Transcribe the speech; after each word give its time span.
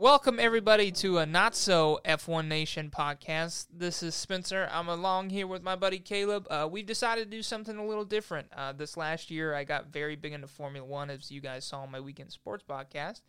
Welcome 0.00 0.38
everybody 0.38 0.92
to 0.92 1.18
a 1.18 1.26
not 1.26 1.56
so 1.56 1.98
F1 2.04 2.46
Nation 2.46 2.88
podcast. 2.88 3.66
This 3.74 4.00
is 4.00 4.14
Spencer. 4.14 4.68
I'm 4.70 4.88
along 4.88 5.30
here 5.30 5.48
with 5.48 5.64
my 5.64 5.74
buddy 5.74 5.98
Caleb. 5.98 6.46
Uh, 6.48 6.68
we've 6.70 6.86
decided 6.86 7.28
to 7.28 7.36
do 7.36 7.42
something 7.42 7.76
a 7.76 7.84
little 7.84 8.04
different. 8.04 8.46
Uh, 8.56 8.72
this 8.72 8.96
last 8.96 9.28
year, 9.28 9.56
I 9.56 9.64
got 9.64 9.88
very 9.88 10.14
big 10.14 10.34
into 10.34 10.46
Formula 10.46 10.86
One, 10.86 11.10
as 11.10 11.32
you 11.32 11.40
guys 11.40 11.64
saw 11.64 11.80
on 11.80 11.90
my 11.90 11.98
weekend 11.98 12.30
sports 12.30 12.62
podcast. 12.62 13.22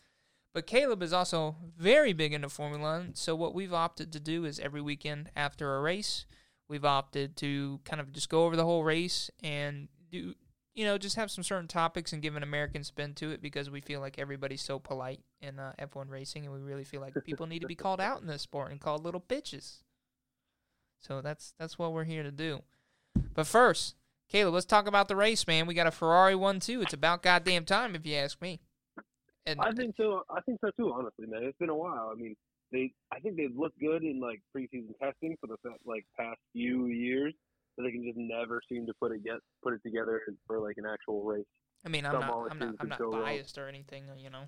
But 0.53 0.67
Caleb 0.67 1.02
is 1.02 1.11
also 1.11 1.56
very 1.76 2.14
big 2.14 2.34
into 2.34 2.50
Formula 2.50 3.00
One. 3.00 3.16
So 3.16 3.36
what 3.36 3.56
we've 3.56 3.73
opted 3.73 4.14
to 4.14 4.20
do 4.20 4.45
is 4.45 4.59
every 4.59 4.81
weekend 4.81 5.31
after 5.36 5.76
a 5.76 5.81
race, 5.81 6.28
we've 6.67 6.86
opted 6.86 7.36
to 7.38 7.80
kind 7.83 8.00
of 8.00 8.14
just 8.14 8.30
go 8.30 8.45
over 8.45 8.56
the 8.56 8.66
whole 8.66 8.83
race 8.83 9.31
and 9.42 9.88
do 10.11 10.36
you 10.76 10.86
know 10.86 11.00
just 11.00 11.16
have 11.16 11.31
some 11.31 11.44
certain 11.44 11.67
topics 11.67 12.14
and 12.14 12.22
give 12.22 12.36
an 12.36 12.44
American 12.44 12.83
spin 12.83 13.16
to 13.16 13.31
it 13.31 13.42
because 13.42 13.72
we 13.72 13.81
feel 13.81 14.00
like 14.00 14.20
everybody's 14.20 14.61
so 14.61 14.78
polite 14.78 15.22
in 15.42 15.59
uh, 15.59 15.73
F1 15.80 16.09
racing 16.09 16.45
and 16.45 16.54
we 16.54 16.59
really 16.59 16.84
feel 16.84 17.02
like 17.02 17.14
people 17.26 17.48
need 17.48 17.62
to 17.62 17.68
be 17.68 17.76
called 17.76 18.02
out 18.02 18.22
in 18.22 18.28
this 18.28 18.42
sport 18.42 18.72
and 18.72 18.80
called 18.82 19.04
little 19.04 19.22
bitches. 19.22 19.78
So 21.00 21.22
that's 21.22 21.54
that's 21.58 21.80
what 21.80 21.94
we're 21.94 22.04
here 22.04 22.23
to 22.23 22.32
do. 22.32 22.62
But 23.34 23.48
first, 23.48 23.95
Caleb, 24.28 24.54
let's 24.54 24.66
talk 24.66 24.88
about 24.88 25.08
the 25.08 25.16
race, 25.16 25.48
man. 25.48 25.66
We 25.66 25.73
got 25.73 25.88
a 25.88 25.92
Ferrari 25.92 26.36
one 26.36 26.60
too. 26.60 26.82
It's 26.82 26.94
about 26.94 27.23
goddamn 27.23 27.66
time 27.66 27.95
if 27.95 28.06
you 28.06 28.16
ask 28.16 28.42
me. 28.42 28.60
And 29.45 29.60
I 29.62 29.72
think 29.72 29.95
so. 29.98 30.23
I 30.30 30.42
think 30.42 30.60
so 30.62 30.70
too. 30.78 30.92
Honestly, 30.94 31.26
man, 31.26 31.44
it's 31.44 31.58
been 31.58 31.70
a 31.70 31.76
while. 31.76 32.12
I 32.12 32.16
mean, 32.16 32.36
they. 32.72 32.92
I 33.12 33.20
think 33.20 33.38
they've 33.38 33.56
looked 33.56 33.80
good 33.80 34.04
in 34.04 34.20
like 34.20 34.42
preseason 34.56 34.94
testing 35.02 35.36
for 35.42 35.48
the 35.48 35.56
like 35.86 36.06
past 36.17 36.38
few 36.54 36.88
years, 36.88 37.34
but 37.76 37.84
they 37.84 37.92
can 37.92 38.04
just 38.04 38.17
never 38.17 38.62
seem 38.70 38.86
to 38.86 38.94
put 39.02 39.12
it 39.12 39.23
get 39.23 39.38
put 39.64 39.73
it 39.73 39.82
together 39.84 40.22
for 40.45 40.60
like 40.60 40.76
an 40.78 40.86
actual 40.86 41.23
race. 41.23 41.45
I 41.86 41.90
mean, 41.90 42.06
I'm 42.06 42.12
some 42.12 42.22
not 42.22 42.52
I'm 42.52 42.60
not 42.60 42.76
I'm 42.80 42.90
not 42.90 42.99
biased 43.11 43.58
or 43.58 43.67
anything, 43.67 44.04
you 44.17 44.30
know. 44.30 44.44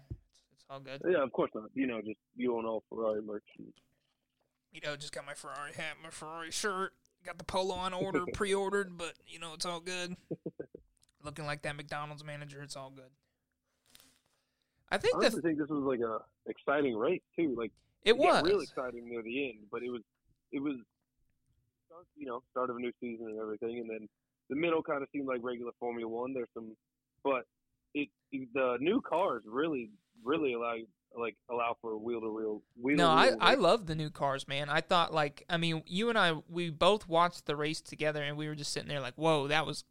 All 0.72 0.80
good. 0.80 1.02
Yeah, 1.06 1.22
of 1.22 1.34
course 1.34 1.52
not. 1.54 1.66
You 1.74 1.86
know, 1.86 2.00
just 2.00 2.18
you 2.38 2.56
own 2.56 2.66
all 2.66 2.84
Ferrari 2.90 3.22
merch. 3.22 3.44
you 3.58 4.80
know, 4.86 4.96
just 4.96 5.14
got 5.14 5.26
my 5.26 5.34
Ferrari 5.34 5.74
hat, 5.74 5.96
my 6.02 6.10
Ferrari 6.10 6.50
shirt, 6.50 6.94
got 7.26 7.38
the 7.38 7.44
polo 7.44 7.76
on 7.76 7.94
order, 7.94 8.24
pre-ordered, 8.34 8.98
but 8.98 9.14
you 9.28 9.38
know, 9.38 9.54
it's 9.54 9.66
all 9.66 9.82
good. 9.82 10.16
Looking 11.24 11.46
like 11.46 11.64
that 11.64 11.76
McDonald's 11.76 12.24
manager, 12.24 12.62
it's 12.62 12.78
all 12.78 12.90
good. 12.90 13.12
I 14.90 14.98
think 14.98 15.16
I 15.24 15.30
think 15.30 15.58
this 15.58 15.70
was 15.70 15.84
like 15.84 16.00
a 16.00 16.20
exciting 16.50 16.96
race 16.98 17.22
too. 17.38 17.54
Like 17.58 17.72
it 18.04 18.18
was 18.18 18.42
real 18.44 18.62
exciting 18.62 19.10
near 19.10 19.22
the 19.22 19.50
end, 19.50 19.60
but 19.72 19.84
it 19.84 19.90
was 19.90 20.02
it 20.54 20.62
was 20.62 20.78
start- 21.88 22.08
you 22.16 22.28
know 22.28 22.44
start 22.52 22.70
of 22.70 22.78
a 22.78 22.80
new 22.80 22.92
season 23.02 23.28
and 23.28 23.40
everything, 23.40 23.80
and 23.80 23.90
then 23.90 24.08
the 24.50 24.56
middle 24.56 24.82
kind 24.82 25.04
of 25.04 25.10
seemed 25.12 25.28
like 25.28 25.40
regular 25.44 25.72
Formula 25.80 26.10
One. 26.10 26.34
There's 26.34 26.50
some, 26.54 26.76
but 27.26 27.44
it 27.94 28.08
the 28.32 28.78
new 28.80 29.02
cars 29.02 29.44
really 29.46 29.90
really 30.24 30.54
allow 30.54 30.76
like 31.18 31.36
allow 31.50 31.76
for 31.82 31.92
a 31.92 31.98
wheel 31.98 32.22
to 32.22 32.32
wheel 32.32 32.62
wheel. 32.80 32.98
No, 32.98 33.10
I 33.10 33.34
I 33.40 33.56
love 33.56 33.86
the 33.86 33.96
new 33.96 34.10
cars, 34.10 34.48
man. 34.48 34.70
I 34.70 34.82
thought 34.82 35.14
like 35.14 35.44
I 35.50 35.58
mean, 35.58 35.84
you 35.86 36.10
and 36.10 36.18
I 36.18 36.34
we 36.50 36.70
both 36.70 37.08
watched 37.08 37.46
the 37.46 37.56
race 37.56 37.82
together 37.82 38.24
and 38.24 38.38
we 38.38 38.48
were 38.48 38.56
just 38.56 38.72
sitting 38.72 38.90
there 38.90 39.02
like, 39.02 39.16
"Whoa, 39.16 39.48
that 39.48 39.66
was 39.66 39.84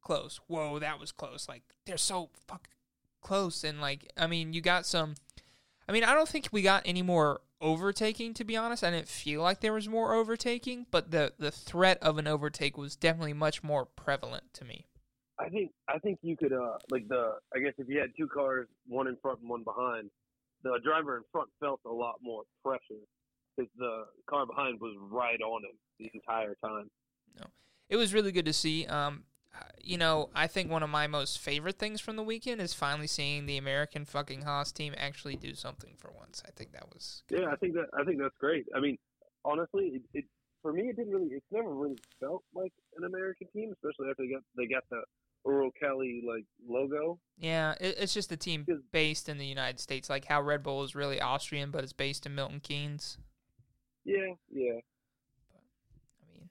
close. 0.00 0.40
Whoa, 0.46 0.78
that 0.78 0.98
was 0.98 1.12
close." 1.12 1.48
Like 1.48 1.62
they're 1.86 1.96
so 1.96 2.30
fucking 2.46 2.72
close 3.20 3.64
and 3.64 3.80
like 3.80 4.10
I 4.16 4.26
mean, 4.26 4.52
you 4.52 4.60
got 4.60 4.86
some 4.86 5.14
I 5.88 5.92
mean, 5.92 6.04
I 6.04 6.14
don't 6.14 6.28
think 6.28 6.48
we 6.50 6.62
got 6.62 6.82
any 6.84 7.02
more 7.02 7.40
overtaking 7.60 8.34
to 8.34 8.44
be 8.44 8.56
honest. 8.56 8.84
I 8.84 8.90
didn't 8.90 9.08
feel 9.08 9.42
like 9.42 9.60
there 9.60 9.72
was 9.72 9.88
more 9.88 10.14
overtaking, 10.14 10.86
but 10.90 11.10
the 11.10 11.32
the 11.38 11.50
threat 11.50 11.98
of 12.02 12.18
an 12.18 12.26
overtake 12.26 12.76
was 12.76 12.96
definitely 12.96 13.32
much 13.32 13.62
more 13.62 13.86
prevalent 13.86 14.52
to 14.54 14.64
me. 14.64 14.86
I 15.38 15.48
think 15.48 15.72
I 15.88 15.98
think 15.98 16.18
you 16.22 16.36
could 16.36 16.52
uh 16.52 16.78
like 16.90 17.08
the 17.08 17.34
I 17.54 17.58
guess 17.58 17.74
if 17.78 17.88
you 17.88 17.98
had 17.98 18.10
two 18.16 18.28
cars, 18.28 18.68
one 18.86 19.08
in 19.08 19.16
front 19.20 19.40
and 19.40 19.48
one 19.48 19.64
behind, 19.64 20.10
the 20.62 20.78
driver 20.84 21.16
in 21.16 21.22
front 21.32 21.48
felt 21.60 21.80
a 21.86 21.92
lot 21.92 22.16
more 22.22 22.42
pressure 22.64 23.02
because 23.56 23.70
the 23.76 24.04
car 24.28 24.46
behind 24.46 24.80
was 24.80 24.96
right 25.10 25.40
on 25.40 25.62
him 25.64 25.76
the 25.98 26.10
entire 26.14 26.56
time. 26.64 26.90
No, 27.38 27.46
it 27.88 27.96
was 27.96 28.14
really 28.14 28.32
good 28.32 28.46
to 28.46 28.52
see. 28.52 28.86
Um, 28.86 29.24
you 29.80 29.98
know, 29.98 30.30
I 30.34 30.46
think 30.46 30.70
one 30.70 30.82
of 30.82 30.90
my 30.90 31.06
most 31.06 31.38
favorite 31.38 31.78
things 31.78 32.00
from 32.00 32.16
the 32.16 32.22
weekend 32.22 32.60
is 32.60 32.72
finally 32.74 33.06
seeing 33.06 33.46
the 33.46 33.56
American 33.56 34.04
fucking 34.04 34.42
Haas 34.42 34.72
team 34.72 34.94
actually 34.96 35.36
do 35.36 35.54
something 35.54 35.94
for 35.96 36.10
once. 36.16 36.42
I 36.46 36.50
think 36.50 36.72
that 36.72 36.88
was 36.92 37.22
Yeah, 37.28 37.50
I 37.52 37.56
think 37.56 37.74
that 37.74 37.86
I 37.98 38.04
think 38.04 38.18
that's 38.20 38.36
great. 38.40 38.66
I 38.74 38.80
mean, 38.80 38.98
honestly, 39.44 39.86
it, 39.94 40.02
it 40.14 40.24
for 40.64 40.72
me 40.72 40.84
it 40.88 40.96
didn't 40.96 41.12
really 41.12 41.28
it's 41.30 41.44
never 41.52 41.72
really 41.74 41.98
felt 42.18 42.42
like 42.54 42.72
an 42.96 43.04
American 43.04 43.46
team, 43.52 43.70
especially 43.72 44.08
after 44.10 44.22
they 44.22 44.32
got 44.32 44.42
they 44.56 44.66
got 44.66 44.82
the 44.90 45.02
Uralkali 45.46 46.24
like 46.26 46.46
logo. 46.66 47.18
yeah. 47.36 47.74
It, 47.78 47.96
it's 47.98 48.14
just 48.14 48.32
a 48.32 48.36
team 48.36 48.66
based 48.92 49.28
in 49.28 49.36
the 49.36 49.44
United 49.46 49.78
States, 49.78 50.08
like 50.08 50.24
how 50.24 50.40
Red 50.40 50.62
Bull 50.62 50.82
is 50.82 50.94
really 50.94 51.20
Austrian, 51.20 51.70
but 51.70 51.84
it's 51.84 51.92
based 51.92 52.24
in 52.24 52.34
Milton 52.34 52.60
Keynes. 52.60 53.18
Yeah, 54.06 54.34
yeah. 54.50 54.80
But 55.52 55.60
I 56.22 56.32
mean, 56.32 56.48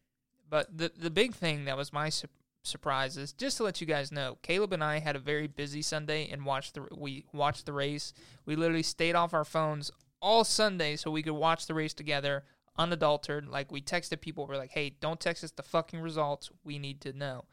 but 0.47 0.77
the 0.77 0.91
the 0.95 1.09
big 1.09 1.33
thing 1.33 1.65
that 1.65 1.75
was 1.75 1.91
my 1.91 2.09
su- 2.09 2.27
surprise 2.63 3.17
is 3.17 3.33
just 3.33 3.57
to 3.57 3.63
let 3.63 3.81
you 3.81 3.87
guys 3.87 4.11
know, 4.11 4.37
Caleb 4.43 4.73
and 4.73 4.83
I 4.83 4.99
had 4.99 5.15
a 5.15 5.19
very 5.19 5.47
busy 5.47 5.81
Sunday 5.81 6.29
and 6.31 6.45
watched 6.45 6.75
the 6.75 6.87
we 6.95 7.25
watched 7.33 7.65
the 7.65 7.73
race. 7.73 8.13
We 8.45 8.55
literally 8.55 8.83
stayed 8.83 9.15
off 9.15 9.33
our 9.33 9.45
phones 9.45 9.89
all 10.21 10.43
Sunday 10.43 10.95
so 10.95 11.09
we 11.09 11.23
could 11.23 11.33
watch 11.33 11.65
the 11.65 11.73
race 11.73 11.93
together, 11.95 12.43
unadulterated. 12.77 13.49
Like 13.49 13.71
we 13.71 13.81
texted 13.81 14.21
people, 14.21 14.47
we're 14.47 14.57
like, 14.57 14.71
"Hey, 14.71 14.91
don't 14.99 15.19
text 15.19 15.43
us 15.43 15.51
the 15.51 15.63
fucking 15.63 15.99
results. 15.99 16.49
We 16.63 16.79
need 16.79 17.01
to 17.01 17.13
know." 17.13 17.45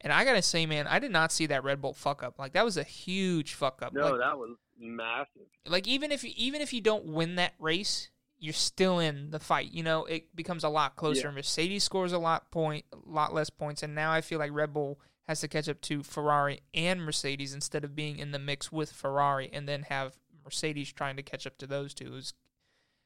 And 0.00 0.12
I 0.12 0.24
gotta 0.24 0.42
say, 0.42 0.64
man, 0.64 0.86
I 0.86 0.98
did 0.98 1.10
not 1.10 1.30
see 1.30 1.46
that 1.46 1.62
Red 1.62 1.82
Bull 1.82 1.92
fuck 1.92 2.22
up. 2.22 2.38
Like 2.38 2.52
that 2.54 2.64
was 2.64 2.76
a 2.76 2.82
huge 2.82 3.54
fuck 3.54 3.82
up. 3.82 3.92
No, 3.92 4.12
like, 4.12 4.20
that 4.20 4.38
was 4.38 4.56
massive. 4.78 5.48
like 5.66 5.86
even 5.86 6.10
if 6.10 6.24
you, 6.24 6.32
even 6.36 6.60
if 6.60 6.72
you 6.72 6.80
don't 6.80 7.04
win 7.06 7.36
that 7.36 7.52
race, 7.58 8.08
you're 8.38 8.54
still 8.54 8.98
in 8.98 9.30
the 9.30 9.38
fight. 9.38 9.70
You 9.72 9.82
know, 9.82 10.06
it 10.06 10.34
becomes 10.34 10.64
a 10.64 10.68
lot 10.70 10.96
closer. 10.96 11.28
Yeah. 11.28 11.34
Mercedes 11.34 11.84
scores 11.84 12.12
a 12.12 12.18
lot 12.18 12.50
point, 12.50 12.86
a 12.92 12.96
lot 13.04 13.34
less 13.34 13.50
points, 13.50 13.82
and 13.82 13.94
now 13.94 14.10
I 14.10 14.22
feel 14.22 14.38
like 14.38 14.52
Red 14.52 14.72
Bull 14.72 14.98
has 15.28 15.40
to 15.40 15.48
catch 15.48 15.68
up 15.68 15.80
to 15.82 16.02
Ferrari 16.02 16.60
and 16.74 17.04
Mercedes 17.04 17.54
instead 17.54 17.84
of 17.84 17.94
being 17.94 18.18
in 18.18 18.32
the 18.32 18.38
mix 18.38 18.72
with 18.72 18.90
Ferrari 18.90 19.50
and 19.52 19.68
then 19.68 19.82
have 19.82 20.16
Mercedes 20.44 20.92
trying 20.92 21.16
to 21.16 21.22
catch 21.22 21.46
up 21.46 21.58
to 21.58 21.66
those 21.66 21.94
two. 21.94 22.16
It's, 22.16 22.32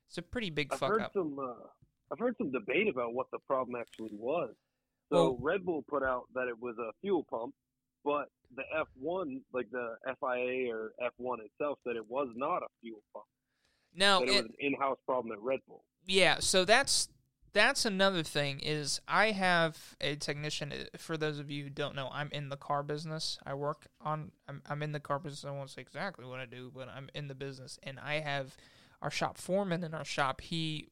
it's 0.08 0.18
a 0.18 0.22
pretty 0.22 0.50
big 0.50 0.68
I've 0.72 0.78
fuck 0.78 0.90
heard 0.90 1.02
up. 1.02 1.12
some 1.12 1.38
uh, 1.38 1.66
I've 2.12 2.18
heard 2.18 2.36
some 2.38 2.50
debate 2.52 2.88
about 2.88 3.14
what 3.14 3.26
the 3.32 3.38
problem 3.46 3.76
actually 3.80 4.10
was. 4.12 4.50
So 5.10 5.16
Well- 5.32 5.38
Red 5.40 5.64
Bull 5.64 5.82
put 5.88 6.02
out 6.02 6.24
that 6.34 6.48
it 6.48 6.60
was 6.60 6.76
a 6.78 6.92
fuel 7.00 7.24
pump, 7.30 7.54
but 8.04 8.28
the 8.54 8.62
F1, 9.02 9.40
like 9.52 9.70
the 9.70 9.96
FIA 10.20 10.72
or 10.72 10.92
F1 11.02 11.38
itself, 11.44 11.78
said 11.86 11.96
it 11.96 12.08
was 12.08 12.28
not 12.36 12.62
a 12.62 12.66
fuel 12.80 13.00
pump. 13.12 13.24
Now, 13.94 14.22
it 14.22 14.28
it- 14.28 14.32
was 14.32 14.44
an 14.44 14.54
in-house 14.60 14.98
problem 15.06 15.32
at 15.32 15.40
Red 15.40 15.60
Bull. 15.68 15.84
yeah 16.06 16.36
so 16.40 16.64
that's 16.64 17.08
that's 17.54 17.84
another 17.86 18.22
thing 18.24 18.58
is 18.60 19.00
i 19.08 19.30
have 19.30 19.94
a 20.00 20.16
technician 20.16 20.72
uh, 20.72 20.98
for 20.98 21.16
those 21.16 21.38
of 21.38 21.50
you 21.50 21.62
who 21.64 21.70
don't 21.70 21.94
know 21.94 22.10
i'm 22.12 22.28
in 22.32 22.48
the 22.50 22.56
car 22.58 22.82
business 22.82 23.38
i 23.46 23.54
work 23.54 23.86
on 24.02 24.32
i'm, 24.48 24.60
I'm 24.68 24.82
in 24.82 24.90
the 24.92 25.00
car 25.00 25.18
business 25.20 25.44
i 25.46 25.50
won't 25.50 25.70
say 25.70 25.80
exactly 25.80 26.26
what 26.26 26.40
i 26.40 26.44
do 26.46 26.70
but 26.74 26.88
i'm 26.88 27.08
in 27.14 27.28
the 27.28 27.34
business 27.34 27.78
and 27.84 27.98
i 28.00 28.18
have 28.20 28.54
our 29.04 29.10
shop 29.10 29.36
foreman 29.36 29.84
in 29.84 29.94
our 29.94 30.04
shop 30.04 30.40
he 30.40 30.88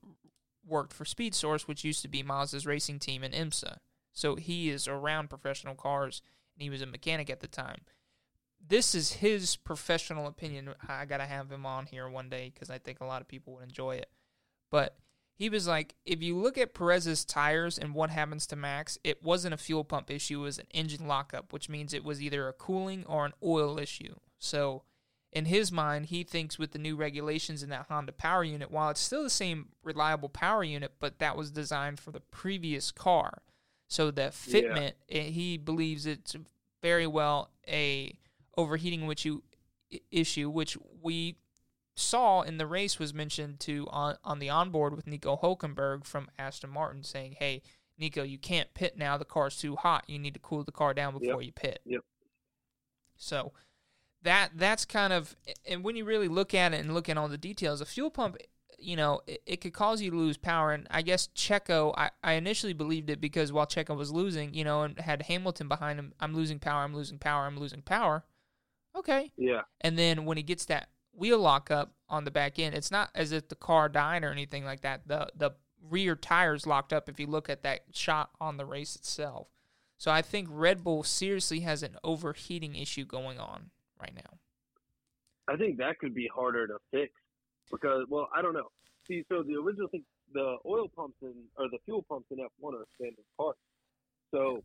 worked 0.65 0.93
for 0.93 1.05
Speed 1.05 1.35
Source, 1.35 1.67
which 1.67 1.83
used 1.83 2.03
to 2.03 2.09
be 2.09 2.23
Mazda's 2.23 2.67
racing 2.67 2.99
team 2.99 3.25
in 3.25 3.33
IMSA. 3.33 3.79
So 4.13 4.37
he 4.37 4.69
is 4.69 4.87
around 4.87 5.31
professional 5.31 5.75
cars, 5.75 6.23
and 6.55 6.63
he 6.63 6.71
was 6.71 6.83
a 6.83 6.87
mechanic 6.87 7.31
at 7.31 7.41
the 7.41 7.49
time. 7.49 7.81
This 8.65 8.95
is 8.95 9.15
his 9.15 9.57
professional 9.57 10.27
opinion. 10.27 10.75
I 10.87 11.07
got 11.07 11.17
to 11.17 11.27
have 11.27 11.51
him 11.51 11.67
on 11.67 11.87
here 11.87 12.09
one 12.09 12.29
day 12.29 12.53
because 12.53 12.71
I 12.71 12.79
think 12.79 13.01
a 13.01 13.07
lot 13.07 13.23
of 13.23 13.29
people 13.29 13.55
would 13.55 13.65
enjoy 13.65 13.97
it. 13.97 14.11
But 14.71 14.97
he 15.35 15.49
was 15.49 15.67
like, 15.67 15.97
if 16.05 16.23
you 16.23 16.37
look 16.37 16.59
at 16.59 16.75
Perez's 16.75 17.25
tires 17.25 17.79
and 17.79 17.95
what 17.95 18.11
happens 18.11 18.47
to 18.49 18.57
Max, 18.57 18.99
it 19.03 19.25
wasn't 19.25 19.55
a 19.55 19.59
fuel 19.59 19.83
pump 19.83 20.11
issue, 20.11 20.41
it 20.41 20.45
was 20.45 20.59
an 20.59 20.69
engine 20.73 21.09
lockup, 21.09 21.53
which 21.53 21.69
means 21.69 21.93
it 21.93 22.05
was 22.05 22.23
either 22.23 22.47
a 22.47 22.53
cooling 22.53 23.05
or 23.07 23.25
an 23.25 23.33
oil 23.43 23.79
issue. 23.79 24.15
So, 24.39 24.85
in 25.33 25.47
his 25.47 25.73
mind, 25.73 26.07
he 26.07 26.25
thinks 26.25 26.59
with 26.59 26.73
the 26.73 26.79
new 26.79 26.95
regulations 26.95 27.63
in 27.63 27.71
that 27.71 27.87
Honda 27.89 28.13
power 28.13 28.45
unit, 28.45 28.71
while 28.71 28.91
it's 28.91 29.01
still 29.01 29.23
the 29.23 29.31
same 29.31 29.69
reliable 29.83 30.29
power 30.29 30.63
unit, 30.63 30.93
but 31.01 31.19
that 31.21 31.37
was 31.37 31.51
designed 31.51 31.99
for 31.99 32.11
the 32.11 32.21
previous 32.21 32.91
car. 32.91 33.43
So 33.89 34.11
the 34.11 34.23
fitment, 34.23 34.93
yeah. 35.09 35.23
he 35.23 35.57
believes 35.57 36.07
it's 36.07 36.37
very 36.83 37.07
well 37.07 37.51
a 37.67 38.15
overheating 38.57 39.07
which 39.07 39.25
you 39.25 39.43
issue, 40.11 40.51
which 40.51 40.77
we 41.03 41.37
saw 41.95 42.43
in 42.43 42.59
the 42.59 42.67
race 42.67 42.99
was 42.99 43.13
mentioned 43.13 43.61
to 43.61 43.87
on 43.91 44.17
on 44.25 44.39
the 44.39 44.49
onboard 44.49 44.95
with 44.95 45.07
Nico 45.07 45.37
Hulkenberg 45.37 46.05
from 46.05 46.29
Aston 46.39 46.71
Martin 46.71 47.05
saying, 47.05 47.37
"Hey, 47.39 47.63
Nico, 47.99 48.23
you 48.23 48.39
can't 48.39 48.73
pit 48.75 48.97
now. 48.97 49.17
The 49.17 49.25
car's 49.25 49.57
too 49.57 49.77
hot. 49.77 50.05
You 50.09 50.19
need 50.19 50.35
to 50.35 50.41
cool 50.41 50.65
the 50.65 50.73
car 50.73 50.95
down 50.95 51.13
before 51.19 51.43
yep. 51.43 51.47
you 51.47 51.53
pit." 51.53 51.81
Yep. 51.85 52.01
So 53.17 53.53
that 54.23 54.51
that's 54.55 54.85
kind 54.85 55.13
of 55.13 55.37
and 55.67 55.83
when 55.83 55.97
you 55.97 56.05
really 56.05 56.29
look 56.29 56.55
at 56.55 56.73
it 56.73 56.81
and 56.81 56.95
look 56.95 57.09
at 57.09 57.19
all 57.19 57.29
the 57.29 57.39
details, 57.39 57.81
a 57.81 57.87
fuel 57.87 58.11
pump, 58.11 58.37
you 58.79 58.97
know, 58.97 59.21
it, 59.27 59.43
it 59.47 59.61
could 59.61 59.73
cause 59.73 60.01
you 60.01 60.11
to 60.11 60.17
lose 60.17 60.37
power. 60.37 60.73
And 60.73 60.87
I 60.91 61.03
guess 61.03 61.29
Checo, 61.35 61.95
I, 61.97 62.11
I 62.23 62.35
initially 62.35 62.73
believed 62.73 63.11
it 63.11 63.21
because 63.21 63.53
while 63.53 63.67
Checo 63.67 63.97
was 63.97 64.11
losing, 64.11 64.55
you 64.55 64.65
know, 64.65 64.83
and 64.83 64.99
had 64.99 65.23
Hamilton 65.23 65.69
behind 65.69 65.99
him, 65.99 66.13
I'm 66.21 66.35
losing 66.35 66.59
power, 66.59 66.83
I'm 66.83 66.95
losing 66.95 67.19
power, 67.19 67.47
I'm 67.47 67.59
losing 67.59 67.83
power. 67.83 68.25
Okay. 68.97 69.33
Yeah. 69.37 69.63
And 69.81 69.99
then 69.99 70.25
when 70.25 70.37
he 70.37 70.43
gets 70.43 70.67
that 70.67 70.89
wheel 71.13 71.39
lockup 71.39 71.93
on 72.09 72.25
the 72.25 72.31
back 72.31 72.59
end. 72.59 72.75
It's 72.75 72.91
not 72.91 73.11
as 73.15 73.33
if 73.33 73.49
the 73.49 73.55
car 73.55 73.89
died 73.89 74.25
or 74.25 74.31
anything 74.31 74.65
like 74.65 74.81
that. 74.83 75.07
The 75.07 75.29
the 75.35 75.53
rear 75.89 76.15
tires 76.15 76.67
locked 76.67 76.93
up 76.93 77.09
if 77.09 77.19
you 77.19 77.27
look 77.27 77.51
at 77.51 77.63
that 77.65 77.81
shot 77.93 78.31
on 78.41 78.57
the 78.57 78.65
race 78.65 78.97
itself. 78.97 79.49
So 79.99 80.11
I 80.11 80.23
think 80.23 80.49
Red 80.51 80.83
Bull 80.83 81.03
seriously 81.03 81.61
has 81.61 81.83
an 81.83 81.97
overheating 82.03 82.75
issue 82.75 83.05
going 83.05 83.39
on 83.39 83.71
right 84.03 84.15
now. 84.15 84.39
I 85.49 85.57
think 85.57 85.79
that 85.79 85.99
could 85.99 86.15
be 86.15 86.29
harder 86.35 86.67
to 86.67 86.77
fix 86.91 87.13
because 87.71 88.05
well, 88.09 88.29
I 88.37 88.43
don't 88.43 88.55
know. 88.55 88.71
See, 89.07 89.25
so 89.29 89.43
the 89.43 89.55
original 89.55 89.89
thing 89.89 90.05
the 90.35 90.57
oil 90.67 90.89
pumps 90.95 91.17
in 91.23 91.35
or 91.57 91.69
the 91.71 91.79
fuel 91.85 92.05
pumps 92.09 92.27
in 92.31 92.39
F1 92.39 92.75
are 92.75 92.85
standard 92.97 93.25
parts. 93.39 93.59
So 94.31 94.63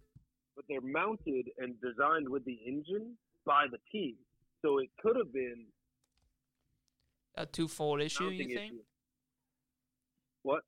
but 0.55 0.65
they're 0.67 0.81
mounted 0.81 1.49
and 1.59 1.75
designed 1.81 2.27
with 2.27 2.43
the 2.45 2.57
engine 2.65 3.15
by 3.45 3.65
the 3.71 3.77
team. 3.91 4.15
So 4.63 4.79
it 4.79 4.89
could 5.01 5.15
have 5.15 5.31
been 5.31 5.65
a 7.35 7.45
twofold 7.45 8.01
issue. 8.01 8.25
You 8.25 8.37
think? 8.37 8.51
Issue. 8.51 8.79
What? 10.41 10.63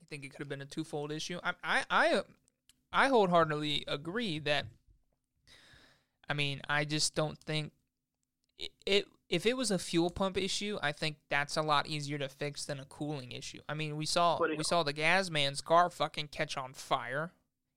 You 0.00 0.06
think 0.08 0.24
it 0.24 0.30
could 0.30 0.40
have 0.40 0.48
been 0.48 0.62
a 0.62 0.66
twofold 0.66 1.12
issue? 1.12 1.38
I 1.42 1.52
I 1.62 1.84
I, 1.90 2.22
I 2.92 3.08
wholeheartedly 3.08 3.84
agree 3.86 4.38
that. 4.40 4.66
I 6.30 6.34
mean, 6.34 6.60
I 6.68 6.84
just 6.84 7.14
don't 7.14 7.38
think 7.38 7.72
it, 8.58 8.70
it. 8.86 9.06
If 9.28 9.44
it 9.44 9.58
was 9.58 9.70
a 9.70 9.78
fuel 9.78 10.08
pump 10.08 10.38
issue, 10.38 10.78
I 10.82 10.92
think 10.92 11.16
that's 11.28 11.58
a 11.58 11.62
lot 11.62 11.86
easier 11.86 12.16
to 12.16 12.30
fix 12.30 12.64
than 12.64 12.80
a 12.80 12.86
cooling 12.86 13.32
issue. 13.32 13.60
I 13.68 13.74
mean, 13.74 13.96
we 13.96 14.06
saw 14.06 14.38
we 14.40 14.64
saw 14.64 14.82
the 14.82 14.94
gas 14.94 15.28
man's 15.28 15.60
car 15.60 15.90
fucking 15.90 16.28
catch 16.28 16.56
on 16.56 16.72
fire, 16.72 17.32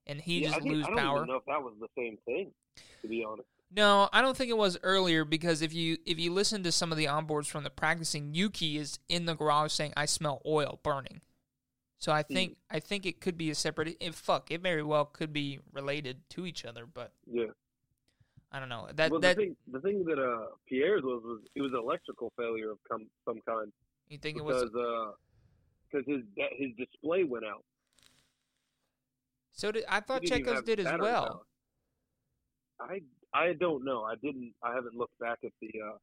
and 0.08 0.22
he 0.22 0.40
yeah, 0.40 0.48
just 0.48 0.60
I 0.60 0.62
think, 0.62 0.76
lose 0.76 0.86
I 0.86 0.90
don't 0.90 0.98
power. 0.98 1.26
Know 1.26 1.36
if 1.36 1.46
that 1.46 1.62
was 1.62 1.74
the 1.80 1.90
same 1.98 2.18
thing, 2.26 2.52
to 3.02 3.08
be 3.08 3.26
honest. 3.26 3.48
No, 3.74 4.10
I 4.12 4.22
don't 4.22 4.36
think 4.36 4.50
it 4.50 4.58
was 4.58 4.78
earlier 4.84 5.24
because 5.24 5.62
if 5.62 5.74
you 5.74 5.98
if 6.06 6.20
you 6.20 6.34
listen 6.34 6.64
to 6.64 6.72
some 6.72 6.92
of 6.92 6.98
the 6.98 7.06
onboards 7.06 7.48
from 7.48 7.64
the 7.64 7.70
practicing, 7.70 8.34
Yuki 8.34 8.78
is 8.78 9.00
in 9.08 9.26
the 9.26 9.36
garage 9.36 9.72
saying, 9.72 9.94
"I 9.96 10.06
smell 10.06 10.42
oil 10.46 10.80
burning." 10.84 11.22
So 11.98 12.12
I 12.12 12.24
think 12.24 12.54
mm. 12.54 12.56
I 12.70 12.80
think 12.80 13.06
it 13.06 13.22
could 13.22 13.38
be 13.38 13.50
a 13.50 13.56
separate. 13.56 13.96
If 14.00 14.16
fuck, 14.16 14.52
it 14.52 14.62
very 14.62 14.84
well 14.84 15.06
could 15.06 15.32
be 15.32 15.60
related 15.72 16.30
to 16.32 16.46
each 16.46 16.66
other, 16.66 16.86
but 16.86 17.14
yeah, 17.26 17.52
I 18.52 18.60
don't 18.60 18.70
know. 18.70 18.88
That 18.96 19.12
well, 19.12 19.20
that 19.22 19.38
the 19.38 19.44
thing, 19.44 19.56
the 19.72 19.80
thing 19.80 20.04
that 20.06 20.20
uh 20.20 20.48
Pierre's 20.68 21.04
was 21.04 21.22
was 21.24 21.40
it 21.56 21.62
was 21.62 21.72
electrical 21.74 22.34
failure 22.38 22.72
of 22.72 22.78
some 22.90 23.08
some 23.26 23.40
kind. 23.48 23.72
You 24.10 24.18
think 24.18 24.38
because, 24.38 24.64
it 24.64 24.74
was 24.74 25.16
because 25.92 26.08
uh, 26.08 26.12
his 26.12 26.22
his 26.58 26.70
display 26.78 27.24
went 27.24 27.46
out. 27.46 27.64
So 29.52 29.72
did 29.72 29.86
I 29.88 30.02
thought 30.02 30.24
Checo's 30.24 30.64
did 30.64 30.80
as 30.80 31.00
well. 31.00 31.46
Power. 32.80 32.92
I 32.92 33.02
I 33.34 33.54
don't 33.54 33.86
know. 33.86 34.04
I 34.04 34.16
didn't. 34.16 34.54
I 34.64 34.74
haven't 34.74 34.96
looked 34.96 35.18
back 35.20 35.40
at 35.46 35.52
the 35.62 35.68
uh, 35.68 35.98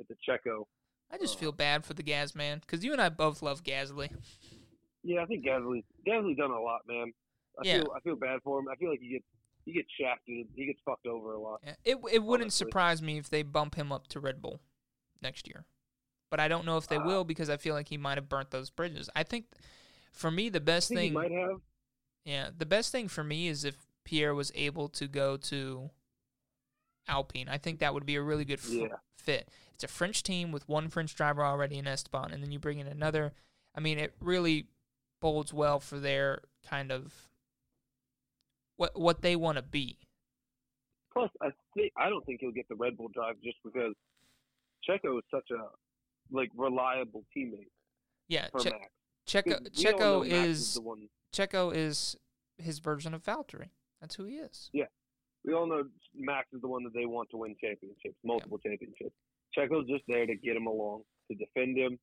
at 0.00 0.06
the 0.08 0.16
Checo. 0.28 0.64
I 1.10 1.18
just 1.18 1.36
uh, 1.36 1.38
feel 1.38 1.52
bad 1.52 1.84
for 1.84 1.94
the 1.94 2.02
Gaz 2.02 2.34
man 2.34 2.58
because 2.60 2.84
you 2.84 2.92
and 2.92 3.00
I 3.00 3.08
both 3.08 3.40
love 3.40 3.62
Gasly. 3.62 4.10
Yeah, 5.02 5.22
I 5.22 5.26
think 5.26 5.46
Gasly 5.46 5.84
Gasly 6.06 6.36
done 6.36 6.50
a 6.50 6.60
lot, 6.60 6.80
man. 6.86 7.12
I 7.58 7.62
yeah. 7.64 7.76
feel 7.78 7.92
I 7.96 8.00
feel 8.00 8.16
bad 8.16 8.40
for 8.44 8.58
him. 8.58 8.66
I 8.70 8.76
feel 8.76 8.90
like 8.90 9.00
he 9.00 9.10
gets 9.10 9.24
he 9.66 9.72
gets 9.72 9.88
shafted. 10.00 10.46
He 10.54 10.66
gets 10.66 10.78
fucked 10.84 11.06
over 11.06 11.34
a 11.34 11.40
lot. 11.40 11.60
Yeah. 11.62 11.74
It 11.84 11.98
it 12.10 12.22
wouldn't 12.22 12.46
honestly. 12.46 12.66
surprise 12.66 13.02
me 13.02 13.18
if 13.18 13.28
they 13.28 13.42
bump 13.42 13.74
him 13.74 13.92
up 13.92 14.06
to 14.08 14.20
Red 14.20 14.40
Bull 14.40 14.60
next 15.20 15.46
year, 15.46 15.64
but 16.30 16.40
I 16.40 16.48
don't 16.48 16.64
know 16.64 16.78
if 16.78 16.88
they 16.88 16.96
uh, 16.96 17.04
will 17.04 17.24
because 17.24 17.50
I 17.50 17.58
feel 17.58 17.74
like 17.74 17.88
he 17.88 17.98
might 17.98 18.16
have 18.16 18.28
burnt 18.28 18.50
those 18.50 18.70
bridges. 18.70 19.10
I 19.14 19.24
think 19.24 19.46
for 20.12 20.30
me 20.30 20.48
the 20.48 20.60
best 20.60 20.88
thing 20.88 21.12
might 21.12 21.32
have. 21.32 21.60
Yeah, 22.24 22.48
the 22.56 22.66
best 22.66 22.90
thing 22.90 23.08
for 23.08 23.22
me 23.22 23.48
is 23.48 23.64
if 23.64 23.76
Pierre 24.04 24.34
was 24.34 24.50
able 24.54 24.88
to 24.90 25.06
go 25.06 25.36
to 25.36 25.90
Alpine. 27.08 27.48
I 27.48 27.58
think 27.58 27.80
that 27.80 27.94
would 27.94 28.06
be 28.06 28.16
a 28.16 28.22
really 28.22 28.44
good 28.44 28.60
f- 28.60 28.70
yeah. 28.70 28.86
fit. 29.16 29.48
It's 29.74 29.84
a 29.84 29.88
French 29.88 30.22
team 30.22 30.52
with 30.52 30.68
one 30.68 30.88
French 30.88 31.14
driver 31.14 31.44
already 31.44 31.78
in 31.78 31.86
Esteban, 31.86 32.32
and 32.32 32.42
then 32.42 32.50
you 32.50 32.58
bring 32.58 32.78
in 32.78 32.86
another. 32.86 33.32
I 33.74 33.80
mean, 33.80 33.98
it 33.98 34.14
really 34.20 34.68
bodes 35.20 35.52
well 35.52 35.80
for 35.80 35.98
their 35.98 36.42
kind 36.68 36.90
of 36.90 37.12
what 38.76 38.98
what 38.98 39.22
they 39.22 39.36
want 39.36 39.56
to 39.56 39.62
be. 39.62 39.98
Plus, 41.12 41.30
I 41.40 41.48
think 41.74 41.92
I 41.96 42.08
don't 42.08 42.24
think 42.26 42.40
he'll 42.40 42.52
get 42.52 42.68
the 42.68 42.76
Red 42.76 42.96
Bull 42.96 43.08
drive 43.12 43.36
just 43.42 43.56
because 43.64 43.94
Checo 44.88 45.18
is 45.18 45.24
such 45.30 45.48
a 45.50 45.68
like 46.30 46.50
reliable 46.56 47.24
teammate. 47.36 47.70
Yeah, 48.28 48.48
che- 48.60 48.70
Max. 48.70 48.90
Checo 49.26 49.68
Checo 49.70 50.26
is, 50.26 50.76
is 50.76 50.80
Checo 51.34 51.74
is 51.74 52.16
his 52.58 52.78
version 52.78 53.14
of 53.14 53.24
Valtteri. 53.24 53.70
That's 54.00 54.14
who 54.14 54.24
he 54.24 54.36
is. 54.36 54.70
Yeah, 54.72 54.84
we 55.44 55.54
all 55.54 55.66
know 55.66 55.84
Max 56.14 56.48
is 56.52 56.60
the 56.60 56.68
one 56.68 56.84
that 56.84 56.92
they 56.94 57.06
want 57.06 57.30
to 57.30 57.38
win 57.38 57.54
championships, 57.60 58.16
multiple 58.24 58.58
yeah. 58.64 58.72
championships. 58.72 59.14
Checo's 59.56 59.88
just 59.88 60.04
there 60.08 60.26
to 60.26 60.34
get 60.34 60.56
him 60.56 60.66
along, 60.66 61.02
to 61.30 61.36
defend 61.36 61.78
him, 61.78 61.98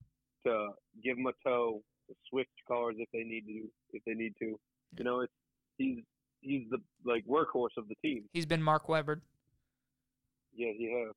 to 0.45 0.69
give 1.03 1.17
him 1.17 1.27
a 1.27 1.33
tow, 1.47 1.81
to 2.07 2.15
switch 2.29 2.49
cars 2.67 2.95
if 2.97 3.09
they 3.13 3.23
need 3.23 3.45
to, 3.45 3.67
if 3.91 4.03
they 4.05 4.13
need 4.13 4.33
to. 4.39 4.45
Yeah. 4.45 4.97
You 4.97 5.03
know, 5.03 5.19
it's 5.21 5.33
he's 5.77 6.03
he's 6.43 6.69
the 6.69 6.77
like 7.05 7.25
workhorse 7.25 7.77
of 7.77 7.87
the 7.87 7.95
team. 8.01 8.23
He's 8.33 8.45
been 8.45 8.61
Mark 8.61 8.89
Webber. 8.89 9.21
Yeah, 10.55 10.71
he 10.77 10.91
has. 10.91 11.13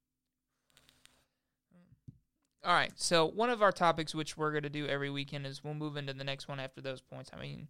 All 2.64 2.74
right, 2.74 2.92
so 2.96 3.26
one 3.26 3.50
of 3.50 3.62
our 3.62 3.70
topics, 3.70 4.12
which 4.12 4.36
we're 4.36 4.50
going 4.50 4.64
to 4.64 4.68
do 4.68 4.86
every 4.88 5.08
weekend, 5.08 5.46
is 5.46 5.62
we'll 5.62 5.74
move 5.74 5.96
into 5.96 6.12
the 6.12 6.24
next 6.24 6.48
one 6.48 6.58
after 6.58 6.80
those 6.80 7.00
points. 7.00 7.30
I 7.32 7.40
mean, 7.40 7.68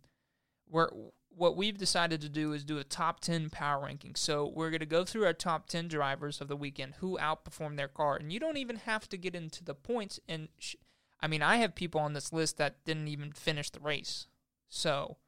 we're 0.71 0.89
what 1.37 1.55
we've 1.57 1.77
decided 1.77 2.23
to 2.23 2.31
do 2.31 2.55
is 2.55 2.65
do 2.65 2.79
a 2.79 2.85
top 2.85 3.21
10 3.21 3.51
power 3.51 3.85
ranking. 3.85 4.15
So 4.15 4.51
we're 4.55 4.71
going 4.71 4.81
to 4.81 4.87
go 4.87 5.05
through 5.05 5.27
our 5.27 5.35
top 5.35 5.67
10 5.67 5.87
drivers 5.87 6.41
of 6.41 6.49
the 6.49 6.57
weekend 6.57 6.95
who 7.01 7.19
outperformed 7.19 7.77
their 7.77 7.89
car. 7.89 8.17
And 8.17 8.33
you 8.33 8.41
don't 8.41 8.57
even 8.57 8.77
have 8.77 9.07
to 9.11 9.19
get 9.19 9.35
into 9.35 9.63
the 9.63 9.75
points. 9.75 10.19
And 10.27 10.49
sh- 10.59 10.77
I 11.21 11.27
mean, 11.27 11.43
I 11.43 11.59
have 11.59 11.75
people 11.75 12.01
on 12.01 12.15
this 12.15 12.33
list 12.33 12.57
that 12.57 12.83
didn't 12.87 13.09
even 13.09 13.33
finish 13.33 13.69
the 13.69 13.81
race. 13.81 14.29
So 14.71 15.19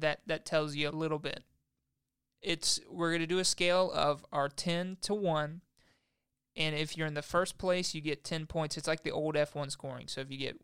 that 0.00 0.20
that 0.26 0.44
tells 0.44 0.74
you 0.74 0.88
a 0.88 0.90
little 0.90 1.18
bit. 1.18 1.44
It's 2.42 2.80
we're 2.90 3.10
going 3.10 3.20
to 3.20 3.26
do 3.26 3.38
a 3.38 3.44
scale 3.44 3.90
of 3.92 4.24
our 4.32 4.48
10 4.48 4.98
to 5.02 5.14
1. 5.14 5.60
And 6.56 6.76
if 6.76 6.96
you're 6.96 7.06
in 7.06 7.14
the 7.14 7.22
first 7.22 7.58
place, 7.58 7.94
you 7.94 8.00
get 8.00 8.22
10 8.22 8.46
points. 8.46 8.76
It's 8.76 8.86
like 8.86 9.02
the 9.02 9.10
old 9.10 9.34
F1 9.34 9.70
scoring. 9.70 10.06
So 10.06 10.20
if 10.20 10.30
you 10.30 10.38
get 10.38 10.60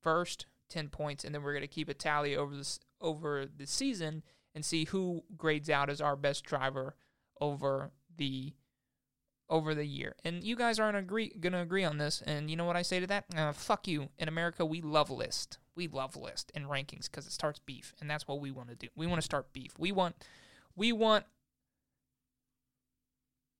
first, 0.00 0.46
10 0.70 0.88
points 0.88 1.24
and 1.24 1.34
then 1.34 1.42
we're 1.42 1.52
going 1.52 1.62
to 1.62 1.68
keep 1.68 1.88
a 1.88 1.94
tally 1.94 2.36
over 2.36 2.56
this 2.56 2.78
over 3.00 3.44
the 3.44 3.66
season 3.66 4.22
and 4.54 4.64
see 4.64 4.84
who 4.84 5.22
grades 5.36 5.68
out 5.68 5.90
as 5.90 6.00
our 6.00 6.16
best 6.16 6.44
driver 6.44 6.94
over 7.40 7.90
the 8.16 8.54
over 9.50 9.74
the 9.74 9.84
year. 9.84 10.14
And 10.24 10.42
you 10.42 10.56
guys 10.56 10.78
aren't 10.78 10.96
agree 10.96 11.34
going 11.40 11.52
to 11.52 11.60
agree 11.60 11.84
on 11.84 11.98
this. 11.98 12.22
And 12.24 12.48
you 12.50 12.56
know 12.56 12.64
what 12.64 12.76
I 12.76 12.82
say 12.82 13.00
to 13.00 13.06
that? 13.08 13.24
Uh, 13.36 13.52
fuck 13.52 13.86
you. 13.88 14.08
In 14.18 14.28
America, 14.28 14.64
we 14.64 14.80
love 14.80 15.10
list. 15.10 15.58
We 15.74 15.88
love 15.88 16.16
list 16.16 16.50
and 16.54 16.66
rankings 16.66 17.10
because 17.10 17.26
it 17.26 17.32
starts 17.32 17.58
beef, 17.58 17.92
and 18.00 18.08
that's 18.10 18.26
what 18.28 18.40
we 18.40 18.50
want 18.50 18.68
to 18.70 18.74
do. 18.74 18.88
We 18.96 19.06
want 19.06 19.18
to 19.20 19.24
start 19.24 19.52
beef. 19.52 19.72
We 19.78 19.92
want, 19.92 20.14
we 20.76 20.92
want 20.92 21.24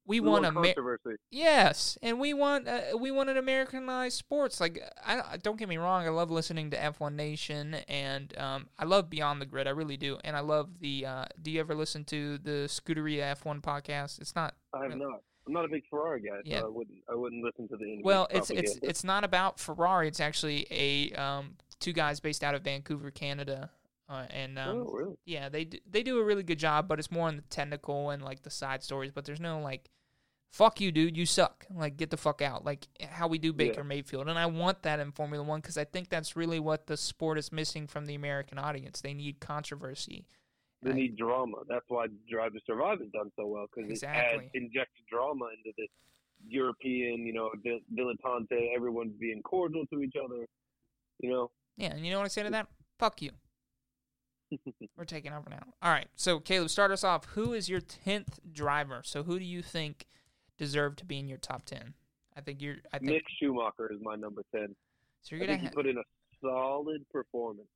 we, 0.06 0.18
We 0.18 0.28
want 0.28 0.42
want 0.42 0.56
a 0.56 0.58
Amer- 0.58 0.74
controversy. 0.74 1.16
yes, 1.30 1.96
and 2.02 2.18
we 2.18 2.34
want 2.34 2.66
uh, 2.66 2.80
we 2.98 3.10
want 3.10 3.30
an 3.30 3.36
Americanized 3.36 4.16
sports. 4.18 4.60
Like 4.60 4.82
I 5.06 5.36
don't 5.42 5.56
get 5.58 5.68
me 5.68 5.76
wrong, 5.76 6.04
I 6.04 6.08
love 6.10 6.30
listening 6.30 6.70
to 6.70 6.76
F1 6.76 7.14
Nation 7.14 7.74
and 7.88 8.36
um, 8.36 8.68
I 8.78 8.86
love 8.86 9.08
Beyond 9.08 9.40
the 9.40 9.46
Grid. 9.46 9.66
I 9.68 9.70
really 9.70 9.96
do, 9.96 10.18
and 10.24 10.36
I 10.36 10.40
love 10.40 10.80
the. 10.80 11.06
Uh, 11.06 11.24
do 11.40 11.50
you 11.50 11.60
ever 11.60 11.74
listen 11.74 12.04
to 12.06 12.38
the 12.38 12.66
Scuderia 12.68 13.36
F1 13.36 13.60
podcast? 13.60 14.20
It's 14.20 14.34
not 14.34 14.54
I 14.74 14.82
have 14.84 14.96
not. 14.96 15.20
I'm 15.50 15.54
not 15.54 15.64
a 15.64 15.68
big 15.68 15.82
Ferrari 15.90 16.20
guy, 16.20 16.40
Yeah. 16.44 16.60
so 16.60 16.66
I 16.66 16.68
wouldn't. 16.68 16.98
I 17.10 17.14
wouldn't 17.16 17.42
listen 17.42 17.66
to 17.68 17.76
the. 17.76 18.00
Well, 18.04 18.28
it's 18.30 18.50
it's 18.50 18.78
it's 18.82 19.02
not 19.02 19.24
about 19.24 19.58
Ferrari. 19.58 20.06
It's 20.06 20.20
actually 20.20 20.64
a 20.70 21.10
um, 21.20 21.56
two 21.80 21.92
guys 21.92 22.20
based 22.20 22.44
out 22.44 22.54
of 22.54 22.62
Vancouver, 22.62 23.10
Canada, 23.10 23.70
uh, 24.08 24.26
and 24.30 24.60
um, 24.60 24.86
oh, 24.86 24.92
really? 24.92 25.16
yeah, 25.26 25.48
they 25.48 25.64
do, 25.64 25.78
they 25.90 26.04
do 26.04 26.20
a 26.20 26.24
really 26.24 26.44
good 26.44 26.60
job, 26.60 26.86
but 26.86 27.00
it's 27.00 27.10
more 27.10 27.26
on 27.26 27.34
the 27.34 27.42
technical 27.42 28.10
and 28.10 28.22
like 28.22 28.42
the 28.42 28.50
side 28.50 28.84
stories. 28.84 29.10
But 29.10 29.24
there's 29.24 29.40
no 29.40 29.58
like, 29.58 29.90
fuck 30.52 30.80
you, 30.80 30.92
dude, 30.92 31.16
you 31.16 31.26
suck. 31.26 31.66
Like 31.74 31.96
get 31.96 32.10
the 32.10 32.16
fuck 32.16 32.40
out. 32.40 32.64
Like 32.64 32.86
how 33.10 33.26
we 33.26 33.38
do 33.38 33.52
Baker 33.52 33.80
Yeah. 33.80 33.86
Mayfield, 33.88 34.28
and 34.28 34.38
I 34.38 34.46
want 34.46 34.84
that 34.84 35.00
in 35.00 35.10
Formula 35.10 35.44
One 35.44 35.60
because 35.60 35.76
I 35.76 35.84
think 35.84 36.10
that's 36.10 36.36
really 36.36 36.60
what 36.60 36.86
the 36.86 36.96
sport 36.96 37.38
is 37.38 37.50
missing 37.50 37.88
from 37.88 38.06
the 38.06 38.14
American 38.14 38.56
audience. 38.56 39.00
They 39.00 39.14
need 39.14 39.40
controversy. 39.40 40.26
They 40.82 40.90
I- 40.90 40.94
need 40.94 41.16
drama. 41.16 41.58
That's 41.68 41.84
why 41.88 42.06
Drive 42.30 42.52
to 42.54 42.60
Survive 42.66 43.00
has 43.00 43.08
done 43.10 43.30
so 43.36 43.46
well 43.46 43.66
because 43.74 43.90
it 44.02 44.06
adds 44.06 44.42
injects 44.54 45.00
drama 45.10 45.46
into 45.56 45.72
this 45.76 45.88
European, 46.48 47.26
you 47.26 47.32
know, 47.34 47.50
dilettante. 47.94 48.74
Everyone's 48.74 49.14
being 49.18 49.42
cordial 49.42 49.84
to 49.92 50.00
each 50.02 50.14
other. 50.22 50.46
You 51.18 51.30
know, 51.30 51.50
Yeah, 51.76 51.88
and 51.92 52.04
you 52.04 52.10
know 52.12 52.18
what 52.18 52.24
I 52.24 52.28
say 52.28 52.42
to 52.44 52.50
that? 52.50 52.68
Fuck 52.98 53.20
you. 53.20 53.30
We're 54.96 55.04
taking 55.04 55.32
over 55.34 55.50
now. 55.50 55.62
All 55.82 55.92
right. 55.92 56.08
So, 56.16 56.40
Caleb, 56.40 56.70
start 56.70 56.90
us 56.90 57.04
off. 57.04 57.26
Who 57.34 57.52
is 57.52 57.68
your 57.68 57.80
10th 57.82 58.38
driver? 58.50 59.02
So, 59.04 59.22
who 59.22 59.38
do 59.38 59.44
you 59.44 59.60
think 59.62 60.06
deserved 60.56 60.98
to 61.00 61.04
be 61.04 61.18
in 61.18 61.28
your 61.28 61.38
top 61.38 61.64
10? 61.66 61.92
I 62.36 62.40
think 62.40 62.62
you're 62.62 62.76
I 62.92 62.98
think 62.98 63.10
Mick 63.12 63.22
Schumacher 63.38 63.92
is 63.92 63.98
my 64.02 64.14
number 64.14 64.42
ten. 64.52 64.74
so 65.20 65.34
I 65.34 65.38
you're 65.40 65.46
think 65.48 65.48
going 65.48 65.60
he 65.62 65.68
to 65.68 65.74
put 65.74 65.86
in 65.86 65.98
a 65.98 66.02
solid 66.40 67.04
performance. 67.12 67.68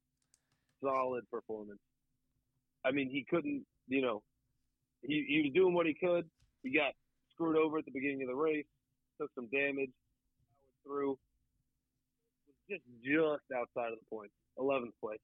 Solid 0.82 1.28
performance. 1.30 1.80
I 2.84 2.90
mean, 2.90 3.10
he 3.10 3.24
couldn't. 3.28 3.64
You 3.88 4.02
know, 4.02 4.22
he 5.02 5.24
he 5.28 5.42
was 5.42 5.52
doing 5.54 5.74
what 5.74 5.86
he 5.86 5.94
could. 5.94 6.28
He 6.62 6.70
got 6.70 6.92
screwed 7.32 7.56
over 7.56 7.78
at 7.78 7.84
the 7.84 7.90
beginning 7.90 8.22
of 8.22 8.28
the 8.28 8.34
race. 8.34 8.66
Took 9.20 9.30
some 9.34 9.48
damage. 9.52 9.90
Through. 10.84 11.18
Was 12.46 12.56
just 12.68 12.82
just 13.02 13.58
outside 13.58 13.92
of 13.92 13.98
the 13.98 14.06
points. 14.10 14.34
Eleventh 14.58 14.94
place. 15.00 15.20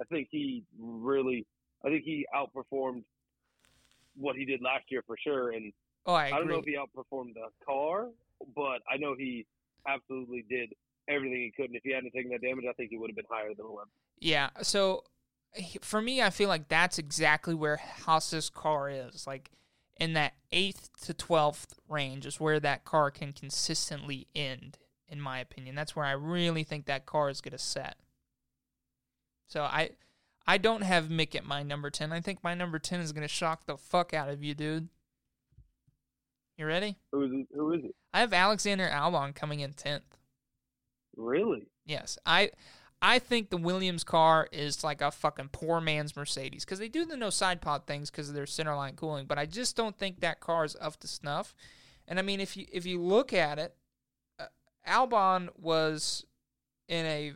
I 0.00 0.04
think 0.04 0.28
he 0.30 0.64
really. 0.78 1.46
I 1.84 1.88
think 1.88 2.04
he 2.04 2.26
outperformed 2.34 3.04
what 4.16 4.34
he 4.36 4.44
did 4.44 4.60
last 4.60 4.84
year 4.90 5.02
for 5.06 5.16
sure. 5.16 5.50
And 5.50 5.72
Oh, 6.08 6.14
I 6.14 6.28
I, 6.28 6.30
don't 6.30 6.48
know 6.48 6.56
if 6.56 6.64
he 6.64 6.74
outperformed 6.74 7.34
the 7.34 7.48
car, 7.64 8.08
but 8.56 8.80
I 8.90 8.96
know 8.96 9.14
he 9.16 9.44
absolutely 9.86 10.44
did 10.48 10.70
everything 11.06 11.40
he 11.42 11.52
could. 11.54 11.66
And 11.66 11.76
if 11.76 11.82
he 11.84 11.92
hadn't 11.92 12.12
taken 12.12 12.30
that 12.30 12.40
damage, 12.40 12.64
I 12.68 12.72
think 12.72 12.90
he 12.90 12.96
would 12.96 13.10
have 13.10 13.16
been 13.16 13.26
higher 13.30 13.54
than 13.54 13.66
11. 13.66 13.88
Yeah. 14.18 14.48
So 14.62 15.04
for 15.82 16.00
me, 16.00 16.22
I 16.22 16.30
feel 16.30 16.48
like 16.48 16.68
that's 16.68 16.98
exactly 16.98 17.54
where 17.54 17.76
Haas's 17.76 18.50
car 18.50 18.90
is. 18.90 19.26
Like 19.26 19.50
in 19.98 20.12
that 20.12 20.34
eighth 20.52 20.90
to 21.06 21.14
twelfth 21.14 21.78
range 21.88 22.26
is 22.26 22.40
where 22.40 22.60
that 22.60 22.84
car 22.84 23.10
can 23.10 23.32
consistently 23.32 24.26
end, 24.34 24.78
in 25.08 25.20
my 25.20 25.38
opinion. 25.40 25.74
That's 25.74 25.96
where 25.96 26.04
I 26.04 26.12
really 26.12 26.64
think 26.64 26.86
that 26.86 27.06
car 27.06 27.30
is 27.30 27.40
going 27.40 27.52
to 27.52 27.58
set. 27.58 27.96
So 29.46 29.62
I, 29.62 29.90
I 30.46 30.58
don't 30.58 30.82
have 30.82 31.06
Mick 31.06 31.34
at 31.34 31.44
my 31.44 31.62
number 31.62 31.90
ten. 31.90 32.12
I 32.12 32.20
think 32.20 32.44
my 32.44 32.54
number 32.54 32.78
ten 32.78 33.00
is 33.00 33.12
going 33.12 33.26
to 33.26 33.32
shock 33.32 33.66
the 33.66 33.76
fuck 33.76 34.14
out 34.14 34.28
of 34.28 34.42
you, 34.42 34.54
dude. 34.54 34.88
You 36.56 36.66
ready? 36.66 36.98
Who 37.12 37.22
is 37.22 37.30
it? 37.32 37.46
Who 37.54 37.72
is 37.72 37.84
it? 37.84 37.94
I 38.12 38.20
have 38.20 38.32
Alexander 38.32 38.88
Albon 38.88 39.34
coming 39.34 39.60
in 39.60 39.72
tenth. 39.72 40.18
Really? 41.16 41.68
Yes, 41.84 42.18
I 42.26 42.50
I 43.00 43.18
think 43.18 43.50
the 43.50 43.56
Williams 43.56 44.02
car 44.02 44.48
is 44.50 44.82
like 44.82 45.00
a 45.00 45.10
fucking 45.10 45.50
poor 45.52 45.80
man's 45.80 46.16
Mercedes 46.16 46.64
because 46.64 46.80
they 46.80 46.88
do 46.88 47.04
the 47.04 47.16
no 47.16 47.30
side 47.30 47.60
pod 47.60 47.86
things 47.86 48.10
because 48.10 48.28
of 48.28 48.34
their 48.34 48.44
centerline 48.44 48.96
cooling, 48.96 49.26
but 49.26 49.38
I 49.38 49.46
just 49.46 49.76
don't 49.76 49.96
think 49.96 50.20
that 50.20 50.40
car 50.40 50.64
is 50.64 50.76
up 50.80 50.98
to 51.00 51.08
snuff. 51.08 51.54
And 52.08 52.18
I 52.18 52.22
mean, 52.22 52.40
if 52.40 52.56
you 52.56 52.66
if 52.72 52.86
you 52.86 53.00
look 53.00 53.32
at 53.32 53.58
it, 53.58 53.74
uh, 54.40 54.46
Albon 54.86 55.48
was 55.56 56.24
in 56.88 57.06
a 57.06 57.32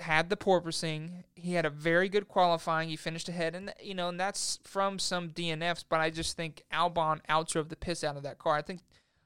had 0.00 0.28
the 0.28 0.36
porpoising. 0.36 1.24
He 1.34 1.54
had 1.54 1.64
a 1.64 1.70
very 1.70 2.08
good 2.08 2.28
qualifying. 2.28 2.88
He 2.88 2.96
finished 2.96 3.28
ahead, 3.28 3.54
and 3.54 3.72
you 3.82 3.94
know, 3.94 4.08
and 4.08 4.20
that's 4.20 4.58
from 4.64 4.98
some 4.98 5.30
DNFs. 5.30 5.84
But 5.88 6.00
I 6.00 6.10
just 6.10 6.36
think 6.36 6.64
Albon 6.72 7.20
outdrove 7.28 7.68
the 7.68 7.76
piss 7.76 8.04
out 8.04 8.16
of 8.16 8.22
that 8.24 8.38
car. 8.38 8.56
I 8.56 8.62
think, 8.62 8.80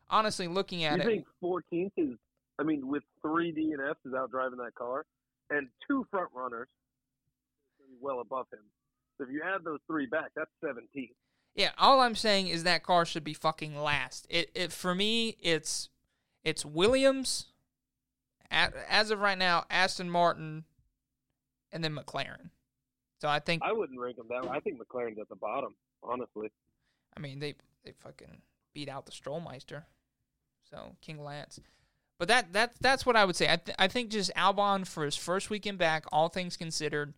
honestly, 0.08 0.48
looking 0.48 0.84
at 0.84 0.96
you 0.96 1.02
it, 1.02 1.06
think 1.06 1.26
14th 1.42 1.92
is, 1.96 2.18
I 2.58 2.64
mean, 2.64 2.86
with 2.88 3.02
three 3.22 3.52
DNFs 3.52 4.06
is 4.06 4.14
out 4.14 4.30
driving 4.30 4.58
that 4.58 4.74
car 4.74 5.04
and 5.50 5.68
two 5.88 6.06
front 6.10 6.28
runners 6.34 6.68
well 8.00 8.20
above 8.20 8.46
him. 8.52 8.60
So 9.18 9.24
if 9.24 9.30
you 9.30 9.42
add 9.44 9.64
those 9.64 9.80
three 9.86 10.06
back, 10.06 10.30
that's 10.34 10.50
seventeen. 10.64 11.10
Yeah, 11.54 11.70
all 11.76 12.00
I'm 12.00 12.14
saying 12.14 12.48
is 12.48 12.64
that 12.64 12.82
car 12.82 13.04
should 13.04 13.24
be 13.24 13.34
fucking 13.34 13.76
last. 13.76 14.26
It, 14.30 14.50
it 14.54 14.72
for 14.72 14.94
me, 14.94 15.36
it's 15.40 15.88
it's 16.44 16.64
Williams. 16.64 17.46
As 18.50 19.10
of 19.10 19.20
right 19.20 19.38
now, 19.38 19.64
Aston 19.70 20.10
Martin, 20.10 20.64
and 21.72 21.82
then 21.82 21.96
McLaren. 21.96 22.50
So 23.18 23.28
I 23.28 23.38
think 23.38 23.62
I 23.64 23.72
wouldn't 23.72 23.98
rank 23.98 24.16
them 24.16 24.26
that. 24.28 24.42
Way. 24.42 24.50
I 24.52 24.60
think 24.60 24.78
McLaren's 24.78 25.18
at 25.18 25.28
the 25.28 25.36
bottom, 25.36 25.74
honestly. 26.02 26.50
I 27.16 27.20
mean 27.20 27.38
they 27.38 27.54
they 27.84 27.92
fucking 27.92 28.42
beat 28.74 28.88
out 28.88 29.06
the 29.06 29.12
Strollmeister, 29.12 29.84
so 30.68 30.96
King 31.00 31.22
Lance. 31.22 31.60
But 32.22 32.28
that 32.28 32.52
that 32.52 32.74
that's 32.80 33.04
what 33.04 33.16
I 33.16 33.24
would 33.24 33.34
say. 33.34 33.52
I 33.52 33.56
th- 33.56 33.76
I 33.80 33.88
think 33.88 34.10
just 34.10 34.32
Albon 34.36 34.86
for 34.86 35.04
his 35.04 35.16
first 35.16 35.50
weekend 35.50 35.78
back, 35.78 36.04
all 36.12 36.28
things 36.28 36.56
considered, 36.56 37.14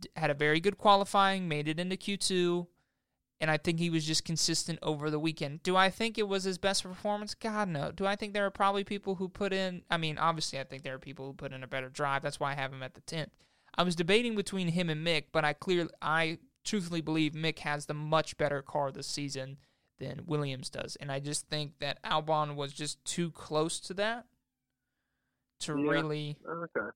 d- 0.00 0.08
had 0.16 0.30
a 0.30 0.34
very 0.34 0.60
good 0.60 0.78
qualifying, 0.78 1.46
made 1.46 1.68
it 1.68 1.78
into 1.78 1.98
Q 1.98 2.16
two, 2.16 2.68
and 3.38 3.50
I 3.50 3.58
think 3.58 3.78
he 3.78 3.90
was 3.90 4.06
just 4.06 4.24
consistent 4.24 4.78
over 4.80 5.10
the 5.10 5.18
weekend. 5.18 5.62
Do 5.62 5.76
I 5.76 5.90
think 5.90 6.16
it 6.16 6.26
was 6.26 6.44
his 6.44 6.56
best 6.56 6.84
performance? 6.84 7.34
God 7.34 7.68
no. 7.68 7.92
Do 7.92 8.06
I 8.06 8.16
think 8.16 8.32
there 8.32 8.46
are 8.46 8.50
probably 8.50 8.82
people 8.82 9.16
who 9.16 9.28
put 9.28 9.52
in? 9.52 9.82
I 9.90 9.98
mean, 9.98 10.16
obviously, 10.16 10.58
I 10.58 10.64
think 10.64 10.82
there 10.82 10.94
are 10.94 10.98
people 10.98 11.26
who 11.26 11.34
put 11.34 11.52
in 11.52 11.62
a 11.62 11.66
better 11.66 11.90
drive. 11.90 12.22
That's 12.22 12.40
why 12.40 12.52
I 12.52 12.54
have 12.54 12.72
him 12.72 12.82
at 12.82 12.94
the 12.94 13.02
tenth. 13.02 13.32
I 13.76 13.82
was 13.82 13.94
debating 13.94 14.36
between 14.36 14.68
him 14.68 14.88
and 14.88 15.06
Mick, 15.06 15.24
but 15.32 15.44
I 15.44 15.52
clearly 15.52 15.90
I 16.00 16.38
truthfully 16.64 17.02
believe 17.02 17.34
Mick 17.34 17.58
has 17.58 17.84
the 17.84 17.92
much 17.92 18.38
better 18.38 18.62
car 18.62 18.90
this 18.90 19.06
season 19.06 19.58
than 19.98 20.22
Williams 20.26 20.68
does, 20.70 20.96
and 20.96 21.10
I 21.10 21.20
just 21.20 21.48
think 21.48 21.78
that 21.80 22.02
Albon 22.02 22.54
was 22.54 22.72
just 22.72 23.04
too 23.04 23.30
close 23.30 23.80
to 23.80 23.94
that 23.94 24.26
to 25.60 25.72
Yeah. 25.78 25.90
really. 25.90 26.36
Okay. 26.46 26.88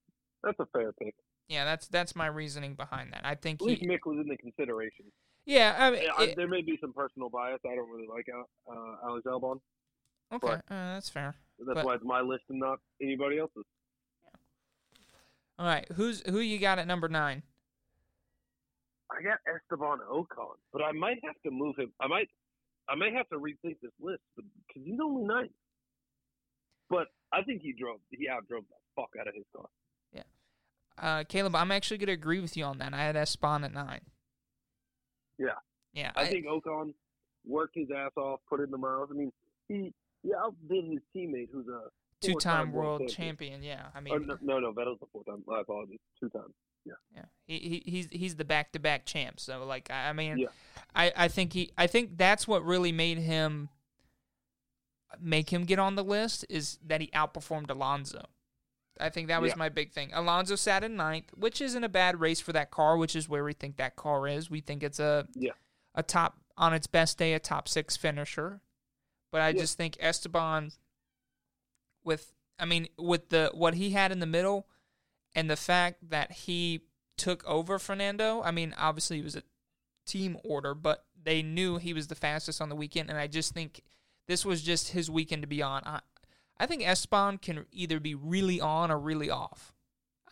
That's 0.42 0.58
a 0.58 0.66
fair 0.66 0.92
pick. 0.92 1.14
Yeah, 1.48 1.64
that's 1.64 1.88
that's 1.88 2.14
my 2.14 2.26
reasoning 2.26 2.74
behind 2.74 3.12
that. 3.12 3.22
I 3.24 3.34
think 3.34 3.60
At 3.60 3.66
least 3.66 3.80
he. 3.82 3.88
Mick 3.88 4.00
was 4.06 4.18
in 4.20 4.28
the 4.28 4.36
consideration. 4.36 5.06
Yeah, 5.46 5.74
I 5.78 5.90
mean, 5.90 6.02
I, 6.16 6.22
it- 6.24 6.36
there 6.36 6.46
may 6.48 6.62
be 6.62 6.78
some 6.80 6.92
personal 6.92 7.28
bias. 7.30 7.60
I 7.66 7.74
don't 7.74 7.88
really 7.90 8.06
like 8.06 8.26
uh, 8.32 9.06
Alex 9.06 9.26
Albon. 9.26 9.60
okay, 10.32 10.52
uh, 10.52 10.60
that's 10.68 11.08
fair. 11.08 11.34
That's 11.58 11.74
But- 11.74 11.84
why 11.84 11.94
it's 11.94 12.04
my 12.04 12.20
list 12.20 12.44
and 12.50 12.58
not 12.60 12.78
anybody 13.02 13.38
else's. 13.38 13.64
All 15.58 15.66
right, 15.66 15.86
who's 15.92 16.22
who 16.26 16.38
you 16.40 16.58
got 16.58 16.78
at 16.78 16.86
number 16.86 17.08
nine? 17.08 17.42
I 19.10 19.22
got 19.22 19.38
Esteban 19.46 19.98
Ocon, 20.10 20.56
but 20.72 20.82
I 20.82 20.92
might 20.92 21.18
have 21.24 21.34
to 21.44 21.50
move 21.50 21.74
him. 21.76 21.92
I 22.00 22.06
might, 22.06 22.28
I 22.88 22.94
may 22.96 23.12
have 23.12 23.28
to 23.28 23.36
rethink 23.36 23.76
this 23.82 23.92
list 24.00 24.22
because 24.36 24.82
he's 24.84 24.98
only 25.02 25.24
nine. 25.24 25.50
But 26.88 27.06
I 27.32 27.42
think 27.42 27.62
he 27.62 27.72
drove, 27.72 27.98
he 28.10 28.28
outdrove 28.28 28.64
the 28.68 28.76
fuck 28.96 29.10
out 29.20 29.28
of 29.28 29.34
his 29.34 29.44
car. 29.54 29.66
Yeah, 30.12 30.22
uh, 30.98 31.24
Caleb, 31.24 31.54
I'm 31.54 31.70
actually 31.70 31.98
going 31.98 32.08
to 32.08 32.12
agree 32.12 32.40
with 32.40 32.56
you 32.56 32.64
on 32.64 32.78
that. 32.78 32.92
I 32.92 33.04
had 33.04 33.16
Esteban 33.16 33.64
at 33.64 33.72
nine. 33.72 34.00
Yeah. 35.38 35.50
Yeah, 35.92 36.12
I, 36.14 36.26
think 36.26 36.46
Ocon 36.46 36.94
worked 37.44 37.76
his 37.76 37.88
ass 37.90 38.12
off, 38.16 38.40
put 38.48 38.60
in 38.60 38.70
the 38.70 38.78
miles. 38.78 39.08
I 39.10 39.14
mean, 39.14 39.32
he 39.68 39.92
he 40.22 40.30
outdid 40.34 40.84
his 40.84 41.00
teammate, 41.16 41.48
who's 41.52 41.66
a 41.66 41.88
two-time 42.20 42.70
four-time 42.70 42.72
world 42.72 43.00
champion. 43.08 43.60
champion. 43.60 43.62
Yeah, 43.62 43.86
I 43.94 43.98
oh, 43.98 44.00
mean, 44.00 44.14
Oh, 44.14 44.18
no, 44.18 44.38
no, 44.42 44.58
no, 44.60 44.72
Vettel's 44.72 45.00
the 45.00 45.06
four 45.12 45.24
time. 45.24 45.42
My 45.46 45.60
apologies, 45.60 45.98
two 46.18 46.28
times. 46.30 46.52
Yeah. 46.84 46.94
Yeah, 47.14 47.24
he, 47.46 47.58
he 47.58 47.90
he's 47.90 48.08
he's 48.10 48.36
the 48.36 48.44
back 48.44 48.72
to 48.72 48.78
back 48.78 49.04
champ. 49.04 49.38
So 49.38 49.64
like 49.64 49.90
I, 49.90 50.08
I 50.08 50.12
mean, 50.12 50.38
Yeah. 50.38 50.46
I 50.94 51.12
I 51.16 51.28
think 51.28 51.52
he 51.52 51.72
I 51.76 51.86
think 51.86 52.16
that's 52.16 52.48
what 52.48 52.64
really 52.64 52.92
made 52.92 53.18
him 53.18 53.68
make 55.20 55.50
him 55.52 55.64
get 55.64 55.78
on 55.78 55.96
the 55.96 56.04
list 56.04 56.46
is 56.48 56.78
that 56.86 57.00
he 57.00 57.08
outperformed 57.08 57.70
Alonso. 57.70 58.24
I 58.98 59.08
think 59.10 59.28
that 59.28 59.42
was 59.42 59.50
Yeah. 59.50 59.56
my 59.56 59.68
big 59.68 59.92
thing. 59.92 60.10
Alonso 60.12 60.56
sat 60.56 60.84
in 60.84 60.96
ninth, 60.96 61.30
which 61.34 61.60
isn't 61.60 61.84
a 61.84 61.88
bad 61.88 62.20
race 62.20 62.40
for 62.40 62.52
that 62.52 62.70
car, 62.70 62.96
which 62.96 63.16
is 63.16 63.28
where 63.28 63.44
we 63.44 63.52
think 63.52 63.76
that 63.76 63.96
car 63.96 64.26
is. 64.28 64.50
We 64.50 64.60
think 64.60 64.82
it's 64.82 65.00
a 65.00 65.26
Yeah. 65.34 65.52
a 65.94 66.02
top 66.02 66.38
on 66.56 66.72
its 66.74 66.86
best 66.86 67.18
day, 67.18 67.34
a 67.34 67.38
top 67.40 67.68
six 67.68 67.96
finisher. 67.96 68.60
But 69.32 69.42
I 69.42 69.48
Yeah. 69.50 69.60
just 69.60 69.76
think 69.76 69.96
Esteban 70.00 70.72
with 72.04 72.32
I 72.58 72.66
mean, 72.66 72.88
with 72.98 73.30
the 73.30 73.50
what 73.54 73.74
he 73.74 73.90
had 73.90 74.12
in 74.12 74.20
the 74.20 74.26
middle 74.26 74.66
and 75.34 75.50
the 75.50 75.56
fact 75.56 76.10
that 76.10 76.32
he 76.32 76.80
took 77.16 77.46
over 77.46 77.78
Fernando, 77.78 78.42
I 78.42 78.50
mean, 78.50 78.74
obviously 78.78 79.16
he 79.16 79.22
was 79.22 79.36
a 79.36 79.42
team 80.06 80.36
order, 80.44 80.74
but 80.74 81.04
they 81.22 81.42
knew 81.42 81.78
he 81.78 81.92
was 81.92 82.08
the 82.08 82.14
fastest 82.14 82.60
on 82.60 82.68
the 82.68 82.76
weekend, 82.76 83.10
and 83.10 83.18
I 83.18 83.26
just 83.26 83.54
think 83.54 83.82
this 84.26 84.44
was 84.44 84.62
just 84.62 84.90
his 84.90 85.10
weekend 85.10 85.42
to 85.42 85.48
be 85.48 85.62
on. 85.62 85.82
I, 85.84 86.00
I 86.58 86.66
think 86.66 86.86
Esteban 86.86 87.38
can 87.38 87.66
either 87.72 88.00
be 88.00 88.14
really 88.14 88.60
on 88.60 88.90
or 88.90 88.98
really 88.98 89.30
off. 89.30 89.72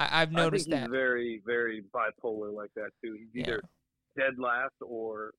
I, 0.01 0.21
have 0.21 0.33
noticed 0.33 0.69
I 0.73 0.81
that. 0.81 0.91
very, 0.91 1.43
very 1.45 1.83
bipolar 1.93 2.55
like 2.55 2.71
that 2.77 2.91
too. 3.03 3.17
He's 3.19 3.43
either 3.43 3.61
yeah. 4.17 4.25
dead 4.25 4.39
last 4.39 4.75
or 4.81 5.33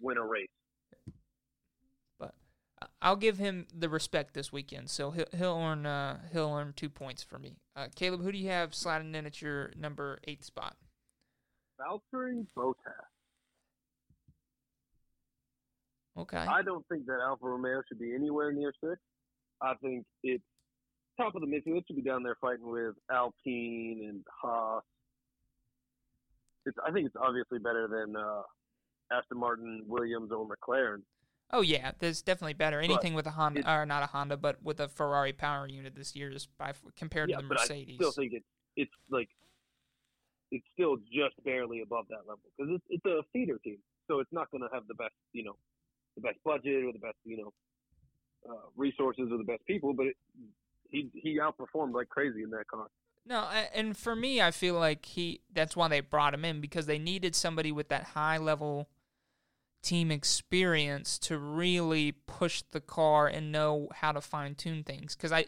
win 0.00 0.16
a 0.16 0.24
race. 0.24 0.48
I'll 3.00 3.16
give 3.16 3.38
him 3.38 3.66
the 3.74 3.88
respect 3.88 4.34
this 4.34 4.52
weekend, 4.52 4.90
so 4.90 5.10
he'll 5.10 5.26
he'll 5.36 5.56
earn 5.56 5.86
uh, 5.86 6.20
he'll 6.32 6.54
earn 6.54 6.72
two 6.74 6.88
points 6.88 7.22
for 7.22 7.38
me. 7.38 7.56
Uh, 7.76 7.88
Caleb, 7.94 8.22
who 8.22 8.32
do 8.32 8.38
you 8.38 8.48
have 8.50 8.74
sliding 8.74 9.14
in 9.14 9.26
at 9.26 9.42
your 9.42 9.72
number 9.76 10.18
eight 10.24 10.44
spot? 10.44 10.76
Valtteri 11.80 12.46
Bottas. 12.56 12.74
Okay. 16.16 16.36
I 16.36 16.62
don't 16.62 16.86
think 16.88 17.06
that 17.06 17.18
Alfa 17.22 17.46
Romeo 17.46 17.82
should 17.88 17.98
be 17.98 18.14
anywhere 18.14 18.52
near 18.52 18.72
six. 18.84 19.00
I 19.62 19.74
think 19.82 20.04
it's 20.22 20.44
top 21.16 21.34
of 21.34 21.40
the 21.40 21.46
midfield. 21.46 21.78
It 21.78 21.84
should 21.86 21.96
be 21.96 22.02
down 22.02 22.22
there 22.22 22.36
fighting 22.40 22.70
with 22.70 22.94
Alpine 23.10 24.00
and 24.08 24.24
Haas. 24.42 24.82
It's, 26.66 26.76
I 26.86 26.92
think 26.92 27.06
it's 27.06 27.16
obviously 27.20 27.58
better 27.58 27.88
than 27.88 28.14
uh, 28.14 28.42
Aston 29.10 29.38
Martin, 29.38 29.82
Williams, 29.86 30.30
or 30.30 30.46
McLaren. 30.46 31.02
Oh 31.52 31.60
yeah, 31.60 31.92
there's 31.98 32.22
definitely 32.22 32.54
better. 32.54 32.80
Anything 32.80 33.12
with 33.14 33.26
a 33.26 33.30
Honda, 33.30 33.70
or 33.70 33.84
not 33.84 34.02
a 34.02 34.06
Honda, 34.06 34.36
but 34.36 34.62
with 34.62 34.80
a 34.80 34.88
Ferrari 34.88 35.32
power 35.32 35.66
unit 35.66 35.94
this 35.94 36.16
year 36.16 36.30
is 36.30 36.46
by 36.46 36.72
compared 36.96 37.28
yeah, 37.28 37.36
to 37.36 37.42
the 37.42 37.48
Mercedes. 37.48 37.96
I 38.00 38.02
still 38.02 38.12
think 38.12 38.32
it's 38.32 38.46
it's 38.76 38.92
like 39.10 39.28
it's 40.50 40.64
still 40.72 40.96
just 40.96 41.42
barely 41.44 41.82
above 41.82 42.06
that 42.08 42.20
level 42.26 42.40
because 42.56 42.74
it's 42.74 42.84
it's 42.88 43.04
a 43.04 43.22
feeder 43.32 43.58
team, 43.58 43.78
so 44.08 44.20
it's 44.20 44.32
not 44.32 44.50
going 44.50 44.62
to 44.62 44.68
have 44.72 44.86
the 44.88 44.94
best 44.94 45.12
you 45.32 45.44
know 45.44 45.56
the 46.16 46.22
best 46.22 46.38
budget 46.44 46.84
or 46.84 46.92
the 46.92 46.98
best 46.98 47.16
you 47.24 47.36
know 47.36 47.52
uh, 48.48 48.68
resources 48.76 49.28
or 49.30 49.36
the 49.36 49.44
best 49.44 49.64
people, 49.66 49.92
but 49.92 50.06
it, 50.06 50.16
he 50.88 51.10
he 51.14 51.38
outperformed 51.38 51.94
like 51.94 52.08
crazy 52.08 52.42
in 52.42 52.50
that 52.50 52.66
car. 52.66 52.86
No, 53.24 53.46
and 53.74 53.96
for 53.96 54.16
me, 54.16 54.40
I 54.40 54.50
feel 54.50 54.74
like 54.74 55.04
he 55.04 55.42
that's 55.52 55.76
why 55.76 55.88
they 55.88 56.00
brought 56.00 56.34
him 56.34 56.44
in 56.44 56.60
because 56.60 56.86
they 56.86 56.98
needed 56.98 57.34
somebody 57.34 57.72
with 57.72 57.88
that 57.88 58.04
high 58.04 58.38
level 58.38 58.88
team 59.82 60.10
experience 60.10 61.18
to 61.18 61.38
really 61.38 62.12
push 62.12 62.62
the 62.70 62.80
car 62.80 63.26
and 63.26 63.52
know 63.52 63.88
how 63.94 64.12
to 64.12 64.20
fine 64.20 64.54
tune 64.54 64.84
things. 64.84 65.14
Because 65.14 65.32
I, 65.32 65.46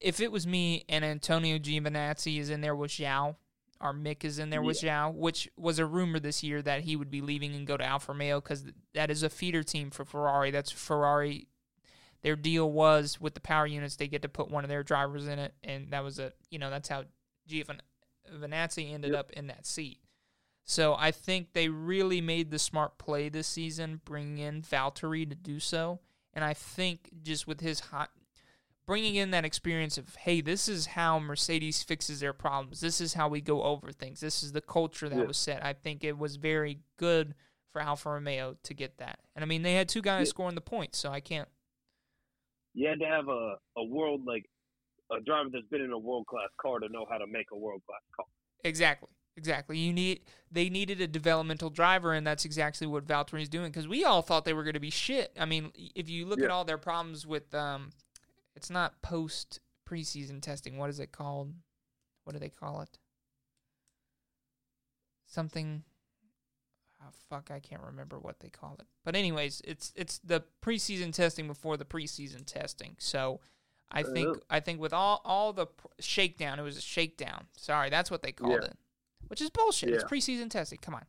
if 0.00 0.20
it 0.20 0.30
was 0.32 0.46
me 0.46 0.84
and 0.88 1.04
Antonio 1.04 1.58
Giovinazzi 1.58 2.38
is 2.38 2.50
in 2.50 2.60
there 2.60 2.76
with 2.76 2.92
Zhou, 2.92 3.36
or 3.80 3.92
Mick 3.92 4.24
is 4.24 4.38
in 4.38 4.50
there 4.50 4.62
with 4.62 4.82
yeah. 4.82 5.08
Zhou, 5.08 5.14
which 5.14 5.48
was 5.56 5.78
a 5.78 5.86
rumor 5.86 6.18
this 6.18 6.42
year 6.42 6.62
that 6.62 6.82
he 6.82 6.96
would 6.96 7.10
be 7.10 7.20
leaving 7.20 7.54
and 7.54 7.66
go 7.66 7.76
to 7.76 7.84
Alfa 7.84 8.12
Romeo 8.12 8.40
because 8.40 8.64
that 8.94 9.10
is 9.10 9.22
a 9.22 9.28
feeder 9.28 9.62
team 9.62 9.90
for 9.90 10.04
Ferrari. 10.04 10.50
That's 10.50 10.70
Ferrari 10.70 11.48
their 12.24 12.36
deal 12.36 12.72
was 12.72 13.20
with 13.20 13.34
the 13.34 13.40
power 13.40 13.66
units 13.66 13.96
they 13.96 14.08
get 14.08 14.22
to 14.22 14.30
put 14.30 14.50
one 14.50 14.64
of 14.64 14.70
their 14.70 14.82
drivers 14.82 15.28
in 15.28 15.38
it, 15.38 15.54
and 15.62 15.90
that 15.90 16.02
was 16.02 16.18
a 16.18 16.32
you 16.50 16.58
know 16.58 16.70
that's 16.70 16.88
how 16.88 17.04
Giovinazzi 17.48 18.92
ended 18.92 19.12
yep. 19.12 19.20
up 19.20 19.32
in 19.32 19.48
that 19.48 19.66
seat. 19.66 19.98
So 20.64 20.96
I 20.98 21.10
think 21.10 21.52
they 21.52 21.68
really 21.68 22.20
made 22.20 22.50
the 22.50 22.58
smart 22.58 22.98
play 22.98 23.28
this 23.28 23.46
season, 23.46 24.00
bringing 24.04 24.38
in 24.38 24.62
Valtteri 24.62 25.28
to 25.28 25.34
do 25.34 25.60
so, 25.60 26.00
and 26.32 26.44
I 26.44 26.54
think 26.54 27.10
just 27.22 27.46
with 27.46 27.60
his 27.60 27.80
hot. 27.80 28.10
Bringing 28.86 29.14
in 29.14 29.30
that 29.30 29.46
experience 29.46 29.96
of, 29.96 30.14
hey, 30.14 30.42
this 30.42 30.68
is 30.68 30.84
how 30.84 31.18
Mercedes 31.18 31.82
fixes 31.82 32.20
their 32.20 32.34
problems. 32.34 32.82
This 32.82 33.00
is 33.00 33.14
how 33.14 33.28
we 33.28 33.40
go 33.40 33.62
over 33.62 33.90
things. 33.92 34.20
This 34.20 34.42
is 34.42 34.52
the 34.52 34.60
culture 34.60 35.08
that 35.08 35.26
was 35.26 35.38
set. 35.38 35.64
I 35.64 35.72
think 35.72 36.04
it 36.04 36.18
was 36.18 36.36
very 36.36 36.80
good 36.98 37.34
for 37.72 37.80
Alfa 37.80 38.10
Romeo 38.10 38.56
to 38.62 38.74
get 38.74 38.98
that. 38.98 39.20
And 39.34 39.42
I 39.42 39.46
mean, 39.46 39.62
they 39.62 39.72
had 39.72 39.88
two 39.88 40.02
guys 40.02 40.28
scoring 40.28 40.54
the 40.54 40.60
points, 40.60 40.98
so 40.98 41.10
I 41.10 41.20
can't 41.20 41.48
you 42.74 42.88
had 42.88 42.98
to 42.98 43.06
have 43.06 43.28
a, 43.28 43.54
a 43.78 43.84
world 43.84 44.22
like 44.26 44.44
a 45.10 45.22
driver 45.24 45.48
that's 45.52 45.66
been 45.70 45.80
in 45.80 45.92
a 45.92 45.98
world 45.98 46.26
class 46.26 46.48
car 46.60 46.80
to 46.80 46.88
know 46.88 47.06
how 47.08 47.18
to 47.18 47.26
make 47.26 47.46
a 47.52 47.56
world 47.56 47.80
class 47.86 48.00
car. 48.14 48.26
Exactly. 48.64 49.08
Exactly. 49.36 49.78
You 49.78 49.92
need 49.92 50.20
they 50.50 50.68
needed 50.70 51.00
a 51.00 51.08
developmental 51.08 51.70
driver, 51.70 52.12
and 52.12 52.26
that's 52.26 52.44
exactly 52.44 52.86
what 52.86 53.06
Valtteri 53.06 53.42
is 53.42 53.48
doing. 53.48 53.70
Because 53.70 53.88
we 53.88 54.04
all 54.04 54.22
thought 54.22 54.44
they 54.44 54.52
were 54.52 54.62
going 54.62 54.74
to 54.74 54.80
be 54.80 54.90
shit. 54.90 55.32
I 55.38 55.44
mean, 55.44 55.72
if 55.94 56.08
you 56.08 56.24
look 56.26 56.38
yeah. 56.38 56.46
at 56.46 56.50
all 56.50 56.64
their 56.64 56.78
problems 56.78 57.26
with, 57.26 57.52
um, 57.54 57.90
it's 58.54 58.70
not 58.70 59.02
post 59.02 59.60
preseason 59.88 60.40
testing. 60.40 60.78
What 60.78 60.90
is 60.90 61.00
it 61.00 61.10
called? 61.10 61.52
What 62.22 62.34
do 62.34 62.38
they 62.38 62.48
call 62.48 62.80
it? 62.80 62.98
Something 65.26 65.82
oh, 67.04 67.10
fuck, 67.28 67.50
I 67.50 67.60
can't 67.60 67.82
remember 67.82 68.18
what 68.18 68.40
they 68.40 68.48
call 68.48 68.76
it. 68.78 68.86
But 69.04 69.16
anyways, 69.16 69.62
it's 69.64 69.92
it's 69.96 70.18
the 70.18 70.44
preseason 70.62 71.12
testing 71.12 71.46
before 71.46 71.76
the 71.76 71.84
preseason 71.84 72.44
testing. 72.46 72.96
So 72.98 73.40
I 73.90 74.02
think 74.02 74.38
I 74.50 74.60
think 74.60 74.80
with 74.80 74.92
all 74.92 75.20
all 75.24 75.52
the 75.52 75.66
shakedown, 76.00 76.58
it 76.58 76.62
was 76.62 76.76
a 76.76 76.82
shakedown. 76.82 77.46
Sorry, 77.56 77.90
that's 77.90 78.10
what 78.10 78.22
they 78.22 78.32
called 78.32 78.62
yeah. 78.62 78.68
it, 78.68 78.78
which 79.34 79.40
is 79.40 79.50
bullshit. 79.50 79.88
Yeah. 79.88 79.96
It's 79.96 80.04
preseason 80.04 80.48
testing. 80.48 80.78
Come 80.80 80.94
on. 80.94 81.04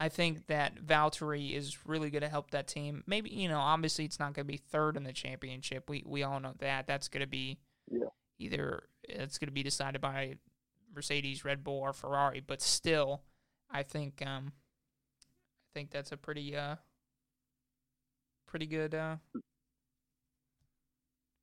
I 0.00 0.08
think 0.08 0.48
that 0.48 0.84
Valtteri 0.84 1.54
is 1.54 1.86
really 1.86 2.10
going 2.10 2.22
to 2.22 2.28
help 2.28 2.50
that 2.50 2.66
team. 2.66 3.04
Maybe 3.06 3.30
you 3.30 3.48
know, 3.48 3.60
obviously, 3.60 4.04
it's 4.04 4.18
not 4.18 4.34
going 4.34 4.46
to 4.48 4.52
be 4.52 4.56
third 4.56 4.96
in 4.96 5.04
the 5.04 5.12
championship. 5.12 5.88
We 5.88 6.02
we 6.04 6.24
all 6.24 6.40
know 6.40 6.54
that. 6.58 6.88
That's 6.88 7.06
going 7.06 7.20
to 7.20 7.28
be 7.28 7.60
yeah. 7.88 8.08
either 8.40 8.82
it's 9.04 9.38
going 9.38 9.46
to 9.46 9.52
be 9.52 9.62
decided 9.62 10.00
by 10.00 10.38
Mercedes, 10.92 11.44
Red 11.44 11.62
Bull, 11.62 11.78
or 11.78 11.92
Ferrari. 11.92 12.42
But 12.44 12.62
still, 12.62 13.20
I 13.70 13.84
think 13.84 14.20
um, 14.26 14.52
think 15.72 15.92
that's 15.92 16.10
a 16.10 16.16
pretty 16.16 16.56
uh 16.56 16.74
pretty 18.48 18.66
good 18.66 18.92
uh 18.92 19.16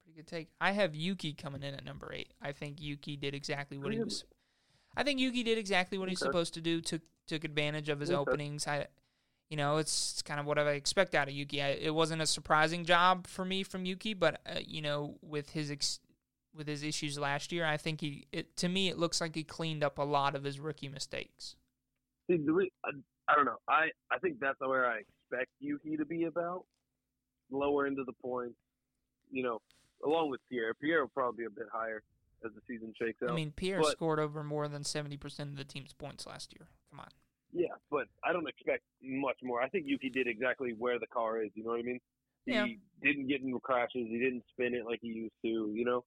pretty 0.03 0.17
good 0.17 0.27
take. 0.27 0.49
I 0.59 0.71
have 0.71 0.95
Yuki 0.95 1.31
coming 1.31 1.63
in 1.63 1.75
at 1.75 1.85
number 1.85 2.11
eight. 2.13 2.33
I 2.41 2.51
think 2.51 2.81
Yuki 2.81 3.15
did 3.15 3.33
exactly 3.33 3.77
what 3.77 3.93
he 3.93 3.99
was. 3.99 4.25
I 4.97 5.03
think 5.03 5.19
Yuki 5.19 5.43
did 5.43 5.59
exactly 5.59 5.99
what 5.99 6.05
okay. 6.05 6.13
he's 6.13 6.19
supposed 6.19 6.55
to 6.55 6.61
do. 6.61 6.81
Took 6.81 7.03
took 7.27 7.43
advantage 7.43 7.87
of 7.87 7.99
his 7.99 8.09
okay. 8.09 8.17
openings. 8.17 8.67
I, 8.67 8.87
you 9.49 9.57
know, 9.57 9.77
it's, 9.77 10.13
it's, 10.13 10.21
kind 10.23 10.39
of 10.39 10.45
what 10.45 10.57
I 10.57 10.71
expect 10.71 11.13
out 11.13 11.27
of 11.27 11.33
Yuki. 11.33 11.61
I, 11.61 11.69
it 11.69 11.93
wasn't 11.93 12.21
a 12.21 12.25
surprising 12.25 12.83
job 12.83 13.27
for 13.27 13.45
me 13.45 13.63
from 13.63 13.85
Yuki, 13.85 14.13
but 14.13 14.41
uh, 14.45 14.59
you 14.65 14.81
know, 14.81 15.17
with 15.21 15.51
his 15.51 15.69
ex, 15.69 15.99
with 16.55 16.67
his 16.67 16.83
issues 16.83 17.19
last 17.19 17.51
year, 17.51 17.63
I 17.63 17.77
think 17.77 18.01
he. 18.01 18.25
It, 18.31 18.57
to 18.57 18.67
me, 18.67 18.89
it 18.89 18.97
looks 18.97 19.21
like 19.21 19.35
he 19.35 19.43
cleaned 19.43 19.83
up 19.83 19.99
a 19.99 20.03
lot 20.03 20.35
of 20.35 20.43
his 20.43 20.59
rookie 20.59 20.89
mistakes. 20.89 21.55
See, 22.27 22.37
the 22.37 22.51
re- 22.51 22.71
I 22.83 23.35
don't 23.35 23.45
know. 23.45 23.57
I, 23.67 23.89
I 24.11 24.17
think 24.19 24.39
that's 24.39 24.59
where 24.59 24.87
I 24.87 24.99
expect 24.99 25.51
Yuki 25.59 25.95
to 25.97 26.05
be 26.05 26.23
about. 26.23 26.65
Lower 27.51 27.87
into 27.87 28.03
the 28.03 28.13
points, 28.13 28.57
you 29.31 29.43
know, 29.43 29.61
along 30.03 30.31
with 30.31 30.41
Pierre. 30.49 30.73
Pierre 30.73 31.01
will 31.01 31.11
probably 31.13 31.43
be 31.43 31.45
a 31.45 31.49
bit 31.49 31.67
higher 31.71 32.01
as 32.45 32.51
the 32.53 32.61
season 32.67 32.93
shakes 32.99 33.21
out. 33.23 33.31
I 33.31 33.33
mean, 33.33 33.51
Pierre 33.55 33.81
but, 33.81 33.91
scored 33.91 34.19
over 34.19 34.43
more 34.43 34.67
than 34.67 34.83
70% 34.83 35.39
of 35.39 35.57
the 35.57 35.63
team's 35.63 35.93
points 35.93 36.25
last 36.25 36.53
year. 36.53 36.67
Come 36.91 36.99
on. 36.99 37.07
Yeah, 37.53 37.75
but 37.89 38.07
I 38.23 38.33
don't 38.33 38.47
expect 38.47 38.83
much 39.01 39.37
more. 39.43 39.61
I 39.61 39.69
think 39.69 39.85
Yuki 39.87 40.09
did 40.09 40.27
exactly 40.27 40.73
where 40.77 40.99
the 40.99 41.07
car 41.07 41.41
is. 41.41 41.49
You 41.55 41.63
know 41.63 41.71
what 41.71 41.79
I 41.79 41.83
mean? 41.83 41.99
Yeah. 42.45 42.65
He 42.65 42.79
didn't 43.01 43.27
get 43.27 43.41
into 43.41 43.59
crashes. 43.59 44.07
He 44.07 44.19
didn't 44.19 44.43
spin 44.51 44.73
it 44.73 44.85
like 44.85 44.99
he 45.01 45.09
used 45.09 45.35
to. 45.43 45.71
You 45.73 45.85
know, 45.85 46.03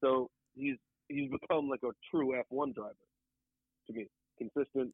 so 0.00 0.30
he's 0.54 0.76
he's 1.08 1.30
become 1.30 1.68
like 1.68 1.82
a 1.84 1.90
true 2.10 2.34
F1 2.50 2.74
driver 2.74 2.94
to 3.86 3.92
me. 3.92 4.06
Consistent, 4.38 4.92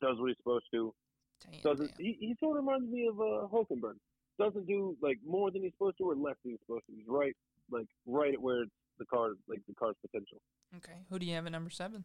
does 0.00 0.18
what 0.18 0.28
he's 0.28 0.36
supposed 0.38 0.66
to. 0.72 0.94
Damn, 1.50 1.60
doesn't 1.62 1.96
damn. 1.96 2.06
he, 2.06 2.16
he 2.20 2.36
sort 2.40 2.58
of 2.58 2.64
reminds 2.64 2.90
me 2.90 3.06
of 3.08 3.20
uh, 3.20 3.46
Hulkenberg. 3.52 3.96
Doesn't 4.38 4.66
do 4.66 4.96
like 5.00 5.18
more 5.26 5.50
than 5.50 5.62
he's 5.62 5.72
supposed 5.72 5.98
to 5.98 6.10
or 6.10 6.16
less 6.16 6.36
than 6.42 6.52
he's 6.52 6.60
supposed 6.66 6.86
to. 6.86 6.92
He's 6.94 7.08
right 7.08 7.34
like 7.70 7.86
right 8.06 8.34
at 8.34 8.40
where 8.40 8.64
the 8.98 9.04
car 9.06 9.30
like 9.48 9.60
the 9.68 9.74
car's 9.74 9.96
potential. 10.00 10.38
Okay. 10.76 11.04
Who 11.10 11.18
do 11.18 11.26
you 11.26 11.34
have 11.34 11.46
at 11.46 11.52
number 11.52 11.70
seven? 11.70 12.04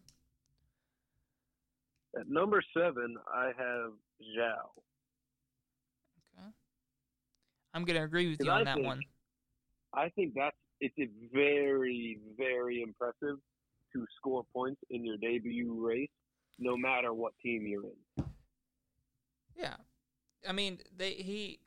At 2.20 2.28
number 2.28 2.62
seven, 2.76 3.18
I 3.32 3.52
have 3.58 3.92
Zhou. 4.22 4.70
Okay. 6.38 6.50
I'm 7.74 7.86
gonna 7.86 8.04
agree 8.04 8.30
with 8.30 8.40
you 8.44 8.52
on 8.52 8.62
I 8.62 8.64
that 8.64 8.76
think, 8.76 8.88
one. 8.88 9.00
I 9.94 10.10
think 10.10 10.34
that's 10.36 10.56
it's 10.82 10.98
a 10.98 11.10
very, 11.34 12.20
very 12.38 12.82
impressive 12.82 13.38
to 13.94 14.06
score 14.18 14.46
points 14.54 14.80
in 14.90 15.04
your 15.04 15.18
debut 15.18 15.86
race, 15.86 16.10
no 16.58 16.78
matter 16.78 17.14
what 17.14 17.34
team 17.44 17.66
you're 17.68 17.84
in. 17.84 18.26
Yeah, 19.56 19.76
I 20.48 20.54
mean, 20.54 20.80
they 20.96 21.12
he 21.12 21.60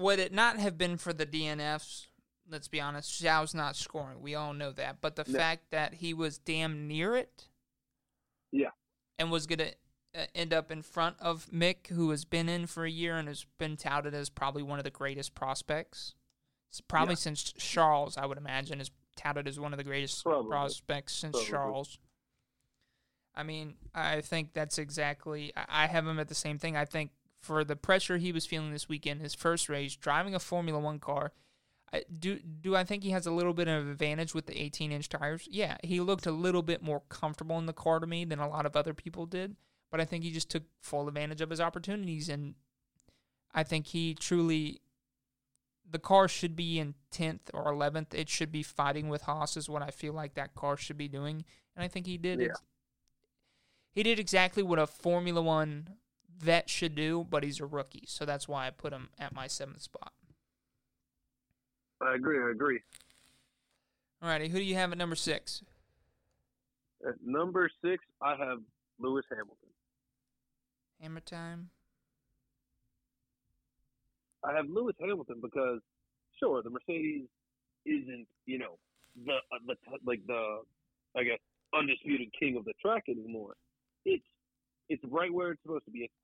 would 0.00 0.18
it 0.18 0.32
not 0.32 0.58
have 0.58 0.76
been 0.76 0.96
for 0.96 1.12
the 1.12 1.26
DNFs? 1.26 2.06
Let's 2.48 2.68
be 2.68 2.80
honest, 2.80 3.22
Zhou's 3.22 3.54
not 3.54 3.76
scoring. 3.76 4.20
We 4.20 4.34
all 4.34 4.52
know 4.52 4.72
that, 4.72 5.00
but 5.00 5.14
the 5.14 5.24
no. 5.26 5.38
fact 5.38 5.70
that 5.70 5.94
he 5.94 6.12
was 6.12 6.38
damn 6.38 6.88
near 6.88 7.14
it, 7.14 7.46
yeah, 8.50 8.70
and 9.18 9.30
was 9.30 9.46
gonna 9.46 9.70
uh, 10.16 10.24
end 10.34 10.52
up 10.52 10.72
in 10.72 10.82
front 10.82 11.16
of 11.20 11.46
Mick, 11.52 11.88
who 11.88 12.10
has 12.10 12.24
been 12.24 12.48
in 12.48 12.66
for 12.66 12.84
a 12.84 12.90
year 12.90 13.16
and 13.16 13.28
has 13.28 13.46
been 13.58 13.76
touted 13.76 14.14
as 14.14 14.28
probably 14.28 14.64
one 14.64 14.78
of 14.78 14.84
the 14.84 14.90
greatest 14.90 15.36
prospects. 15.36 16.14
It's 16.70 16.80
probably 16.80 17.12
yeah. 17.12 17.18
since 17.18 17.52
Charles, 17.52 18.16
I 18.16 18.26
would 18.26 18.38
imagine, 18.38 18.80
is 18.80 18.90
touted 19.16 19.46
as 19.46 19.60
one 19.60 19.72
of 19.72 19.76
the 19.76 19.84
greatest 19.84 20.24
probably. 20.24 20.50
prospects 20.50 21.14
since 21.14 21.32
probably. 21.32 21.50
Charles. 21.50 21.98
I 23.34 23.44
mean, 23.44 23.74
I 23.94 24.20
think 24.20 24.52
that's 24.52 24.78
exactly. 24.78 25.52
I 25.68 25.86
have 25.86 26.06
him 26.06 26.18
at 26.18 26.28
the 26.28 26.34
same 26.34 26.58
thing. 26.58 26.76
I 26.76 26.84
think 26.84 27.10
for 27.40 27.64
the 27.64 27.76
pressure 27.76 28.18
he 28.18 28.32
was 28.32 28.46
feeling 28.46 28.72
this 28.72 28.88
weekend, 28.88 29.20
his 29.20 29.34
first 29.34 29.68
race, 29.68 29.96
driving 29.96 30.34
a 30.34 30.38
Formula 30.38 30.78
One 30.78 30.98
car, 30.98 31.32
I, 31.92 32.04
do 32.18 32.38
do 32.38 32.76
I 32.76 32.84
think 32.84 33.02
he 33.02 33.10
has 33.10 33.26
a 33.26 33.32
little 33.32 33.54
bit 33.54 33.68
of 33.68 33.88
advantage 33.88 34.34
with 34.34 34.46
the 34.46 34.60
18 34.60 34.92
inch 34.92 35.08
tires? 35.08 35.48
Yeah, 35.50 35.76
he 35.82 36.00
looked 36.00 36.26
a 36.26 36.32
little 36.32 36.62
bit 36.62 36.82
more 36.82 37.02
comfortable 37.08 37.58
in 37.58 37.66
the 37.66 37.72
car 37.72 37.98
to 37.98 38.06
me 38.06 38.24
than 38.24 38.38
a 38.38 38.48
lot 38.48 38.66
of 38.66 38.76
other 38.76 38.94
people 38.94 39.26
did, 39.26 39.56
but 39.90 40.00
I 40.00 40.04
think 40.04 40.22
he 40.22 40.30
just 40.30 40.50
took 40.50 40.64
full 40.80 41.08
advantage 41.08 41.40
of 41.40 41.50
his 41.50 41.60
opportunities, 41.60 42.28
and 42.28 42.54
I 43.52 43.62
think 43.64 43.88
he 43.88 44.14
truly. 44.14 44.80
The 45.92 45.98
car 45.98 46.28
should 46.28 46.54
be 46.54 46.78
in 46.78 46.94
10th 47.12 47.50
or 47.52 47.64
11th. 47.64 48.14
It 48.14 48.28
should 48.28 48.52
be 48.52 48.62
fighting 48.62 49.08
with 49.08 49.22
Haas, 49.22 49.56
is 49.56 49.68
what 49.68 49.82
I 49.82 49.90
feel 49.90 50.12
like 50.12 50.34
that 50.34 50.54
car 50.54 50.76
should 50.76 50.96
be 50.96 51.08
doing. 51.08 51.44
And 51.74 51.84
I 51.84 51.88
think 51.88 52.06
he 52.06 52.16
did. 52.16 52.38
Yeah. 52.38 52.46
Ex- 52.50 52.62
he 53.90 54.04
did 54.04 54.20
exactly 54.20 54.62
what 54.62 54.78
a 54.78 54.86
Formula 54.86 55.42
One 55.42 55.88
vet 56.40 56.68
should 56.70 56.94
do, 56.94 57.26
but 57.28 57.44
he's 57.44 57.60
a 57.60 57.66
rookie. 57.66 58.04
So 58.06 58.24
that's 58.24 58.48
why 58.48 58.66
I 58.66 58.70
put 58.70 58.92
him 58.92 59.10
at 59.18 59.34
my 59.34 59.46
seventh 59.46 59.82
spot. 59.82 60.12
I 62.00 62.14
agree. 62.14 62.38
I 62.38 62.50
agree. 62.50 62.80
All 64.22 64.28
righty. 64.28 64.48
who 64.48 64.58
do 64.58 64.64
you 64.64 64.74
have 64.74 64.92
at 64.92 64.98
number 64.98 65.16
six? 65.16 65.62
At 67.06 67.14
number 67.24 67.70
six, 67.82 68.02
I 68.22 68.36
have 68.36 68.58
Lewis 68.98 69.24
Hamilton. 69.30 69.56
Hammer 71.00 71.20
time. 71.20 71.70
I 74.44 74.54
have 74.54 74.66
Lewis 74.68 74.94
Hamilton 75.00 75.36
because, 75.40 75.80
sure, 76.38 76.62
the 76.62 76.70
Mercedes 76.70 77.26
isn't, 77.86 78.26
you 78.46 78.58
know, 78.58 78.78
the 79.24 79.32
uh, 79.32 79.58
the 79.66 79.74
like 80.04 80.20
the, 80.26 80.60
I 81.16 81.24
guess, 81.24 81.38
undisputed 81.74 82.28
king 82.38 82.56
of 82.56 82.64
the 82.64 82.74
track 82.80 83.04
anymore. 83.08 83.54
It's 84.04 84.24
it's 84.88 85.02
right 85.10 85.32
where 85.32 85.52
it's 85.52 85.62
supposed 85.62 85.84
to 85.86 85.90
be. 85.90 86.00
It's 86.00 86.14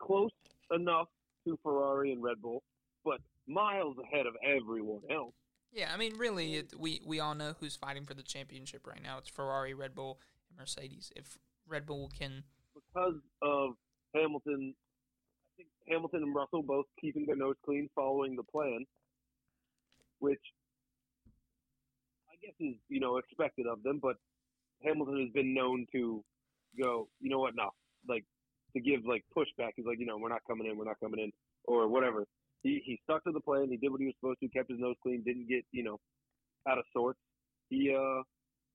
close 0.00 0.30
enough 0.72 1.08
to 1.46 1.58
Ferrari 1.62 2.12
and 2.12 2.22
Red 2.22 2.40
Bull, 2.42 2.62
but 3.04 3.20
miles 3.46 3.96
ahead 4.02 4.26
of 4.26 4.34
everyone 4.44 5.02
else. 5.10 5.34
Yeah, 5.72 5.90
I 5.94 5.96
mean, 5.96 6.16
really, 6.16 6.56
it, 6.56 6.72
we 6.78 7.00
we 7.06 7.20
all 7.20 7.34
know 7.34 7.54
who's 7.60 7.76
fighting 7.76 8.04
for 8.04 8.14
the 8.14 8.22
championship 8.22 8.86
right 8.86 9.02
now. 9.02 9.18
It's 9.18 9.28
Ferrari, 9.28 9.72
Red 9.72 9.94
Bull, 9.94 10.20
and 10.48 10.58
Mercedes. 10.58 11.12
If 11.14 11.38
Red 11.68 11.86
Bull 11.86 12.10
can, 12.18 12.42
because 12.74 13.14
of 13.40 13.74
Hamilton, 14.14 14.74
I 14.74 15.50
think 15.56 15.68
Hamilton 15.88 16.24
and 16.24 16.34
Russell 16.34 16.62
both 16.62 16.86
keeping 17.00 17.24
their 17.26 17.36
nose 17.36 17.54
clean, 17.64 17.88
following 17.94 18.34
the 18.34 18.42
plan, 18.42 18.84
which 20.18 20.40
I 22.28 22.34
guess 22.44 22.54
is 22.58 22.74
you 22.88 22.98
know 22.98 23.18
expected 23.18 23.66
of 23.68 23.84
them. 23.84 24.00
But 24.02 24.16
Hamilton 24.84 25.20
has 25.20 25.30
been 25.32 25.54
known 25.54 25.86
to 25.92 26.24
go, 26.80 27.08
you 27.20 27.30
know 27.30 27.38
what, 27.38 27.54
no, 27.54 27.70
like 28.08 28.24
to 28.72 28.80
give 28.80 29.00
like 29.06 29.24
pushback. 29.36 29.72
He's 29.76 29.86
like, 29.86 29.98
you 29.98 30.06
know, 30.06 30.18
we're 30.18 30.28
not 30.28 30.42
coming 30.48 30.66
in, 30.66 30.76
we're 30.76 30.84
not 30.84 31.00
coming 31.00 31.20
in, 31.20 31.32
or 31.64 31.88
whatever. 31.88 32.24
He 32.62 32.82
he 32.84 33.00
stuck 33.04 33.24
to 33.24 33.32
the 33.32 33.40
plan. 33.40 33.68
He 33.70 33.76
did 33.76 33.90
what 33.90 34.00
he 34.00 34.06
was 34.06 34.14
supposed 34.20 34.40
to. 34.40 34.48
Kept 34.48 34.70
his 34.70 34.78
nose 34.80 34.96
clean. 35.02 35.22
Didn't 35.24 35.48
get 35.48 35.64
you 35.72 35.82
know 35.82 35.98
out 36.68 36.78
of 36.78 36.84
sorts. 36.92 37.18
He 37.68 37.94
uh 37.94 38.22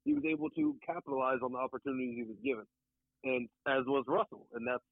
he 0.04 0.14
was 0.14 0.24
able 0.26 0.50
to 0.52 0.76
capitalize 0.86 1.40
on 1.44 1.52
the 1.52 1.58
opportunities 1.58 2.16
he 2.16 2.24
was 2.24 2.38
given, 2.44 2.66
and 3.24 3.48
as 3.68 3.86
was 3.86 4.06
Russell. 4.08 4.48
And 4.54 4.68
that's 4.68 4.84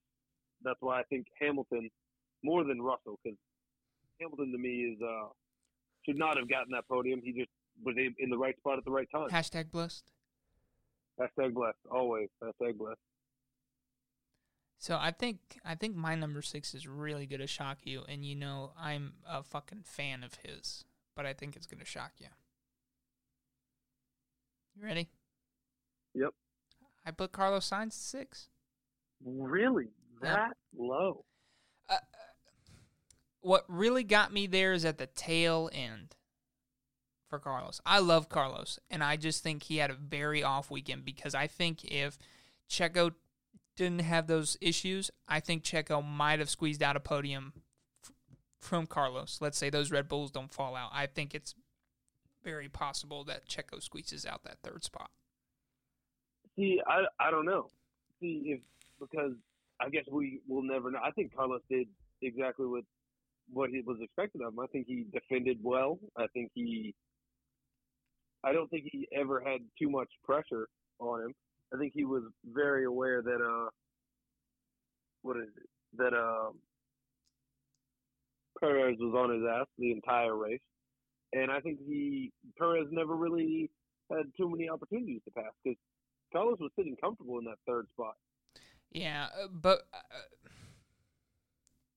that's 0.63 0.79
why 0.81 0.99
I 0.99 1.03
think 1.03 1.27
Hamilton 1.39 1.89
more 2.43 2.63
than 2.63 2.81
Russell 2.81 3.19
because 3.23 3.37
Hamilton 4.19 4.51
to 4.51 4.57
me 4.57 4.93
is 4.93 5.01
uh 5.01 5.29
should 6.05 6.17
not 6.17 6.37
have 6.37 6.49
gotten 6.49 6.71
that 6.71 6.87
podium. 6.87 7.21
He 7.23 7.31
just 7.31 7.49
was 7.83 7.95
in 7.97 8.13
in 8.19 8.29
the 8.29 8.37
right 8.37 8.55
spot 8.57 8.77
at 8.77 8.85
the 8.85 8.91
right 8.91 9.07
time. 9.13 9.29
hashtag 9.29 9.71
blessed. 9.71 10.03
Hashtag 11.19 11.53
blessed 11.53 11.77
always. 11.91 12.29
Hashtag 12.43 12.77
blessed. 12.77 12.99
So 14.79 14.97
I 14.99 15.11
think 15.11 15.39
I 15.63 15.75
think 15.75 15.95
my 15.95 16.15
number 16.15 16.41
six 16.41 16.73
is 16.73 16.87
really 16.87 17.25
gonna 17.25 17.47
shock 17.47 17.79
you, 17.83 18.03
and 18.07 18.25
you 18.25 18.35
know 18.35 18.73
I'm 18.79 19.13
a 19.27 19.43
fucking 19.43 19.83
fan 19.83 20.23
of 20.23 20.35
his, 20.43 20.83
but 21.15 21.25
I 21.25 21.33
think 21.33 21.55
it's 21.55 21.67
gonna 21.67 21.85
shock 21.85 22.11
you. 22.19 22.27
You 24.75 24.85
ready? 24.85 25.09
Yep. 26.15 26.33
I 27.05 27.11
put 27.11 27.31
Carlos 27.31 27.69
Sainz 27.69 27.93
six. 27.93 28.49
Really 29.23 29.87
that 30.21 30.51
low? 30.77 31.23
Uh, 31.89 31.97
what 33.41 33.65
really 33.67 34.03
got 34.03 34.33
me 34.33 34.47
there 34.47 34.73
is 34.73 34.85
at 34.85 34.97
the 34.97 35.07
tail 35.07 35.69
end 35.71 36.15
for 37.29 37.39
Carlos. 37.39 37.81
I 37.85 37.99
love 37.99 38.29
Carlos, 38.29 38.79
and 38.89 39.03
I 39.03 39.17
just 39.17 39.43
think 39.43 39.63
he 39.63 39.77
had 39.77 39.91
a 39.91 39.95
very 39.95 40.43
off 40.43 40.69
weekend 40.69 41.05
because 41.05 41.35
I 41.35 41.47
think 41.47 41.83
if 41.83 42.17
Checo 42.69 43.13
didn't 43.75 44.01
have 44.01 44.27
those 44.27 44.57
issues, 44.61 45.11
I 45.27 45.39
think 45.39 45.63
Checo 45.63 46.03
might 46.05 46.39
have 46.39 46.49
squeezed 46.49 46.83
out 46.83 46.95
a 46.95 46.99
podium 46.99 47.53
f- 48.03 48.11
from 48.59 48.85
Carlos. 48.85 49.39
Let's 49.41 49.57
say 49.57 49.69
those 49.69 49.91
Red 49.91 50.07
Bulls 50.07 50.31
don't 50.31 50.53
fall 50.53 50.75
out. 50.75 50.91
I 50.93 51.07
think 51.07 51.33
it's 51.33 51.55
very 52.43 52.69
possible 52.69 53.23
that 53.25 53.47
Checo 53.47 53.81
squeezes 53.81 54.25
out 54.25 54.43
that 54.43 54.57
third 54.63 54.83
spot. 54.83 55.09
See, 56.55 56.79
I 56.85 57.03
I 57.19 57.31
don't 57.31 57.45
know. 57.45 57.69
See 58.19 58.43
if 58.45 58.59
because 58.99 59.33
I 59.81 59.89
guess 59.89 60.03
we 60.11 60.39
will 60.47 60.61
never 60.61 60.91
know. 60.91 60.99
I 61.03 61.11
think 61.11 61.35
Carlos 61.35 61.61
did 61.69 61.87
exactly 62.21 62.67
what 62.67 62.83
what 63.51 63.69
he 63.69 63.81
was 63.81 63.97
expected 64.01 64.41
of 64.41 64.53
him. 64.53 64.59
I 64.59 64.67
think 64.67 64.87
he 64.87 65.05
defended 65.11 65.59
well. 65.61 65.99
I 66.17 66.27
think 66.27 66.51
he. 66.53 66.93
I 68.43 68.51
don't 68.51 68.69
think 68.69 68.87
he 68.91 69.07
ever 69.15 69.39
had 69.39 69.61
too 69.79 69.89
much 69.89 70.09
pressure 70.23 70.67
on 70.99 71.21
him. 71.21 71.33
I 71.73 71.77
think 71.77 71.93
he 71.95 72.05
was 72.05 72.23
very 72.45 72.85
aware 72.85 73.21
that 73.21 73.41
uh, 73.41 73.69
what 75.23 75.37
is 75.37 75.49
it? 75.57 75.69
That 75.97 76.13
um, 76.13 76.59
Perez 78.59 78.97
was 78.99 79.15
on 79.15 79.33
his 79.33 79.43
ass 79.49 79.67
the 79.77 79.91
entire 79.91 80.35
race, 80.35 80.61
and 81.33 81.51
I 81.51 81.59
think 81.59 81.79
he 81.87 82.31
Perez 82.57 82.87
never 82.91 83.15
really 83.15 83.69
had 84.11 84.31
too 84.37 84.49
many 84.49 84.69
opportunities 84.69 85.21
to 85.25 85.31
pass 85.31 85.51
because 85.63 85.77
Carlos 86.31 86.59
was 86.59 86.71
sitting 86.75 86.95
comfortable 87.01 87.39
in 87.39 87.45
that 87.45 87.57
third 87.67 87.87
spot. 87.93 88.15
Yeah, 88.91 89.27
uh, 89.41 89.47
but 89.51 89.87
uh, 89.93 89.97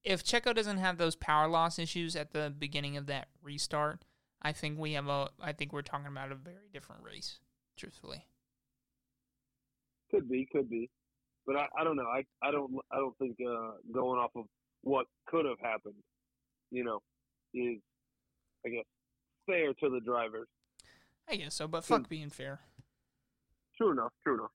if 0.05 0.25
Checo 0.25 0.55
doesn't 0.55 0.79
have 0.79 0.97
those 0.97 1.17
power 1.17 1.49
loss 1.49 1.79
issues 1.79 2.17
at 2.17 2.33
the 2.33 2.53
beginning 2.57 2.97
of 2.97 3.07
that 3.07 3.29
restart, 3.43 4.05
I 4.41 4.53
think 4.53 4.79
we 4.79 4.93
have 4.93 5.09
a. 5.09 5.31
I 5.41 5.53
think 5.53 5.73
we're 5.73 5.83
talking 5.83 6.07
about 6.07 6.33
a 6.33 6.37
very 6.37 6.71
different 6.73 7.03
race. 7.03 7.41
Truthfully, 7.77 8.25
Could 10.11 10.29
be, 10.29 10.49
could 10.51 10.71
be, 10.71 10.89
but 11.47 11.57
I, 11.57 11.67
I 11.81 11.85
don't 11.85 11.97
know. 11.97 12.07
I, 12.07 12.23
I 12.43 12.51
don't 12.51 12.73
I 12.93 12.97
don't 12.97 13.17
think 13.19 13.37
uh, 13.41 13.73
going 13.93 14.21
off 14.21 14.31
of 14.37 14.45
what 14.83 15.07
could 15.27 15.45
have 15.45 15.59
happened, 15.61 15.95
you 16.71 16.85
know, 16.85 17.01
is 17.55 17.79
I 18.65 18.71
guess 18.71 18.85
fair 19.47 19.73
to 19.73 19.91
the 19.91 20.01
drivers. 20.05 20.49
I 21.29 21.37
guess 21.37 21.55
so. 21.55 21.67
But 21.67 21.85
fuck 21.85 22.09
being 22.09 22.31
fair. 22.31 22.61
True 23.77 23.93
enough. 23.93 24.13
True 24.25 24.35
enough. 24.35 24.51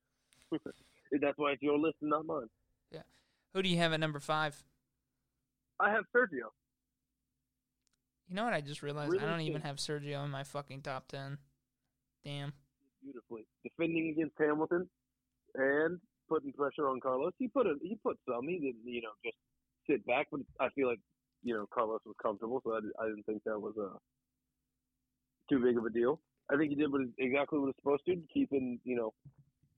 That's 1.22 1.38
why 1.38 1.52
it's 1.52 1.62
your 1.62 1.78
list 1.78 1.96
and 2.02 2.12
not 2.12 2.26
mine. 2.26 2.48
Yeah. 2.92 3.02
Who 3.54 3.62
do 3.62 3.70
you 3.70 3.78
have 3.78 3.94
at 3.94 4.00
number 4.00 4.20
five? 4.20 4.64
I 5.80 5.92
have 5.92 6.04
Sergio. 6.16 6.50
You 8.30 8.36
know 8.36 8.46
what? 8.46 8.54
I 8.54 8.62
just 8.62 8.82
realized 8.82 9.14
I 9.18 9.26
don't 9.26 9.42
even 9.42 9.62
have 9.62 9.78
Sergio 9.78 10.24
in 10.24 10.32
my 10.32 10.44
fucking 10.44 10.82
top 10.82 11.10
ten. 11.10 11.38
Damn. 12.24 12.54
beautifully, 13.04 13.48
defending 13.64 14.10
against 14.10 14.36
Hamilton 14.38 14.88
and 15.56 16.00
putting 16.30 16.54
pressure 16.54 16.88
on 16.88 17.00
Carlos. 17.00 17.34
He 17.38 17.48
put 17.48 17.68
a, 17.68 17.76
he 17.82 17.98
put 18.02 18.18
some. 18.28 18.48
He 18.48 18.60
didn't, 18.60 18.86
you 18.86 19.02
know, 19.02 19.16
just 19.24 19.38
sit 19.90 20.06
back. 20.06 20.28
But 20.32 20.42
I 20.60 20.70
feel 20.70 20.88
like 20.88 21.00
you 21.44 21.54
know 21.54 21.66
Carlos 21.74 22.02
was 22.06 22.16
comfortable, 22.22 22.62
so 22.64 22.74
I, 22.74 23.04
I 23.04 23.08
didn't 23.08 23.26
think 23.26 23.44
that 23.46 23.60
was 23.60 23.74
uh, 23.80 23.98
too 25.50 25.60
big 25.60 25.78
of 25.78 25.86
a 25.86 25.90
deal. 25.90 26.20
I 26.52 26.58
think 26.58 26.70
he 26.70 26.76
did 26.76 26.92
what 26.92 27.02
exactly 27.18 27.60
what 27.60 27.66
he 27.66 27.74
was 27.74 27.76
supposed 27.82 28.06
to, 28.08 28.16
keeping 28.34 28.80
you 28.84 28.96
know 28.96 29.14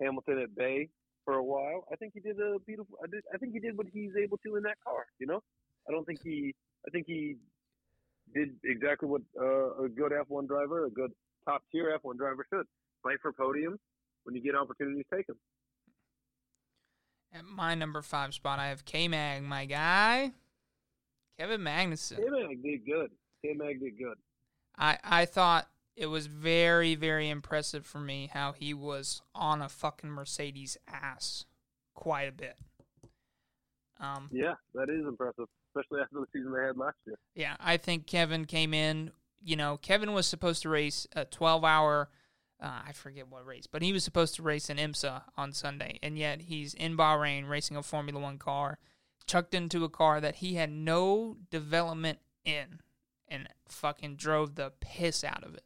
Hamilton 0.02 0.40
at 0.40 0.56
bay 0.56 0.90
for 1.26 1.36
a 1.36 1.44
while. 1.44 1.86
I 1.92 1.96
think 1.96 2.14
he 2.14 2.20
did 2.20 2.40
a 2.40 2.60
beautiful. 2.66 2.98
I, 3.04 3.08
did, 3.08 3.24
I 3.34 3.38
think 3.38 3.54
he 3.54 3.60
did 3.60 3.78
what 3.78 3.88
he's 3.92 4.12
able 4.22 4.38
to 4.46 4.56
in 4.56 4.64
that 4.64 4.78
car. 4.86 5.06
You 5.20 5.28
know, 5.28 5.42
I 5.88 5.92
don't 5.92 6.06
think 6.06 6.20
he. 6.24 6.54
I 6.88 6.92
think 6.92 7.06
he 7.08 7.38
did 8.34 8.50
exactly 8.64 9.08
what 9.08 9.22
uh, 9.40 9.84
a 9.84 9.90
good 9.90 10.12
F1 10.12 10.48
driver, 10.48 10.86
a 10.86 10.90
good 10.90 11.12
top 11.46 11.64
tier 11.72 11.98
F1 12.04 12.18
driver 12.18 12.46
should. 12.54 12.66
Fight 13.04 13.18
for 13.22 13.34
podiums. 13.34 13.78
When 14.24 14.36
you 14.36 14.42
get 14.42 14.56
opportunities, 14.56 15.06
take 15.14 15.28
them. 15.28 15.38
At 17.34 17.46
my 17.46 17.74
number 17.76 18.02
five 18.02 18.34
spot, 18.34 18.60
I 18.60 18.68
have 18.68 18.86
K 18.86 19.08
Mag, 19.08 19.44
my 19.44 19.66
guy, 19.66 20.32
Kevin 21.40 21.62
Magnussen. 21.62 22.18
K 22.18 22.24
Mag 22.30 22.62
did 22.64 22.86
good. 22.86 23.12
K 23.42 23.54
Mag 23.56 23.80
did 23.80 23.98
good. 23.98 24.18
I 24.78 24.98
I 25.04 25.26
thought 25.26 25.68
it 25.96 26.08
was 26.08 26.28
very 26.28 26.96
very 26.96 27.30
impressive 27.30 27.86
for 27.86 28.00
me 28.00 28.30
how 28.32 28.52
he 28.52 28.74
was 28.74 29.22
on 29.34 29.62
a 29.62 29.70
fucking 29.70 30.10
Mercedes 30.12 30.78
ass 30.88 31.46
quite 31.96 32.28
a 32.28 32.32
bit. 32.32 32.58
Um, 34.00 34.30
Yeah, 34.32 34.56
that 34.74 34.90
is 34.90 35.06
impressive, 35.08 35.46
especially 35.70 36.02
after 36.02 36.20
the 36.20 36.26
season 36.34 36.52
they 36.52 36.66
had 36.66 36.78
last 36.78 36.98
year. 37.06 37.16
yeah, 37.36 37.56
I 37.60 37.78
think 37.78 38.06
Kevin 38.06 38.46
came 38.46 38.74
in. 38.74 39.12
You 39.42 39.56
know, 39.56 39.78
Kevin 39.78 40.14
was 40.14 40.26
supposed 40.28 40.62
to 40.64 40.70
race 40.70 41.08
a 41.16 41.26
12 41.26 41.64
hour 41.64 42.10
uh, 42.64 42.82
I 42.88 42.94
forget 42.94 43.28
what 43.28 43.46
race, 43.46 43.68
but 43.68 43.82
he 43.82 43.92
was 43.94 44.04
supposed 44.04 44.36
to 44.36 44.42
race 44.44 44.70
in 44.70 44.78
IMSA 44.78 45.24
on 45.38 45.52
Sunday, 45.52 46.00
and 46.02 46.18
yet 46.18 46.42
he's 46.44 46.74
in 46.74 46.96
Bahrain 46.98 47.48
racing 47.50 47.76
a 47.78 47.84
Formula 47.84 48.20
One 48.20 48.38
car, 48.40 48.80
chucked 49.28 49.54
into 49.54 49.84
a 49.84 49.90
car 49.90 50.22
that 50.22 50.36
he 50.36 50.56
had 50.56 50.72
no 50.72 51.36
development 51.52 52.20
in, 52.46 52.80
and 53.28 53.48
fucking 53.68 54.16
drove 54.16 54.56
the 54.56 54.72
piss 54.80 55.24
out 55.24 55.44
of 55.44 55.54
it. 55.56 55.64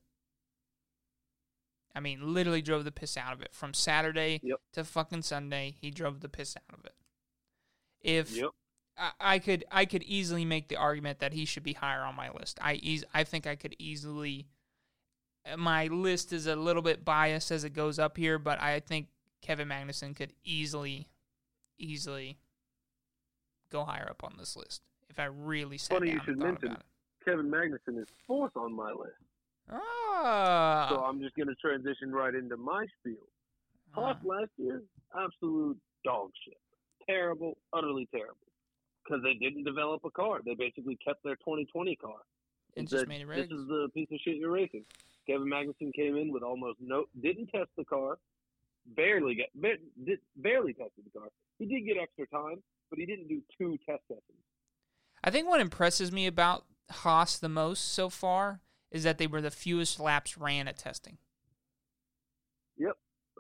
I 1.96 2.00
mean, 2.00 2.34
literally 2.34 2.62
drove 2.62 2.84
the 2.84 2.92
piss 2.92 3.18
out 3.18 3.34
of 3.34 3.42
it 3.42 3.54
from 3.54 3.74
Saturday 3.74 4.40
Yep. 4.44 4.60
to 4.74 4.84
fucking 4.84 5.24
Sunday. 5.24 5.76
He 5.82 5.90
drove 5.90 6.20
the 6.20 6.30
piss 6.30 6.56
out 6.56 6.78
of 6.78 6.86
it. 6.86 6.94
If 8.02 8.32
Yep. 8.36 8.52
I, 8.98 9.12
I 9.20 9.40
could, 9.40 9.66
I 9.72 9.86
could 9.86 10.04
easily 10.04 10.46
make 10.46 10.68
the 10.68 10.76
argument 10.76 11.20
that 11.20 11.34
he 11.34 11.46
should 11.46 11.64
be 11.64 11.74
higher 11.74 12.02
on 12.04 12.16
my 12.16 12.30
list. 12.32 12.60
I 12.62 12.76
eas- 12.76 13.04
I 13.14 13.24
think 13.24 13.48
I 13.48 13.56
could 13.56 13.76
easily. 13.80 14.48
My 15.56 15.88
list 15.88 16.34
is 16.34 16.48
a 16.48 16.56
little 16.56 16.82
bit 16.82 17.06
biased 17.06 17.52
as 17.52 17.64
it 17.64 17.74
goes 17.74 18.00
up 18.00 18.18
here, 18.18 18.38
but 18.40 18.62
I 18.62 18.80
think 18.80 19.08
Kevin 19.42 19.68
Magnussen 19.68 20.16
could 20.16 20.34
easily, 20.44 21.08
easily 21.78 22.38
go 23.72 23.84
higher 23.84 24.08
up 24.10 24.24
on 24.24 24.36
this 24.38 24.56
list 24.56 24.82
if 25.10 25.20
I 25.20 25.26
really 25.26 25.78
sat 25.78 25.98
Funny 25.98 26.12
you 26.12 26.20
should 26.26 26.38
mention. 26.38 26.78
Kevin 27.24 27.50
Magnussen 27.50 28.02
is 28.02 28.08
fourth 28.26 28.56
on 28.56 28.74
my 28.74 28.92
list, 28.92 29.18
Ah, 29.70 30.88
so 30.90 31.04
I'm 31.04 31.20
just 31.20 31.36
going 31.36 31.48
to 31.48 31.56
transition 31.56 32.12
right 32.12 32.34
into 32.34 32.56
my 32.56 32.86
spiel. 33.00 33.16
Haas 33.92 34.16
ah. 34.24 34.28
last 34.28 34.52
year, 34.58 34.82
absolute 35.18 35.78
dog 36.06 36.32
shit, 36.46 36.58
terrible, 37.08 37.58
utterly 37.74 38.08
terrible, 38.14 38.48
because 39.04 39.22
they 39.24 39.34
didn't 39.34 39.66
develop 39.66 40.06
a 40.06 40.12
car. 40.12 40.40
They 40.46 40.56
basically 40.56 40.98
kept 41.06 41.24
their 41.24 41.36
2020 41.36 41.96
car. 41.98 42.12
and 42.12 42.82
and 42.82 42.88
just 42.88 43.02
said, 43.02 43.10
made 43.10 43.22
it 43.22 43.28
This 43.28 43.60
is 43.60 43.68
the 43.68 43.90
piece 43.94 44.08
of 44.12 44.20
shit 44.24 44.38
you're 44.38 44.52
racing. 44.52 44.86
Kevin 45.30 45.48
Magnussen 45.48 45.94
came 45.94 46.16
in 46.16 46.32
with 46.32 46.44
almost 46.44 46.80
no, 46.80 47.06
didn't 47.22 47.48
test 47.48 47.70
the 47.78 47.84
car, 47.86 48.18
barely 48.86 49.36
get, 49.36 49.50
ba- 49.56 50.16
barely 50.38 50.74
tested 50.74 51.04
the 51.04 51.20
car. 51.20 51.30
He 51.60 51.66
did 51.66 51.86
get 51.86 51.98
extra 52.02 52.28
time, 52.28 52.64
but 52.90 53.00
he 53.00 53.06
didn't 53.06 53.28
do 53.28 53.42
two 53.58 53.78
test 53.86 54.02
sessions. 54.08 54.44
I 55.24 55.32
think 55.32 55.48
what 55.48 55.60
impresses 55.60 56.12
me 56.12 56.28
about 56.28 56.66
Haas 56.90 57.38
the 57.38 57.50
most 57.50 57.94
so 57.94 58.10
far 58.10 58.62
is 58.92 59.04
that 59.04 59.18
they 59.18 59.28
were 59.28 59.42
the 59.42 59.52
fewest 59.52 60.00
laps 60.00 60.38
ran 60.38 60.68
at 60.68 60.78
testing. 60.78 61.18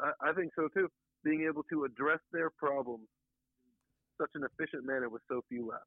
I, 0.01 0.29
I 0.29 0.33
think 0.33 0.51
so 0.55 0.67
too. 0.73 0.89
Being 1.23 1.45
able 1.49 1.63
to 1.63 1.85
address 1.85 2.19
their 2.31 2.49
problems 2.49 3.07
in 3.65 4.23
such 4.23 4.31
an 4.35 4.43
efficient 4.43 4.85
manner 4.85 5.09
with 5.09 5.21
so 5.27 5.41
few 5.49 5.67
laps. 5.67 5.83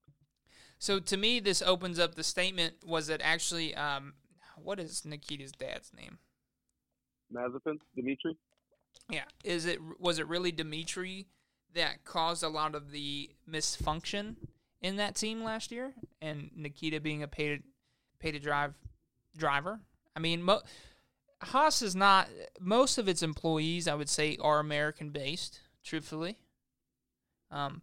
So 0.79 0.99
to 0.99 1.17
me, 1.17 1.41
this 1.41 1.63
opens 1.63 1.99
up 1.99 2.15
the 2.15 2.25
statement. 2.25 2.75
Was 2.85 3.09
it 3.09 3.21
actually 3.23 3.75
um, 3.75 4.15
what 4.62 4.81
is 4.81 5.05
Nikita's 5.05 5.53
dad's 5.53 5.92
name? 5.94 6.18
Mazepin, 7.33 7.79
Dimitri. 7.94 8.37
Yeah, 9.09 9.25
is 9.44 9.66
it 9.66 9.79
was 9.99 10.18
it 10.18 10.27
really 10.27 10.53
Dimitri 10.53 11.27
that 11.75 12.05
caused 12.05 12.42
a 12.42 12.49
lot 12.49 12.75
of 12.75 12.90
the 12.90 13.31
misfunction 13.49 14.37
in 14.83 14.96
that 14.96 15.14
team 15.14 15.42
last 15.42 15.70
year, 15.70 15.94
and 16.20 16.51
Nikita 16.57 17.01
being 17.01 17.23
a 17.23 17.29
pay 17.29 17.57
to 17.57 17.62
pay 18.18 18.33
to 18.33 18.38
drive 18.38 18.75
driver? 19.37 19.81
I 20.16 20.20
mean, 20.20 20.42
mo- 20.42 20.62
Haas 21.42 21.83
is 21.83 21.94
not 21.94 22.29
most 22.61 22.99
of 22.99 23.09
its 23.09 23.23
employees. 23.23 23.88
I 23.88 23.94
would 23.94 24.09
say 24.09 24.37
are 24.40 24.59
American 24.59 25.11
based. 25.11 25.61
Truthfully, 25.83 26.37
um, 27.51 27.81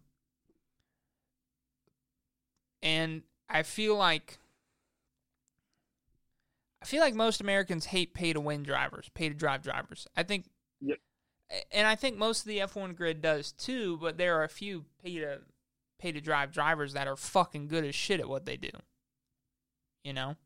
and 2.82 3.22
I 3.48 3.62
feel 3.64 3.96
like 3.96 4.38
feel 6.88 7.00
like 7.00 7.14
most 7.14 7.40
Americans 7.40 7.86
hate 7.86 8.14
pay 8.14 8.32
to 8.32 8.40
win 8.40 8.62
drivers, 8.62 9.08
pay 9.14 9.28
to 9.28 9.34
drive 9.34 9.62
drivers. 9.62 10.06
I 10.16 10.22
think 10.22 10.46
Yep. 10.80 10.98
and 11.70 11.86
I 11.86 11.94
think 11.94 12.16
most 12.16 12.40
of 12.42 12.46
the 12.48 12.58
F1 12.60 12.94
grid 12.96 13.20
does 13.20 13.52
too, 13.52 13.96
but 13.98 14.16
there 14.18 14.36
are 14.38 14.44
a 14.44 14.48
few 14.48 14.84
pay 15.02 15.18
to 15.18 15.42
pay 15.98 16.12
to 16.12 16.20
drive 16.20 16.52
drivers 16.52 16.92
that 16.92 17.08
are 17.08 17.16
fucking 17.16 17.68
good 17.68 17.84
as 17.84 17.94
shit 17.94 18.20
at 18.20 18.28
what 18.28 18.44
they 18.46 18.56
do. 18.56 18.70
You 20.04 20.12
know? 20.12 20.36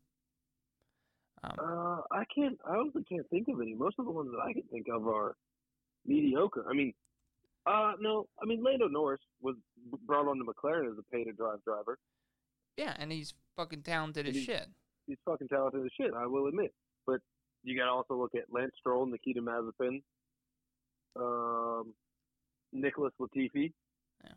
Um, 1.43 1.55
Uh, 1.59 2.01
I 2.11 2.23
can't. 2.33 2.57
I 2.65 2.75
honestly 2.77 3.03
can't 3.03 3.29
think 3.29 3.47
of 3.49 3.59
any. 3.61 3.75
Most 3.75 3.99
of 3.99 4.05
the 4.05 4.11
ones 4.11 4.31
that 4.31 4.39
I 4.39 4.53
can 4.53 4.63
think 4.63 4.87
of 4.91 5.07
are 5.07 5.35
mediocre. 6.05 6.65
I 6.69 6.73
mean, 6.73 6.93
uh, 7.65 7.93
no. 7.99 8.27
I 8.41 8.45
mean, 8.45 8.63
Lando 8.63 8.87
Norris 8.87 9.21
was 9.41 9.55
brought 10.05 10.27
on 10.27 10.37
to 10.37 10.43
McLaren 10.45 10.91
as 10.91 10.97
a 10.97 11.03
pay-to-drive 11.11 11.63
driver. 11.63 11.99
yeah, 12.77 12.95
and 12.97 13.11
he's 13.11 13.33
fucking 13.55 13.83
talented 13.83 14.25
as 14.27 14.33
He- 14.35 14.43
shit. 14.45 14.67
He's 15.07 15.17
fucking 15.25 15.47
talented 15.49 15.83
as 15.85 15.91
shit. 15.99 16.11
I 16.15 16.25
will 16.25 16.47
admit. 16.47 16.73
But 17.05 17.19
you 17.63 17.77
got 17.77 17.85
to 17.85 17.91
also 17.91 18.15
look 18.15 18.31
at 18.35 18.43
Lance 18.51 18.71
Stroll, 18.79 19.05
Nikita 19.05 19.41
Mazepin, 19.41 20.01
um, 21.15 21.93
Nicholas 22.71 23.13
Latifi. 23.19 23.73
Yeah. 24.23 24.31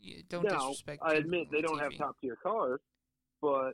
You 0.00 0.22
don't 0.28 0.44
now, 0.44 0.68
disrespect. 0.68 1.02
I 1.04 1.14
admit 1.14 1.48
they 1.50 1.60
don't 1.62 1.78
have 1.78 1.96
top-tier 1.96 2.36
cars, 2.42 2.80
but 3.40 3.72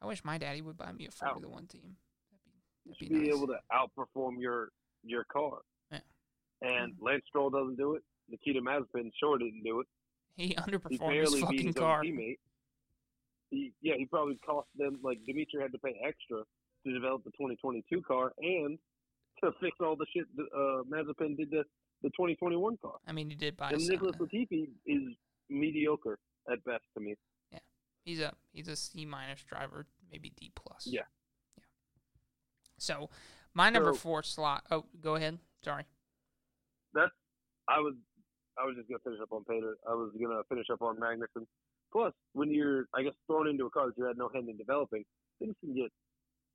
I 0.00 0.06
wish 0.06 0.24
my 0.24 0.38
daddy 0.38 0.62
would 0.62 0.76
buy 0.76 0.92
me 0.92 1.06
a 1.06 1.10
Formula 1.10 1.48
One 1.52 1.66
team. 1.66 1.96
you 2.84 2.92
That'd 2.92 2.98
be, 3.00 3.06
that'd 3.06 3.10
be 3.10 3.18
be 3.24 3.30
nice. 3.30 3.36
able 3.36 3.46
to 3.48 3.58
outperform 4.18 4.32
your 4.38 4.68
your 5.02 5.24
car. 5.24 5.58
Yeah. 5.90 5.98
And 6.62 6.94
Lance 7.00 7.24
Stroll 7.28 7.50
doesn't 7.50 7.76
do 7.76 7.94
it. 7.94 8.02
Nikita 8.28 8.60
Mazepin 8.60 9.10
sure 9.18 9.38
didn't 9.38 9.62
do 9.64 9.80
it. 9.80 9.86
He 10.36 10.48
He 10.48 10.54
underperformed 10.54 11.20
his 11.20 11.40
fucking 11.40 11.74
car. 11.74 12.02
teammate. 12.02 12.38
He, 13.54 13.72
yeah, 13.82 13.94
he 13.96 14.06
probably 14.06 14.36
cost 14.44 14.66
them 14.76 14.98
like 15.02 15.18
Dimitri 15.26 15.62
had 15.62 15.70
to 15.72 15.78
pay 15.78 15.94
extra 16.04 16.42
to 16.86 16.92
develop 16.92 17.22
the 17.24 17.30
2022 17.30 18.02
car 18.02 18.32
and 18.38 18.78
to 19.42 19.50
fix 19.60 19.76
all 19.80 19.94
the 19.96 20.06
shit 20.12 20.24
that 20.36 20.46
uh, 20.54 20.82
Mazepin 20.90 21.36
did 21.36 21.50
to 21.52 21.62
the 22.02 22.08
2021 22.10 22.76
car. 22.82 22.94
I 23.06 23.12
mean, 23.12 23.30
he 23.30 23.36
did 23.36 23.56
buy. 23.56 23.70
And 23.70 23.80
some, 23.80 23.90
Nicholas 23.92 24.16
Latifi 24.16 24.68
is 24.86 25.02
mediocre 25.48 26.18
at 26.50 26.64
best 26.64 26.82
to 26.94 27.00
me. 27.00 27.14
Yeah, 27.52 27.60
he's 28.04 28.20
a 28.20 28.32
he's 28.52 28.68
a 28.68 28.74
C 28.76 29.04
minus 29.04 29.42
driver, 29.44 29.86
maybe 30.10 30.30
D 30.36 30.50
plus. 30.54 30.86
Yeah. 30.86 31.02
Yeah. 31.56 31.64
So 32.78 33.10
my 33.54 33.70
number 33.70 33.92
So- 33.92 33.98
four 34.00 34.22
slot. 34.24 34.64
Oh, 34.70 34.84
go 35.00 35.14
ahead. 35.14 35.38
Sorry. 35.62 35.84
That's 36.92 37.12
I 37.68 37.78
was 37.78 37.94
I 38.58 38.64
was 38.64 38.76
just 38.76 38.88
gonna 38.88 38.98
finish 39.04 39.20
up 39.22 39.32
on 39.32 39.44
Pater. 39.44 39.76
I 39.88 39.94
was 39.94 40.12
gonna 40.20 40.42
finish 40.48 40.66
up 40.72 40.82
on 40.82 40.96
Magnussen. 40.98 41.46
Plus, 41.94 42.12
when 42.32 42.50
you're 42.50 42.86
I 42.94 43.02
guess 43.04 43.12
thrown 43.28 43.46
into 43.48 43.66
a 43.66 43.70
car 43.70 43.86
that 43.86 43.96
you 43.96 44.04
had 44.04 44.18
no 44.18 44.28
hand 44.28 44.48
in 44.48 44.56
developing, 44.56 45.04
things 45.38 45.54
can 45.60 45.74
get 45.74 45.92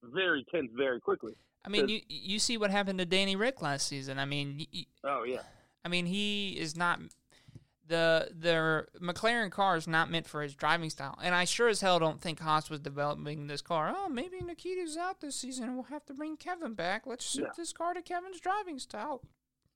very 0.04 0.45
tense 0.54 0.69
very 0.75 0.99
quickly. 0.99 1.34
I 1.65 1.69
mean, 1.69 1.88
you 1.89 2.02
you 2.08 2.39
see 2.39 2.58
what 2.58 2.71
happened 2.71 2.99
to 2.99 3.06
Danny 3.06 3.36
Ric 3.36 3.62
last 3.62 3.88
season. 3.88 4.19
I 4.19 4.25
mean, 4.25 4.58
y- 4.60 4.67
y- 4.73 4.86
Oh 5.06 5.23
yeah. 5.23 5.41
I 5.86 5.88
mean 5.88 6.06
he 6.06 6.58
is 6.60 6.75
not 6.75 6.99
the 7.88 8.30
the 8.38 8.86
McLaren 9.02 9.49
car 9.49 9.75
is 9.78 9.88
not 9.88 10.12
meant 10.12 10.28
for 10.28 10.41
his 10.43 10.54
driving 10.56 10.89
style, 10.89 11.17
and 11.23 11.34
I 11.34 11.45
sure 11.45 11.69
as 11.69 11.82
hell 11.82 11.99
don't 11.99 12.21
think 12.21 12.39
Haas 12.39 12.69
was 12.69 12.80
developing 12.82 13.47
this 13.47 13.62
car. 13.62 13.93
Oh, 13.95 14.10
maybe 14.10 14.41
Nikita's 14.41 14.95
out 14.97 15.21
this 15.21 15.36
season, 15.38 15.63
and 15.65 15.73
we'll 15.75 15.84
have 15.86 16.06
to 16.08 16.13
bring 16.13 16.38
Kevin 16.38 16.73
back. 16.73 17.08
Let's 17.08 17.25
suit 17.25 17.43
No. 17.45 17.49
this 17.58 17.73
car 17.73 17.93
to 17.93 18.02
Kevin's 18.02 18.39
driving 18.39 18.78
style 18.78 19.21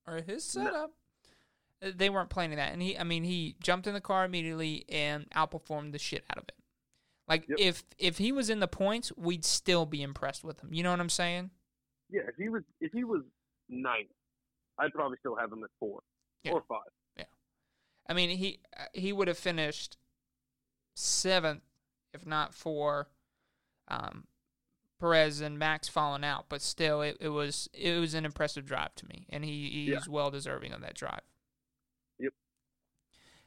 or 0.05 0.17
his 0.17 0.43
setup. 0.43 0.91
They 1.95 2.09
weren't 2.09 2.29
planning 2.29 2.57
that, 2.57 2.71
and 2.73 2.81
he, 2.81 2.97
I 2.97 3.03
mean, 3.03 3.23
he 3.23 3.55
jumped 3.61 3.87
in 3.87 3.93
the 3.93 4.01
car 4.01 4.23
immediately 4.25 4.85
and 4.89 5.29
outperformed 5.31 5.91
the 5.91 5.99
shit 5.99 6.23
out 6.29 6.37
of 6.37 6.43
it. 6.45 6.55
Like 7.27 7.47
Yep. 7.49 7.57
if 7.59 7.83
if 7.97 8.17
he 8.17 8.31
was 8.31 8.49
in 8.49 8.59
the 8.59 8.67
points, 8.67 9.11
we'd 9.17 9.45
still 9.45 9.85
be 9.85 10.01
impressed 10.03 10.43
with 10.43 10.59
him. 10.61 10.73
You 10.73 10.83
know 10.83 10.91
what 10.91 10.99
I'm 10.99 11.09
saying? 11.09 11.51
Yeah, 12.09 12.21
if 12.27 12.35
he 12.37 12.49
was 12.49 12.63
if 12.81 12.91
he 12.93 13.03
was 13.03 13.21
ninth, 13.69 14.09
I'd 14.77 14.93
probably 14.93 15.17
still 15.19 15.35
have 15.35 15.51
him 15.51 15.63
at 15.63 15.69
four 15.79 16.01
Yeah. 16.43 16.51
or 16.53 16.63
five. 16.67 16.89
Yeah, 17.17 17.23
I 18.07 18.13
mean, 18.13 18.29
he 18.37 18.59
he 18.93 19.13
would 19.13 19.27
have 19.27 19.37
finished 19.37 19.97
seventh, 20.95 21.63
if 22.13 22.25
not 22.25 22.53
for 22.53 23.07
um, 23.87 24.25
Perez 24.99 25.41
and 25.41 25.57
Max 25.57 25.87
falling 25.87 26.23
out. 26.23 26.45
But 26.49 26.61
still, 26.61 27.01
it, 27.01 27.17
it 27.19 27.29
was 27.29 27.69
it 27.73 27.99
was 27.99 28.13
an 28.13 28.25
impressive 28.25 28.65
drive 28.65 28.95
to 28.95 29.07
me, 29.07 29.25
and 29.29 29.43
he 29.45 29.69
he's 29.69 29.89
Yeah. 29.89 29.99
well 30.09 30.29
deserving 30.29 30.73
of 30.73 30.81
that 30.81 30.93
drive. 30.95 31.21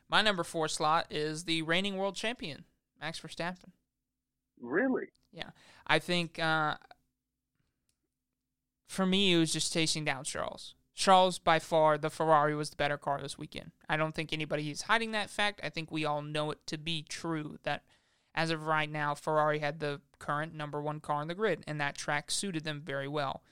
My 0.08 0.22
number 0.22 0.44
four 0.44 0.68
slot 0.68 1.06
is 1.10 1.44
the 1.44 1.62
reigning 1.62 1.96
world 1.96 2.14
champion, 2.14 2.64
Max 3.00 3.20
Verstappen. 3.20 3.72
Really? 4.60 5.08
Yeah. 5.32 5.50
I 5.86 5.98
think 5.98 6.38
uh, 6.38 6.76
for 8.88 9.04
me, 9.06 9.32
it 9.34 9.38
was 9.38 9.52
just 9.52 9.72
chasing 9.72 10.04
down 10.04 10.24
Charles. 10.24 10.74
Charles, 10.94 11.38
by 11.38 11.58
far, 11.58 11.98
the 11.98 12.08
Ferrari 12.08 12.54
was 12.54 12.70
the 12.70 12.76
better 12.76 12.96
car 12.96 13.20
this 13.20 13.36
weekend. 13.36 13.72
I 13.88 13.96
don't 13.98 14.14
think 14.14 14.32
anybody 14.32 14.70
is 14.70 14.82
hiding 14.82 15.10
that 15.12 15.28
fact. 15.28 15.60
I 15.62 15.68
think 15.68 15.90
we 15.90 16.04
all 16.06 16.22
know 16.22 16.50
it 16.52 16.58
to 16.68 16.78
be 16.78 17.02
true 17.06 17.58
that 17.64 17.82
as 18.34 18.50
of 18.50 18.66
right 18.66 18.90
now, 18.90 19.14
Ferrari 19.14 19.58
had 19.58 19.80
the 19.80 20.00
current 20.18 20.54
number 20.54 20.80
one 20.80 21.00
car 21.00 21.20
on 21.20 21.28
the 21.28 21.34
grid, 21.34 21.64
and 21.66 21.80
that 21.80 21.96
track 21.96 22.30
suited 22.30 22.64
them 22.64 22.80
very 22.84 23.08
well. 23.08 23.42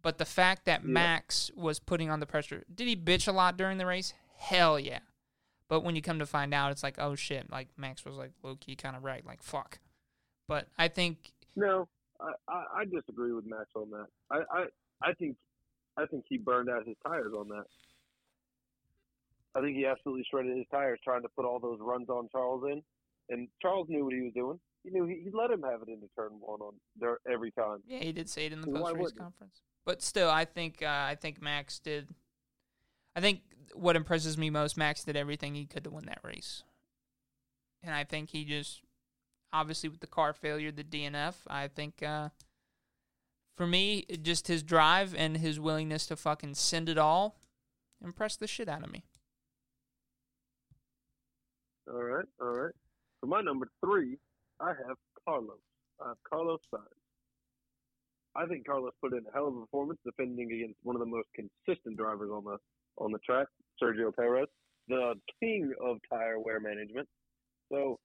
But 0.00 0.18
the 0.18 0.24
fact 0.24 0.64
that 0.64 0.80
Yeah. 0.82 0.88
Max 0.88 1.50
was 1.54 1.78
putting 1.78 2.10
on 2.10 2.18
the 2.18 2.26
pressure, 2.26 2.64
did 2.72 2.88
he 2.88 2.96
bitch 2.96 3.28
a 3.28 3.32
lot 3.32 3.56
during 3.56 3.78
the 3.78 3.86
race? 3.86 4.14
Hell 4.38 4.80
yeah. 4.80 5.00
But 5.72 5.84
when 5.84 5.96
you 5.96 6.02
come 6.02 6.18
to 6.18 6.26
find 6.26 6.52
out, 6.52 6.70
it's 6.70 6.82
like, 6.82 6.96
oh 6.98 7.14
shit, 7.14 7.50
like 7.50 7.68
Max 7.78 8.04
was 8.04 8.14
like 8.14 8.32
low 8.42 8.56
key 8.56 8.76
kind 8.76 8.94
of 8.94 9.04
right, 9.04 9.24
like 9.24 9.42
fuck. 9.42 9.78
But 10.46 10.68
I 10.76 10.88
think 10.88 11.32
No, 11.56 11.88
I, 12.20 12.64
I, 12.76 12.84
disagree 12.84 13.32
with 13.32 13.46
Max 13.46 13.70
on 13.74 13.88
that. 13.88 14.06
I, 14.30 14.40
I 14.54 14.64
I 15.02 15.12
think 15.14 15.34
I 15.96 16.04
think 16.04 16.26
he 16.28 16.36
burned 16.36 16.68
out 16.68 16.86
his 16.86 16.96
tires 17.02 17.32
on 17.34 17.48
that. 17.48 17.64
I 19.54 19.62
think 19.62 19.78
he 19.78 19.86
absolutely 19.86 20.26
shredded 20.30 20.58
his 20.58 20.66
tires 20.70 21.00
trying 21.02 21.22
to 21.22 21.30
put 21.30 21.46
all 21.46 21.58
those 21.58 21.78
runs 21.80 22.10
on 22.10 22.28
Charles 22.30 22.64
in, 22.70 22.82
and 23.30 23.48
Charles 23.62 23.88
knew 23.88 24.04
what 24.04 24.12
he 24.12 24.20
was 24.20 24.34
doing. 24.34 24.60
He 24.84 24.90
knew 24.90 25.06
he, 25.06 25.22
he 25.24 25.30
let 25.32 25.50
him 25.50 25.62
have 25.62 25.80
it 25.80 25.88
into 25.88 26.06
turn 26.14 26.32
one 26.38 26.60
on 26.60 26.74
there 27.00 27.16
every 27.26 27.50
time. 27.50 27.78
Yeah, 27.86 28.00
he 28.00 28.12
did 28.12 28.28
say 28.28 28.44
it 28.44 28.52
in 28.52 28.60
the 28.60 28.66
post 28.66 28.94
race 28.94 29.12
conference. 29.12 29.62
But 29.86 30.02
still, 30.02 30.28
I 30.28 30.44
think 30.44 30.82
uh, 30.82 30.86
I 30.86 31.16
think 31.18 31.40
Max 31.40 31.78
did. 31.78 32.10
I 33.14 33.20
think 33.20 33.40
what 33.74 33.96
impresses 33.96 34.38
me 34.38 34.50
most, 34.50 34.76
Max 34.76 35.04
did 35.04 35.16
everything 35.16 35.54
he 35.54 35.66
could 35.66 35.84
to 35.84 35.90
win 35.90 36.06
that 36.06 36.20
race, 36.22 36.62
and 37.82 37.94
I 37.94 38.04
think 38.04 38.30
he 38.30 38.44
just 38.44 38.82
obviously 39.52 39.88
with 39.88 40.00
the 40.00 40.06
car 40.06 40.32
failure, 40.32 40.72
the 40.72 40.84
DNF. 40.84 41.34
I 41.46 41.68
think 41.68 42.02
uh, 42.02 42.30
for 43.56 43.66
me, 43.66 44.04
just 44.22 44.48
his 44.48 44.62
drive 44.62 45.14
and 45.16 45.36
his 45.36 45.60
willingness 45.60 46.06
to 46.06 46.16
fucking 46.16 46.54
send 46.54 46.88
it 46.88 46.98
all 46.98 47.36
impressed 48.02 48.40
the 48.40 48.46
shit 48.46 48.68
out 48.68 48.82
of 48.82 48.90
me. 48.90 49.04
All 51.92 52.02
right, 52.02 52.24
all 52.40 52.48
right. 52.48 52.74
For 53.20 53.26
my 53.26 53.40
number 53.40 53.68
three, 53.84 54.18
I 54.60 54.68
have 54.68 54.96
Carlos. 55.26 55.58
I 56.02 56.08
have 56.08 56.16
Carlos 56.28 56.60
Sainz. 56.72 56.80
I 58.34 58.46
think 58.46 58.66
Carlos 58.66 58.92
put 59.00 59.12
in 59.12 59.24
a 59.28 59.32
hell 59.32 59.48
of 59.48 59.56
a 59.56 59.60
performance 59.60 60.00
defending 60.04 60.50
against 60.52 60.78
one 60.82 60.96
of 60.96 61.00
the 61.00 61.06
most 61.06 61.28
consistent 61.34 61.98
drivers 61.98 62.30
on 62.32 62.44
the 62.44 62.56
on 62.98 63.12
the 63.12 63.18
track, 63.18 63.46
Sergio 63.82 64.14
Perez, 64.14 64.48
the 64.88 65.14
king 65.40 65.72
of 65.80 65.98
tire 66.10 66.38
wear 66.38 66.60
management. 66.60 67.08
So 67.70 67.98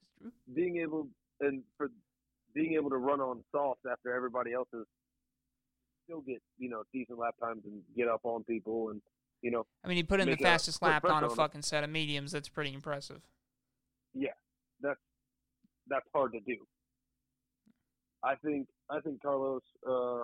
being 0.53 0.77
able 0.77 1.07
and 1.41 1.63
for 1.77 1.89
being 2.53 2.73
able 2.73 2.89
to 2.89 2.97
run 2.97 3.19
on 3.19 3.43
soft 3.51 3.81
after 3.89 4.13
everybody 4.15 4.53
else 4.53 4.67
is 4.73 4.85
still 6.05 6.21
get 6.21 6.41
you 6.57 6.69
know 6.69 6.83
decent 6.93 7.19
lap 7.19 7.35
times 7.41 7.61
and 7.65 7.81
get 7.95 8.07
up 8.07 8.21
on 8.23 8.43
people 8.43 8.89
and 8.89 9.01
you 9.41 9.51
know 9.51 9.65
I 9.83 9.87
mean, 9.87 9.97
he 9.97 10.03
put 10.03 10.19
in 10.19 10.29
the 10.29 10.37
fastest 10.37 10.81
lap 10.81 11.05
on 11.05 11.23
a 11.23 11.29
on 11.29 11.35
fucking 11.35 11.61
set 11.61 11.83
of 11.83 11.89
mediums. 11.89 12.31
That's 12.31 12.49
pretty 12.49 12.73
impressive. 12.73 13.21
Yeah, 14.13 14.29
that's 14.81 14.99
that's 15.87 16.05
hard 16.13 16.33
to 16.33 16.39
do. 16.39 16.55
I 18.23 18.35
think 18.35 18.67
I 18.89 18.99
think 19.01 19.21
Carlos 19.21 19.61
uh, 19.87 20.23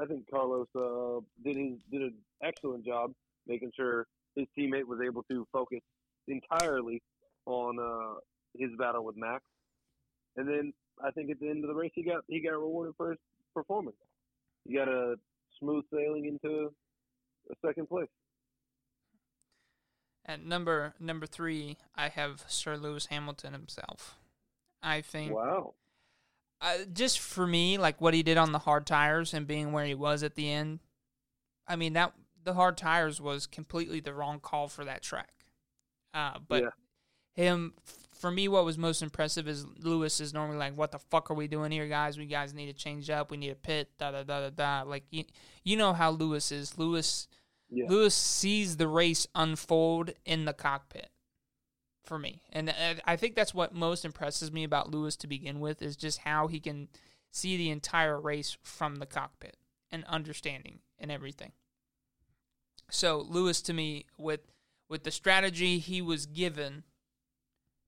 I 0.00 0.06
think 0.06 0.30
Carlos 0.30 0.68
uh, 0.76 1.20
did 1.44 1.56
his 1.56 1.78
did 1.90 2.02
an 2.02 2.14
excellent 2.42 2.84
job 2.84 3.12
making 3.46 3.72
sure 3.76 4.06
his 4.36 4.46
teammate 4.58 4.86
was 4.86 5.00
able 5.04 5.22
to 5.24 5.46
focus 5.52 5.80
entirely 6.28 7.02
on 7.46 7.78
uh, 7.78 8.18
his 8.56 8.70
battle 8.78 9.04
with 9.04 9.16
Max, 9.16 9.42
and 10.36 10.48
then 10.48 10.72
I 11.04 11.10
think 11.10 11.30
at 11.30 11.40
the 11.40 11.48
end 11.48 11.64
of 11.64 11.68
the 11.68 11.74
race 11.74 11.92
he 11.94 12.02
got 12.02 12.22
he 12.28 12.40
got 12.40 12.52
rewarded 12.52 12.94
for 12.96 13.10
his 13.10 13.18
performance. 13.54 13.96
He 14.66 14.74
got 14.74 14.88
a 14.88 15.16
smooth 15.58 15.84
sailing 15.92 16.26
into 16.26 16.72
a 17.50 17.54
second 17.66 17.88
place. 17.88 18.08
At 20.24 20.44
number 20.44 20.94
number 21.00 21.26
three, 21.26 21.78
I 21.96 22.08
have 22.08 22.44
Sir 22.46 22.76
Lewis 22.76 23.06
Hamilton 23.06 23.52
himself. 23.52 24.16
I 24.82 25.00
think 25.00 25.32
Wow. 25.34 25.74
uh, 26.60 26.78
just 26.92 27.18
for 27.18 27.46
me, 27.46 27.76
like 27.78 28.00
what 28.00 28.14
he 28.14 28.22
did 28.22 28.36
on 28.38 28.52
the 28.52 28.60
hard 28.60 28.86
tires 28.86 29.34
and 29.34 29.46
being 29.46 29.72
where 29.72 29.84
he 29.84 29.94
was 29.94 30.22
at 30.22 30.36
the 30.36 30.50
end. 30.50 30.78
I 31.66 31.74
mean 31.76 31.94
that 31.94 32.12
the 32.44 32.54
hard 32.54 32.76
tires 32.76 33.20
was 33.20 33.46
completely 33.46 34.00
the 34.00 34.14
wrong 34.14 34.40
call 34.40 34.68
for 34.68 34.84
that 34.84 35.02
track. 35.02 35.32
Uh, 36.14 36.38
but 36.46 36.62
Yeah. 36.62 36.70
him, 37.34 37.74
for 38.12 38.30
me, 38.30 38.46
what 38.48 38.64
was 38.64 38.76
most 38.78 39.02
impressive 39.02 39.48
is 39.48 39.64
Lewis 39.78 40.20
is 40.20 40.32
normally 40.34 40.58
like, 40.58 40.76
"What 40.76 40.92
the 40.92 40.98
fuck 40.98 41.30
are 41.30 41.34
we 41.34 41.48
doing 41.48 41.72
here, 41.72 41.88
guys? 41.88 42.18
We 42.18 42.26
guys 42.26 42.52
need 42.54 42.66
to 42.66 42.72
change 42.72 43.10
up. 43.10 43.30
We 43.30 43.36
need 43.36 43.50
a 43.50 43.54
pit." 43.56 43.90
Da 43.98 44.10
da 44.10 44.22
da 44.22 44.48
da 44.48 44.50
da. 44.50 44.82
Like 44.88 45.04
you, 45.10 45.24
you 45.64 45.76
know 45.76 45.92
how 45.92 46.10
Lewis 46.10 46.52
is. 46.52 46.78
Lewis. 46.78 47.26
Yeah. 47.70 47.86
Lewis 47.88 48.14
sees 48.14 48.76
the 48.76 48.86
race 48.88 49.26
unfold 49.34 50.10
in 50.26 50.44
the 50.44 50.52
cockpit 50.52 51.10
for 52.04 52.18
me. 52.18 52.42
And 52.52 52.68
uh, 52.68 52.94
I 53.06 53.16
think 53.16 53.34
that's 53.34 53.54
what 53.54 53.74
most 53.74 54.04
impresses 54.04 54.52
me 54.52 54.62
about 54.62 54.90
Lewis 54.90 55.16
to 55.16 55.26
begin 55.26 55.58
with 55.58 55.80
is 55.80 55.96
just 55.96 56.18
how 56.18 56.48
he 56.48 56.60
can 56.60 56.88
see 57.30 57.56
the 57.56 57.70
entire 57.70 58.20
race 58.20 58.58
from 58.62 58.96
the 58.96 59.06
cockpit 59.06 59.56
and 59.90 60.04
understanding 60.04 60.80
and 60.98 61.10
everything. 61.10 61.52
So 62.90 63.24
Lewis 63.28 63.62
to 63.62 63.72
me 63.72 64.06
with 64.18 64.40
with 64.88 65.04
the 65.04 65.10
strategy 65.10 65.78
he 65.78 66.02
was 66.02 66.26
given 66.26 66.84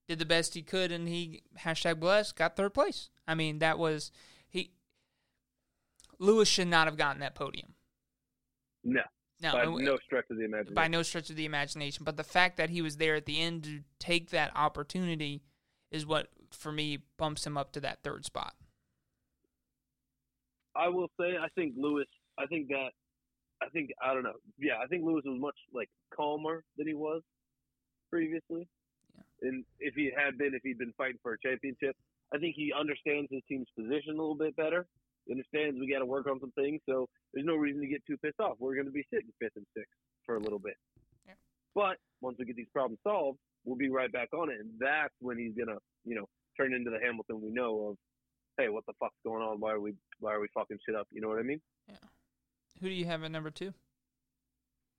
did 0.08 0.18
the 0.18 0.24
best 0.24 0.54
he 0.54 0.62
could 0.62 0.90
and 0.92 1.08
he 1.08 1.42
hashtag 1.60 2.00
blessed 2.00 2.36
got 2.36 2.56
third 2.56 2.74
place. 2.74 3.10
I 3.26 3.34
mean 3.34 3.58
that 3.58 3.78
was 3.78 4.10
he 4.48 4.72
Lewis 6.18 6.48
should 6.48 6.68
not 6.68 6.86
have 6.86 6.96
gotten 6.96 7.20
that 7.20 7.34
podium. 7.34 7.74
No, 8.84 9.02
No, 9.42 9.52
by 9.52 9.64
no 9.64 9.96
stretch 9.96 10.26
of 10.30 10.36
the 10.36 10.44
imagination. 10.44 10.74
by 10.74 10.88
no 10.88 11.02
stretch 11.02 11.30
of 11.30 11.36
the 11.36 11.46
imagination. 11.46 12.04
But 12.04 12.16
the 12.16 12.24
fact 12.24 12.56
that 12.58 12.70
he 12.70 12.82
was 12.82 12.98
there 12.98 13.14
at 13.14 13.26
the 13.26 13.40
end 13.40 13.64
to 13.64 13.80
take 13.98 14.30
that 14.30 14.52
opportunity 14.54 15.42
is 15.90 16.06
what, 16.06 16.28
for 16.50 16.70
me, 16.70 16.98
bumps 17.16 17.46
him 17.46 17.56
up 17.56 17.72
to 17.72 17.80
that 17.80 18.02
third 18.02 18.24
spot. 18.24 18.54
I 20.76 20.88
will 20.88 21.08
say, 21.18 21.36
I 21.40 21.48
think 21.54 21.74
Lewis. 21.76 22.06
I 22.38 22.46
think 22.46 22.68
that. 22.68 22.90
I 23.64 23.68
think 23.70 23.90
I 24.02 24.12
don't 24.12 24.22
know. 24.22 24.38
Yeah, 24.58 24.78
I 24.82 24.86
think 24.86 25.04
Lewis 25.04 25.24
was 25.24 25.40
much 25.40 25.56
like 25.72 25.88
calmer 26.14 26.64
than 26.76 26.86
he 26.86 26.94
was 26.94 27.22
previously. 28.10 28.68
Yeah. 29.14 29.48
And 29.48 29.64
if 29.80 29.94
he 29.94 30.10
had 30.16 30.38
been, 30.38 30.54
if 30.54 30.62
he'd 30.62 30.78
been 30.78 30.94
fighting 30.96 31.18
for 31.22 31.32
a 31.32 31.38
championship, 31.44 31.96
I 32.32 32.38
think 32.38 32.54
he 32.56 32.72
understands 32.72 33.28
his 33.30 33.42
team's 33.48 33.68
position 33.76 34.14
a 34.14 34.20
little 34.20 34.34
bit 34.34 34.56
better. 34.56 34.86
He 35.26 35.32
understands 35.32 35.78
we 35.80 35.90
got 35.90 36.00
to 36.00 36.06
work 36.06 36.26
on 36.26 36.38
some 36.40 36.52
things, 36.52 36.80
so 36.88 37.08
there's 37.32 37.46
no 37.46 37.56
reason 37.56 37.80
to 37.80 37.86
get 37.86 38.04
too 38.06 38.16
pissed 38.18 38.40
off. 38.40 38.56
We're 38.58 38.74
going 38.74 38.86
to 38.86 38.92
be 38.92 39.06
sitting 39.12 39.30
fifth 39.40 39.56
and 39.56 39.66
sixth 39.76 39.94
for 40.26 40.36
a 40.36 40.40
little 40.40 40.58
bit. 40.58 40.76
Yeah. 41.26 41.34
But 41.74 41.96
once 42.20 42.36
we 42.38 42.44
get 42.44 42.56
these 42.56 42.72
problems 42.72 42.98
solved, 43.02 43.38
we'll 43.64 43.76
be 43.76 43.88
right 43.88 44.12
back 44.12 44.28
on 44.34 44.50
it, 44.50 44.60
and 44.60 44.70
that's 44.78 45.14
when 45.20 45.38
he's 45.38 45.54
gonna, 45.56 45.78
you 46.04 46.14
know, 46.14 46.26
turn 46.56 46.74
into 46.74 46.90
the 46.90 46.98
Hamilton 47.02 47.40
we 47.40 47.50
know 47.50 47.88
of. 47.88 47.96
Hey, 48.58 48.68
what 48.68 48.86
the 48.86 48.92
fuck's 49.00 49.16
going 49.24 49.42
on? 49.42 49.58
Why 49.58 49.72
are 49.72 49.80
we 49.80 49.94
why 50.20 50.32
are 50.32 50.40
we 50.40 50.46
fucking 50.54 50.78
shit 50.86 50.94
up? 50.94 51.08
You 51.10 51.20
know 51.20 51.28
what 51.28 51.38
I 51.38 51.42
mean? 51.42 51.60
Who 52.80 52.88
do 52.88 52.94
you 52.94 53.06
have 53.06 53.22
at 53.22 53.30
number 53.30 53.50
two? 53.50 53.72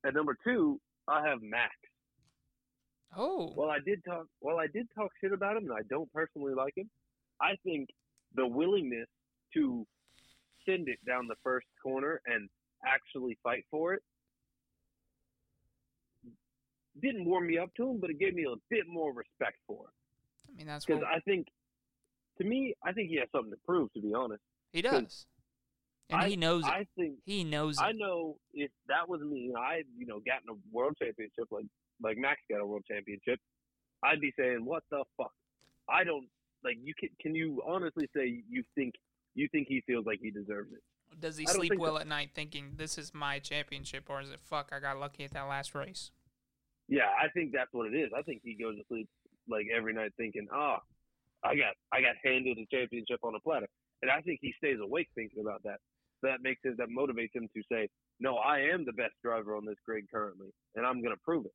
At 0.04 0.14
number 0.14 0.36
two, 0.44 0.80
I 1.08 1.26
have 1.28 1.42
Max. 1.42 1.72
Oh, 3.16 3.52
Well, 3.56 3.70
I 3.70 3.78
did 3.84 4.04
talk. 4.04 4.26
Well, 4.40 4.58
I 4.58 4.66
did 4.66 4.86
talk 4.94 5.10
shit 5.20 5.32
about 5.32 5.56
him, 5.56 5.64
and 5.64 5.72
I 5.72 5.82
don't 5.88 6.12
personally 6.12 6.54
like 6.54 6.76
him. 6.76 6.90
I 7.40 7.56
think 7.64 7.88
the 8.34 8.46
willingness 8.46 9.08
to 9.54 9.86
send 10.68 10.88
it 10.88 10.98
down 11.06 11.26
the 11.28 11.36
first 11.42 11.66
corner 11.82 12.20
and 12.26 12.48
actually 12.84 13.38
fight 13.42 13.64
for 13.70 13.94
it 13.94 14.02
didn't 17.00 17.24
warm 17.24 17.46
me 17.46 17.58
up 17.58 17.70
to 17.76 17.90
him, 17.90 18.00
but 18.00 18.10
it 18.10 18.18
gave 18.18 18.34
me 18.34 18.44
a 18.44 18.54
bit 18.70 18.84
more 18.88 19.12
respect 19.12 19.58
for 19.66 19.84
him. 19.84 19.90
I 20.48 20.56
mean, 20.56 20.66
that's 20.66 20.84
Because 20.84 21.02
what 21.02 21.10
I 21.10 21.20
think, 21.20 21.46
to 22.38 22.44
me, 22.44 22.74
I 22.84 22.92
think 22.92 23.10
he 23.10 23.16
has 23.16 23.28
something 23.32 23.50
to 23.50 23.58
prove. 23.66 23.92
To 23.94 24.00
be 24.00 24.14
honest, 24.14 24.42
he 24.72 24.82
does. 24.82 25.26
And 26.10 26.20
I- 26.22 26.28
he 26.28 26.36
knows 26.36 26.64
it. 26.64 26.70
I 26.72 26.86
think 26.96 27.18
he 27.24 27.42
knows 27.42 27.78
I 27.80 27.92
know 27.92 28.38
if 28.54 28.70
that 28.86 29.08
was 29.08 29.20
me 29.22 29.48
and 29.48 29.56
I, 29.56 29.82
you 29.96 30.06
know, 30.06 30.20
gotten 30.20 30.48
a 30.50 30.54
world 30.70 30.96
championship 30.98 31.48
like 31.50 31.66
like 32.00 32.16
Max 32.18 32.40
got 32.50 32.60
a 32.60 32.66
world 32.66 32.84
championship, 32.86 33.40
I'd 34.02 34.20
be 34.20 34.32
saying, 34.38 34.64
"What 34.64 34.84
the 34.90 35.04
fuck?" 35.16 35.32
I 35.88 36.04
don't 36.04 36.28
like 36.62 36.76
you. 36.82 36.94
Can 36.94 37.08
can 37.20 37.34
you 37.34 37.62
honestly 37.66 38.08
say 38.14 38.42
you 38.48 38.62
think 38.74 38.94
you 39.34 39.48
think 39.50 39.66
he 39.68 39.80
feels 39.86 40.06
like 40.06 40.20
he 40.20 40.30
deserves 40.30 40.72
it? 40.72 40.82
Does 41.18 41.36
he 41.36 41.46
sleep 41.46 41.72
well 41.76 41.94
so. 41.94 42.00
at 42.00 42.06
night 42.06 42.30
thinking 42.34 42.74
this 42.76 42.98
is 42.98 43.14
my 43.14 43.38
championship, 43.38 44.08
or 44.08 44.20
is 44.20 44.30
it 44.30 44.40
fuck? 44.40 44.70
I 44.72 44.80
got 44.80 44.98
lucky 44.98 45.24
at 45.24 45.32
that 45.32 45.48
last 45.48 45.74
race. 45.74 46.10
Yeah, 46.88 47.08
I 47.20 47.28
think 47.30 47.52
that's 47.52 47.72
what 47.72 47.86
it 47.92 47.96
is. 47.96 48.10
I 48.16 48.22
think 48.22 48.42
he 48.44 48.54
goes 48.54 48.76
to 48.76 48.84
sleep 48.86 49.08
like 49.48 49.66
every 49.74 49.92
night 49.92 50.12
thinking, 50.16 50.46
"Ah, 50.52 50.82
I 51.42 51.56
got 51.56 51.74
I 51.90 52.00
got 52.00 52.16
handed 52.22 52.58
a 52.58 52.66
championship 52.66 53.20
on 53.24 53.34
a 53.34 53.40
platter," 53.40 53.68
and 54.02 54.10
I 54.10 54.20
think 54.20 54.40
he 54.42 54.52
stays 54.58 54.78
awake 54.80 55.08
thinking 55.14 55.40
about 55.40 55.62
that. 55.64 55.80
That 56.22 56.42
makes 56.42 56.60
it 56.64 56.76
that 56.78 56.88
motivates 56.88 57.34
him 57.34 57.48
to 57.54 57.62
say, 57.70 57.88
"No, 58.20 58.36
I 58.36 58.60
am 58.72 58.84
the 58.84 58.92
best 58.92 59.14
driver 59.22 59.54
on 59.56 59.64
this 59.64 59.76
grid 59.84 60.04
currently, 60.12 60.48
and 60.74 60.86
I'm 60.86 61.02
going 61.02 61.14
to 61.14 61.20
prove 61.24 61.46
it." 61.46 61.52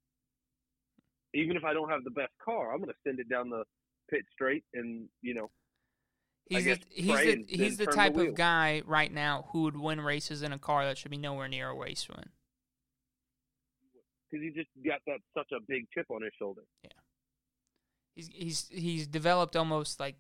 Even 1.34 1.56
if 1.58 1.64
I 1.64 1.74
don't 1.74 1.90
have 1.90 2.04
the 2.04 2.12
best 2.12 2.34
car, 2.44 2.72
I'm 2.72 2.80
going 2.80 2.90
to 2.90 2.96
send 3.08 3.20
it 3.20 3.30
down 3.30 3.50
the 3.50 3.64
pit 4.10 4.22
straight, 4.34 4.64
and 4.74 5.08
you 5.22 5.34
know, 5.34 5.50
He's 6.50 6.66
the, 6.66 6.80
he's 6.90 7.20
the 7.20 7.46
he's 7.48 7.78
the 7.78 7.86
turn 7.86 7.92
the 7.92 7.96
type 7.96 8.18
of 8.18 8.36
guy 8.36 8.82
right 8.86 9.12
now 9.12 9.48
who 9.52 9.64
would 9.64 9.78
win 9.78 10.02
races 10.02 10.42
in 10.42 10.52
a 10.52 10.60
car 10.60 10.86
that 10.86 10.98
should 10.98 11.12
be 11.12 11.18
nowhere 11.18 11.48
near 11.48 11.70
a 11.70 11.76
race 11.76 12.08
win. 12.10 12.26
because 14.32 14.44
he 14.44 14.50
just 14.52 14.70
got 14.86 15.00
that 15.08 15.20
such 15.38 15.52
a 15.52 15.62
big 15.68 15.88
chip 15.94 16.06
on 16.10 16.22
his 16.22 16.32
shoulder. 16.38 16.62
Yeah. 16.84 16.90
He's 18.16 18.30
he's 18.34 18.70
he's 18.70 19.08
developed 19.08 19.56
almost 19.56 20.00
like 20.00 20.16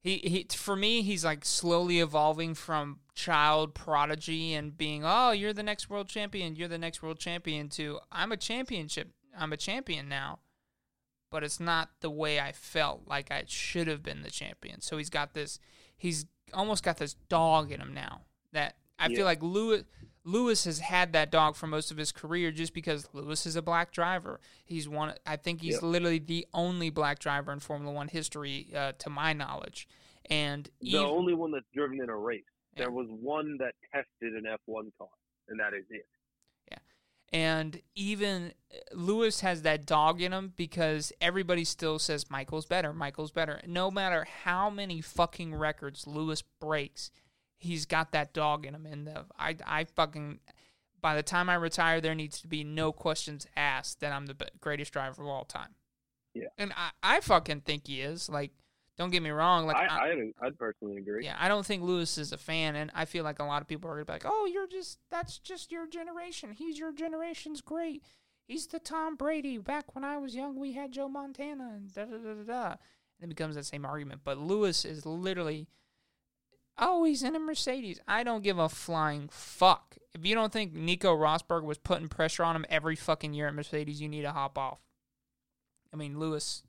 he 0.00 0.18
he 0.18 0.46
for 0.54 0.76
me 0.76 1.02
he's 1.02 1.24
like 1.24 1.44
slowly 1.44 1.98
evolving 2.00 2.54
from 2.54 3.00
child 3.14 3.74
prodigy 3.74 4.54
and 4.54 4.76
being 4.78 5.02
oh 5.04 5.30
you're 5.32 5.52
the 5.52 5.62
next 5.62 5.90
world 5.90 6.08
champion 6.08 6.54
you're 6.56 6.68
the 6.68 6.78
next 6.78 7.02
world 7.02 7.18
champion 7.18 7.68
to 7.68 7.98
I'm 8.12 8.30
a 8.32 8.36
championship 8.36 9.10
I'm 9.36 9.52
a 9.52 9.56
champion 9.56 10.08
now 10.08 10.38
but 11.30 11.42
it's 11.44 11.60
not 11.60 11.90
the 12.00 12.10
way 12.10 12.40
I 12.40 12.52
felt 12.52 13.02
like 13.06 13.30
I 13.30 13.44
should 13.46 13.86
have 13.88 14.02
been 14.02 14.22
the 14.22 14.30
champion 14.30 14.80
so 14.80 14.96
he's 14.98 15.10
got 15.10 15.34
this 15.34 15.58
he's 15.96 16.26
almost 16.54 16.82
got 16.82 16.96
this 16.96 17.14
dog 17.28 17.70
in 17.70 17.80
him 17.80 17.92
now. 17.92 18.22
That 18.52 18.76
I 18.98 19.08
Yeah. 19.08 19.16
feel 19.16 19.24
like 19.26 19.42
Lewis 19.42 19.84
Lewis 20.28 20.64
has 20.64 20.78
had 20.80 21.12
that 21.14 21.30
dog 21.30 21.56
for 21.56 21.66
most 21.66 21.90
of 21.90 21.96
his 21.96 22.12
career 22.12 22.50
just 22.50 22.74
because 22.74 23.08
Lewis 23.14 23.46
is 23.46 23.56
a 23.56 23.62
black 23.62 23.92
driver. 23.92 24.40
He's 24.64 24.86
one. 24.88 25.14
I 25.26 25.36
think 25.36 25.62
he's 25.62 25.74
Yep. 25.74 25.82
literally 25.82 26.18
the 26.18 26.46
only 26.52 26.90
black 26.90 27.18
driver 27.18 27.50
in 27.52 27.60
Formula 27.60 27.92
One 27.92 28.08
history, 28.08 28.68
uh, 28.74 28.92
to 28.98 29.08
my 29.10 29.32
knowledge. 29.32 29.88
And 30.28 30.64
The 30.80 30.88
even, 30.88 31.04
only 31.06 31.32
one 31.34 31.50
that's 31.52 31.64
driven 31.74 32.02
in 32.02 32.10
a 32.10 32.16
race. 32.16 32.44
Yeah. 32.74 32.84
There 32.84 32.90
was 32.90 33.06
one 33.08 33.56
that 33.58 33.74
tested 33.92 34.34
an 34.34 34.44
F1 34.44 34.92
car, 34.98 35.08
and 35.48 35.58
that 35.60 35.72
is 35.72 35.86
it. 35.88 36.06
Yeah. 36.70 36.78
And 37.32 37.80
even 37.94 38.52
uh, 38.70 38.76
Lewis 38.94 39.40
has 39.40 39.62
that 39.62 39.86
dog 39.86 40.20
in 40.20 40.32
him 40.34 40.52
because 40.56 41.10
everybody 41.22 41.64
still 41.64 41.98
says 41.98 42.30
Michael's 42.30 42.66
better, 42.66 42.92
Michael's 42.92 43.32
better. 43.32 43.62
No 43.66 43.90
matter 43.90 44.24
how 44.44 44.68
many 44.68 45.00
fucking 45.00 45.54
records 45.54 46.06
Lewis 46.06 46.42
breaks, 46.42 47.10
he's 47.58 47.86
got 47.86 48.12
that 48.12 48.32
dog 48.32 48.66
in 48.66 48.74
him. 48.74 48.86
And 48.86 49.06
the, 49.06 49.24
I, 49.38 49.56
I 49.66 49.84
fucking, 49.84 50.40
by 51.00 51.14
the 51.14 51.22
time 51.22 51.50
I 51.50 51.54
retire, 51.54 52.00
there 52.00 52.14
needs 52.14 52.40
to 52.40 52.48
be 52.48 52.64
no 52.64 52.92
questions 52.92 53.46
asked 53.56 54.00
that 54.00 54.12
I'm 54.12 54.26
the 54.26 54.36
greatest 54.60 54.92
driver 54.92 55.22
of 55.22 55.28
all 55.28 55.44
time. 55.44 55.74
Yeah. 56.34 56.48
And 56.56 56.72
I, 56.76 56.90
I 57.02 57.20
fucking 57.20 57.62
think 57.62 57.86
he 57.86 58.00
is. 58.00 58.28
Like, 58.28 58.52
don't 58.96 59.10
get 59.10 59.22
me 59.22 59.30
wrong. 59.30 59.66
Like, 59.66 59.76
I, 59.76 59.86
I, 59.86 60.10
I'd, 60.10 60.32
I'd 60.42 60.58
personally 60.58 60.96
agree. 60.96 61.24
yeah, 61.24 61.36
I 61.38 61.46
don't 61.46 61.64
think 61.64 61.84
Lewis 61.84 62.18
is 62.18 62.32
a 62.32 62.36
fan, 62.36 62.74
and 62.74 62.90
I 62.94 63.04
feel 63.04 63.22
like 63.22 63.38
a 63.38 63.44
lot 63.44 63.62
of 63.62 63.68
people 63.68 63.88
are 63.88 63.94
gonna 63.94 64.04
be 64.04 64.12
like, 64.12 64.24
"Oh, 64.26 64.48
you're 64.52 64.66
just 64.66 64.98
that's 65.08 65.38
just 65.38 65.70
your 65.70 65.86
generation. 65.86 66.50
He's 66.50 66.80
your 66.80 66.92
generation's 66.92 67.60
great. 67.60 68.02
He's 68.48 68.66
the 68.66 68.80
Tom 68.80 69.14
Brady. 69.14 69.56
Back 69.58 69.94
when 69.94 70.02
I 70.02 70.18
was 70.18 70.34
young, 70.34 70.58
we 70.58 70.72
had 70.72 70.90
Joe 70.90 71.08
Montana 71.08 71.74
and 71.76 71.94
da 71.94 72.06
da 72.06 72.16
da 72.16 72.34
da 72.34 72.42
da." 72.42 72.76
And 73.20 73.30
it 73.30 73.36
becomes 73.36 73.54
that 73.54 73.66
same 73.66 73.84
argument. 73.84 74.22
But 74.24 74.38
Lewis 74.38 74.84
is 74.84 75.06
literally, 75.06 75.68
oh, 76.78 77.04
he's 77.04 77.22
in 77.22 77.36
a 77.36 77.38
Mercedes. 77.38 78.00
I 78.06 78.22
don't 78.22 78.42
give 78.42 78.58
a 78.58 78.68
flying 78.68 79.28
fuck. 79.30 79.96
If 80.14 80.24
you 80.24 80.34
don't 80.34 80.52
think 80.52 80.74
Nico 80.74 81.14
Rosberg 81.14 81.62
was 81.62 81.78
putting 81.78 82.08
pressure 82.08 82.44
on 82.44 82.56
him 82.56 82.66
every 82.68 82.96
fucking 82.96 83.34
year 83.34 83.48
at 83.48 83.54
Mercedes, 83.54 84.00
you 84.00 84.08
need 84.08 84.22
to 84.22 84.32
hop 84.32 84.58
off. 84.58 84.78
I 85.92 85.96
mean, 85.96 86.18
Lewis. 86.18 86.62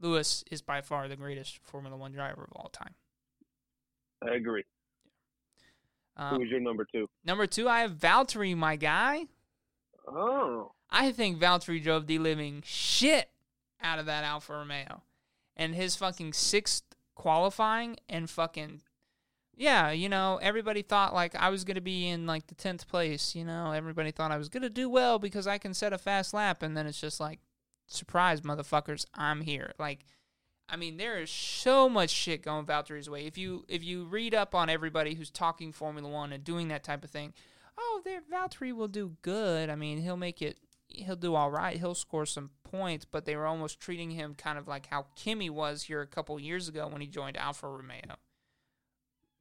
Lewis 0.00 0.42
is 0.50 0.62
by 0.62 0.80
far 0.80 1.06
the 1.06 1.16
greatest 1.16 1.58
Formula 1.62 1.96
One 1.96 2.12
driver 2.12 2.42
of 2.42 2.56
all 2.56 2.70
time. 2.72 2.94
I 4.22 4.34
agree. 4.34 4.64
Um, 6.16 6.34
Who 6.34 6.40
was 6.40 6.48
your 6.48 6.60
number 6.60 6.86
two? 6.90 7.08
Number 7.24 7.46
two, 7.46 7.68
I 7.68 7.80
have 7.80 7.92
Valtteri, 7.92 8.56
my 8.56 8.76
guy. 8.76 9.26
Oh, 10.06 10.72
I 10.90 11.12
think 11.12 11.38
Valtteri 11.38 11.82
drove 11.82 12.06
the 12.06 12.18
living 12.18 12.62
shit 12.66 13.30
out 13.80 13.98
of 13.98 14.06
that 14.06 14.24
Alfa 14.24 14.52
Romeo. 14.54 15.02
And 15.56 15.74
his 15.74 15.96
fucking 15.96 16.32
sixth 16.32 16.82
qualifying 17.14 17.96
and 18.08 18.28
fucking 18.28 18.82
yeah, 19.56 19.90
you 19.90 20.08
know, 20.08 20.38
everybody 20.42 20.82
thought 20.82 21.14
like 21.14 21.34
I 21.34 21.50
was 21.50 21.64
gonna 21.64 21.80
be 21.80 22.08
in 22.08 22.26
like 22.26 22.46
the 22.46 22.54
tenth 22.54 22.88
place, 22.88 23.34
you 23.34 23.44
know, 23.44 23.72
everybody 23.72 24.10
thought 24.10 24.32
I 24.32 24.38
was 24.38 24.48
gonna 24.48 24.70
do 24.70 24.88
well 24.88 25.18
because 25.18 25.46
I 25.46 25.58
can 25.58 25.74
set 25.74 25.92
a 25.92 25.98
fast 25.98 26.34
lap 26.34 26.62
and 26.62 26.76
then 26.76 26.86
it's 26.86 27.00
just 27.00 27.20
like 27.20 27.40
surprise 27.86 28.40
motherfuckers, 28.40 29.06
I'm 29.14 29.42
here. 29.42 29.72
Like 29.78 30.04
I 30.68 30.76
mean, 30.76 30.96
there 30.96 31.18
is 31.18 31.30
so 31.30 31.86
much 31.88 32.08
shit 32.08 32.42
going 32.42 32.64
Valtteri's 32.64 33.10
way. 33.10 33.26
If 33.26 33.36
you 33.36 33.64
if 33.68 33.84
you 33.84 34.04
read 34.04 34.34
up 34.34 34.54
on 34.54 34.70
everybody 34.70 35.14
who's 35.14 35.30
talking 35.30 35.70
Formula 35.70 36.08
One 36.08 36.32
and 36.32 36.42
doing 36.42 36.68
that 36.68 36.82
type 36.82 37.04
of 37.04 37.10
thing, 37.10 37.34
oh, 37.76 38.00
there 38.04 38.22
Valtteri 38.32 38.74
will 38.74 38.88
do 38.88 39.16
good. 39.20 39.68
I 39.68 39.74
mean, 39.74 40.00
he'll 40.00 40.16
make 40.16 40.40
it. 40.40 40.58
He'll 40.88 41.16
do 41.16 41.34
all 41.34 41.50
right. 41.50 41.78
He'll 41.78 41.94
score 41.94 42.26
some 42.26 42.50
points, 42.64 43.04
but 43.04 43.26
they 43.26 43.36
were 43.36 43.46
almost 43.46 43.80
treating 43.80 44.10
him 44.10 44.34
kind 44.34 44.58
of 44.58 44.66
like 44.66 44.86
how 44.86 45.06
Kimi 45.14 45.50
was 45.50 45.84
here 45.84 46.00
a 46.00 46.06
couple 46.06 46.38
years 46.40 46.68
ago 46.68 46.88
when 46.88 47.00
he 47.00 47.06
joined 47.06 47.36
Alfa 47.36 47.68
Romeo. 47.68 48.16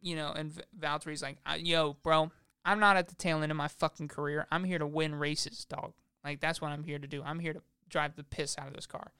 You 0.01 0.15
know, 0.15 0.31
and 0.31 0.51
Valtteri's 0.79 1.21
like, 1.21 1.37
"Yo, 1.59 1.97
bro, 2.03 2.31
I'm 2.65 2.79
not 2.79 2.97
at 2.97 3.07
the 3.07 3.15
tail 3.15 3.41
end 3.41 3.51
of 3.51 3.57
my 3.57 3.67
fucking 3.67 4.07
career. 4.07 4.47
I'm 4.51 4.63
here 4.63 4.79
to 4.79 4.87
win 4.87 5.15
races, 5.15 5.65
dog. 5.65 5.93
Like 6.23 6.39
that's 6.39 6.61
what 6.61 6.71
I'm 6.71 6.83
here 6.83 6.99
to 6.99 7.07
do. 7.07 7.21
I'm 7.23 7.39
here 7.39 7.53
to 7.53 7.61
drive 7.89 8.15
the 8.15 8.23
piss 8.23 8.57
out 8.57 8.67
of 8.67 8.73
this 8.73 8.87
car." 8.87 9.11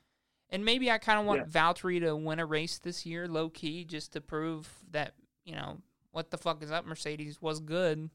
And 0.50 0.66
maybe 0.66 0.92
I 0.92 0.98
kind 0.98 1.20
of 1.20 1.26
want 1.26 1.50
Valtteri 1.50 2.02
to 2.02 2.16
win 2.16 2.40
a 2.40 2.46
race 2.46 2.78
this 2.78 3.06
year, 3.06 3.28
low 3.28 3.50
key, 3.50 3.86
just 3.86 4.12
to 4.14 4.22
prove 4.22 4.68
that 4.92 5.14
you 5.46 5.56
know 5.56 5.78
what 6.12 6.30
the 6.30 6.38
fuck 6.38 6.62
is 6.62 6.72
up. 6.72 6.86
Mercedes 6.86 7.42
was 7.42 7.60
good, 7.60 8.10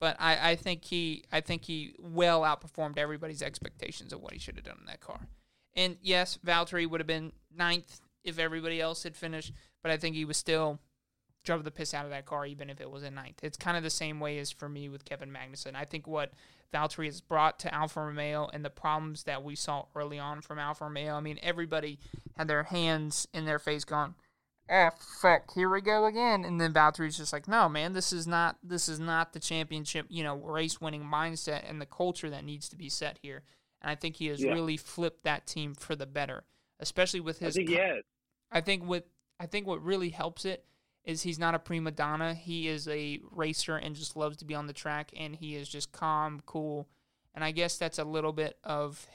but 0.00 0.16
I, 0.18 0.50
I 0.50 0.56
think 0.56 0.84
he 0.84 1.24
I 1.30 1.40
think 1.40 1.64
he 1.64 1.94
well 2.00 2.42
outperformed 2.42 2.98
everybody's 2.98 3.42
expectations 3.42 4.12
of 4.12 4.20
what 4.20 4.32
he 4.32 4.38
should 4.38 4.56
have 4.56 4.64
done 4.64 4.78
in 4.80 4.86
that 4.86 5.00
car. 5.00 5.28
And 5.74 5.96
yes, 6.02 6.38
Valtteri 6.44 6.88
would 6.88 7.00
have 7.00 7.06
been 7.06 7.32
ninth 7.56 8.00
if 8.24 8.38
everybody 8.38 8.80
else 8.80 9.04
had 9.04 9.16
finished, 9.16 9.52
but 9.82 9.92
I 9.92 9.96
think 9.96 10.16
he 10.16 10.24
was 10.24 10.36
still 10.36 10.80
drove 11.44 11.64
the 11.64 11.70
piss 11.70 11.92
out 11.94 12.04
of 12.04 12.10
that 12.10 12.26
car 12.26 12.46
even 12.46 12.70
if 12.70 12.80
it 12.80 12.90
was 12.90 13.02
in 13.02 13.14
ninth. 13.14 13.40
It's 13.42 13.56
kind 13.56 13.76
of 13.76 13.82
the 13.82 13.90
same 13.90 14.20
way 14.20 14.38
as 14.38 14.50
for 14.50 14.68
me 14.68 14.88
with 14.88 15.04
Kevin 15.04 15.30
Magnussen. 15.32 15.74
I 15.74 15.84
think 15.84 16.06
what 16.06 16.32
Valtteri 16.72 17.06
has 17.06 17.20
brought 17.20 17.58
to 17.60 17.74
Alfa 17.74 18.00
Romeo 18.00 18.48
and 18.52 18.64
the 18.64 18.70
problems 18.70 19.24
that 19.24 19.42
we 19.42 19.54
saw 19.56 19.86
early 19.94 20.18
on 20.18 20.40
from 20.40 20.58
Alfa 20.58 20.84
Romeo. 20.84 21.14
I 21.14 21.20
mean, 21.20 21.38
everybody 21.42 21.98
had 22.36 22.48
their 22.48 22.62
hands 22.62 23.26
in 23.34 23.44
their 23.44 23.58
face 23.58 23.84
going, 23.84 24.14
"Oh 24.70 24.90
fuck, 25.20 25.52
here 25.54 25.68
we 25.68 25.80
go 25.80 26.06
again." 26.06 26.44
And 26.44 26.60
then 26.60 26.72
Valtteri's 26.72 27.16
just 27.18 27.32
like, 27.32 27.46
"No, 27.48 27.68
man, 27.68 27.92
this 27.92 28.12
is 28.12 28.26
not 28.26 28.56
this 28.62 28.88
is 28.88 29.00
not 29.00 29.32
the 29.32 29.40
championship, 29.40 30.06
you 30.08 30.22
know, 30.22 30.36
race 30.36 30.80
winning 30.80 31.04
mindset 31.04 31.68
and 31.68 31.80
the 31.80 31.86
culture 31.86 32.30
that 32.30 32.44
needs 32.44 32.68
to 32.70 32.76
be 32.76 32.88
set 32.88 33.18
here." 33.20 33.42
And 33.82 33.90
I 33.90 33.94
think 33.96 34.16
he 34.16 34.28
has 34.28 34.40
Yeah. 34.40 34.52
really 34.52 34.76
flipped 34.76 35.24
that 35.24 35.46
team 35.46 35.74
for 35.74 35.96
the 35.96 36.06
better, 36.06 36.44
especially 36.78 37.20
with 37.20 37.42
I 37.42 37.46
his 37.46 37.56
think 37.56 37.68
he 37.68 37.74
has. 37.74 38.02
I 38.50 38.60
think 38.60 38.84
with 38.84 39.04
I 39.40 39.46
think 39.46 39.66
what 39.66 39.82
really 39.82 40.10
helps 40.10 40.44
it 40.44 40.64
is 41.04 41.22
he's 41.22 41.38
not 41.38 41.54
a 41.54 41.58
prima 41.58 41.90
donna. 41.90 42.34
He 42.34 42.68
is 42.68 42.86
a 42.88 43.20
racer 43.30 43.76
and 43.76 43.94
just 43.94 44.16
loves 44.16 44.36
to 44.38 44.44
be 44.44 44.54
on 44.54 44.66
the 44.66 44.72
track, 44.72 45.10
and 45.16 45.34
he 45.34 45.56
is 45.56 45.68
just 45.68 45.92
calm, 45.92 46.40
cool. 46.46 46.88
And 47.34 47.42
I 47.42 47.50
guess 47.50 47.76
that's 47.78 47.98
a 47.98 48.04
little 48.04 48.32
bit 48.32 48.58
of, 48.62 49.06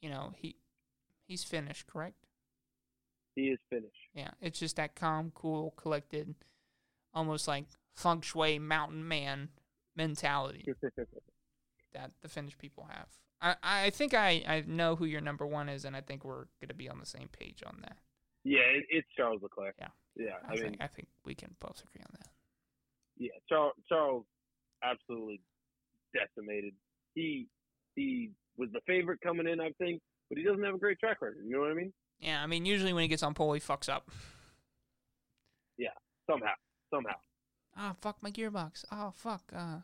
you 0.00 0.10
know, 0.10 0.32
he 0.36 0.56
he's 1.26 1.44
finished, 1.44 1.86
correct? 1.86 2.26
He 3.34 3.48
is 3.48 3.58
finished. 3.68 3.90
Yeah, 4.14 4.30
it's 4.40 4.58
just 4.58 4.76
that 4.76 4.94
calm, 4.94 5.32
cool, 5.34 5.72
collected, 5.76 6.34
almost 7.12 7.48
like 7.48 7.64
feng 7.94 8.20
shui 8.20 8.58
mountain 8.58 9.06
man 9.06 9.48
mentality 9.96 10.64
that 11.94 12.10
the 12.22 12.28
Finnish 12.28 12.56
people 12.58 12.88
have. 12.90 13.08
I, 13.40 13.86
I 13.86 13.90
think 13.90 14.14
I, 14.14 14.42
I 14.46 14.64
know 14.66 14.96
who 14.96 15.04
your 15.04 15.20
number 15.20 15.46
one 15.46 15.68
is, 15.68 15.84
and 15.84 15.96
I 15.96 16.00
think 16.00 16.24
we're 16.24 16.46
going 16.60 16.68
to 16.68 16.74
be 16.74 16.88
on 16.88 16.98
the 16.98 17.06
same 17.06 17.28
page 17.28 17.62
on 17.66 17.78
that. 17.82 17.96
yeah, 18.44 18.60
it, 18.60 18.84
it's 18.88 19.08
Charles 19.16 19.42
Leclerc. 19.42 19.74
Yeah. 19.78 19.88
Yeah, 20.16 20.34
I, 20.48 20.52
I, 20.52 20.56
think 20.56 20.76
I 20.80 20.86
think 20.86 21.08
we 21.24 21.34
can 21.34 21.54
both 21.60 21.82
agree 21.82 22.04
on 22.04 22.14
that. 22.18 22.28
yeah, 23.18 23.32
Charles, 23.48 23.74
Charles 23.88 24.24
absolutely 24.82 25.40
decimated. 26.14 26.74
He 27.14 27.48
he 27.96 28.30
was 28.56 28.68
the 28.72 28.80
favorite 28.86 29.20
coming 29.20 29.48
in, 29.48 29.60
I 29.60 29.70
think, 29.78 30.00
but 30.28 30.38
he 30.38 30.44
doesn't 30.44 30.62
have 30.62 30.74
a 30.74 30.78
great 30.78 30.98
track 31.00 31.20
record. 31.20 31.44
You 31.44 31.52
know 31.52 31.60
what 31.60 31.70
I 31.70 31.74
mean? 31.74 31.92
Yeah, 32.20 32.42
I 32.42 32.46
mean, 32.46 32.64
usually 32.64 32.92
when 32.92 33.02
he 33.02 33.08
gets 33.08 33.22
on 33.22 33.34
pole, 33.34 33.52
he 33.52 33.60
fucks 33.60 33.88
up. 33.88 34.10
Yeah, 35.76 35.88
somehow, 36.30 36.54
somehow. 36.92 37.16
Ah, 37.76 37.94
fuck 38.00 38.22
my 38.22 38.30
gearbox. 38.30 38.84
Oh, 38.92 39.12
fuck. 39.16 39.42
Uh, 39.54 39.78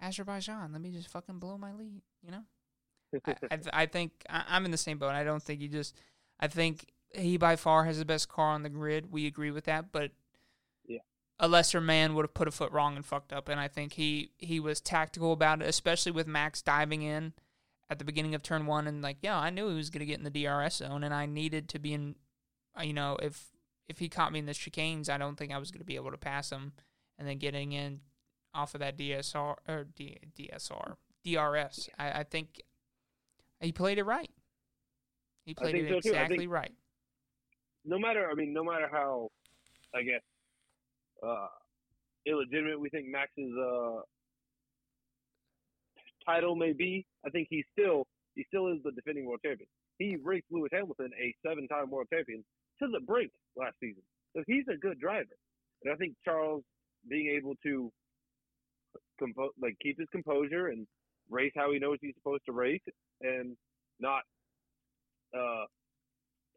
Azerbaijan. 0.00 0.72
Let 0.72 0.80
me 0.82 0.90
just 0.90 1.08
fucking 1.08 1.38
blow 1.38 1.56
my 1.56 1.72
lead. 1.72 2.02
You 2.22 2.32
know. 2.32 2.42
I 3.26 3.34
I, 3.50 3.56
th- 3.56 3.68
I 3.72 3.86
think 3.86 4.12
I, 4.28 4.44
I'm 4.48 4.64
in 4.64 4.70
the 4.70 4.76
same 4.76 4.98
boat. 4.98 5.10
I 5.10 5.24
don't 5.24 5.42
think 5.42 5.60
he 5.60 5.68
just. 5.68 5.96
I 6.38 6.46
think 6.46 6.86
he 7.14 7.36
by 7.36 7.56
far 7.56 7.84
has 7.84 7.98
the 7.98 8.04
best 8.04 8.28
car 8.28 8.50
on 8.50 8.62
the 8.62 8.68
grid. 8.68 9.10
We 9.10 9.26
agree 9.26 9.50
with 9.50 9.64
that, 9.64 9.90
but 9.92 10.12
Yeah. 10.86 11.00
a 11.38 11.48
lesser 11.48 11.80
man 11.80 12.14
would 12.14 12.24
have 12.24 12.34
put 12.34 12.48
a 12.48 12.52
foot 12.52 12.72
wrong 12.72 12.96
and 12.96 13.04
fucked 13.04 13.32
up. 13.32 13.48
And 13.48 13.58
I 13.60 13.68
think 13.68 13.94
he 13.94 14.32
he 14.38 14.60
was 14.60 14.80
tactical 14.80 15.32
about 15.32 15.62
it, 15.62 15.68
especially 15.68 16.12
with 16.12 16.26
Max 16.26 16.62
diving 16.62 17.02
in 17.02 17.32
at 17.88 17.98
the 17.98 18.04
beginning 18.04 18.34
of 18.34 18.42
turn 18.42 18.66
one 18.66 18.86
and 18.86 19.02
like, 19.02 19.18
yeah, 19.22 19.36
I 19.38 19.50
knew 19.50 19.68
he 19.68 19.74
was 19.74 19.90
gonna 19.90 20.04
get 20.04 20.18
in 20.18 20.24
the 20.24 20.30
DRS 20.30 20.76
zone, 20.76 21.02
and 21.04 21.12
I 21.14 21.26
needed 21.26 21.68
to 21.70 21.78
be 21.78 21.92
in. 21.94 22.16
uh, 22.78 22.82
You 22.82 22.92
know, 22.92 23.16
if 23.20 23.50
if 23.88 23.98
he 23.98 24.08
caught 24.08 24.32
me 24.32 24.38
in 24.38 24.46
the 24.46 24.52
chicanes, 24.52 25.08
I 25.08 25.18
don't 25.18 25.34
think 25.36 25.50
I 25.52 25.58
was 25.58 25.70
gonna 25.72 25.84
be 25.84 25.96
able 25.96 26.12
to 26.12 26.16
pass 26.18 26.50
him, 26.50 26.72
and 27.18 27.26
then 27.26 27.38
getting 27.38 27.72
in 27.72 28.02
off 28.54 28.74
of 28.74 28.78
that 28.80 28.96
DSR 28.96 29.56
or 29.68 29.84
D, 29.84 30.16
DSR 30.36 30.96
DRS. 31.24 31.88
I, 31.98 32.20
I 32.20 32.22
think 32.24 32.60
he 33.60 33.72
played 33.72 33.98
it 33.98 34.04
right. 34.04 34.30
He 35.44 35.54
played 35.54 35.74
it 35.74 35.88
so. 35.88 35.96
Exactly 35.98 36.38
think- 36.38 36.50
right. 36.52 36.72
No 37.84 37.98
matter, 37.98 38.28
I 38.30 38.34
mean, 38.34 38.52
no 38.52 38.64
matter 38.64 38.88
how, 38.90 39.28
I 39.94 40.02
guess, 40.02 40.22
uh, 41.22 41.48
illegitimate 42.26 42.80
we 42.80 42.90
think 42.90 43.08
Max's 43.08 43.52
uh, 43.58 44.00
title 46.24 46.56
may 46.56 46.72
be, 46.72 47.06
I 47.26 47.30
think 47.30 47.48
he's 47.50 47.64
still 47.78 48.06
he 48.34 48.44
still 48.48 48.68
is 48.68 48.78
the 48.84 48.92
defending 48.92 49.26
world 49.26 49.40
champion. 49.44 49.68
He 49.98 50.16
raced 50.22 50.46
Lewis 50.50 50.70
Hamilton, 50.72 51.10
a 51.20 51.34
seven-time 51.46 51.90
world 51.90 52.06
champion, 52.12 52.44
to 52.80 52.88
the 52.88 53.00
brink 53.00 53.32
last 53.56 53.74
season. 53.80 54.02
So 54.34 54.42
he's 54.46 54.64
a 54.72 54.76
good 54.76 54.98
driver, 55.00 55.36
and 55.84 55.92
I 55.92 55.96
think 55.96 56.14
Charles 56.24 56.62
being 57.08 57.36
able 57.36 57.54
to 57.64 57.90
compo- 59.18 59.50
like 59.60 59.76
keep 59.82 59.98
his 59.98 60.08
composure 60.12 60.68
and 60.68 60.86
race 61.28 61.52
how 61.56 61.72
he 61.72 61.78
knows 61.78 61.98
he's 62.00 62.14
supposed 62.14 62.42
to 62.46 62.52
race, 62.52 62.80
and 63.20 63.56
not, 63.98 64.22
uh, 65.36 65.64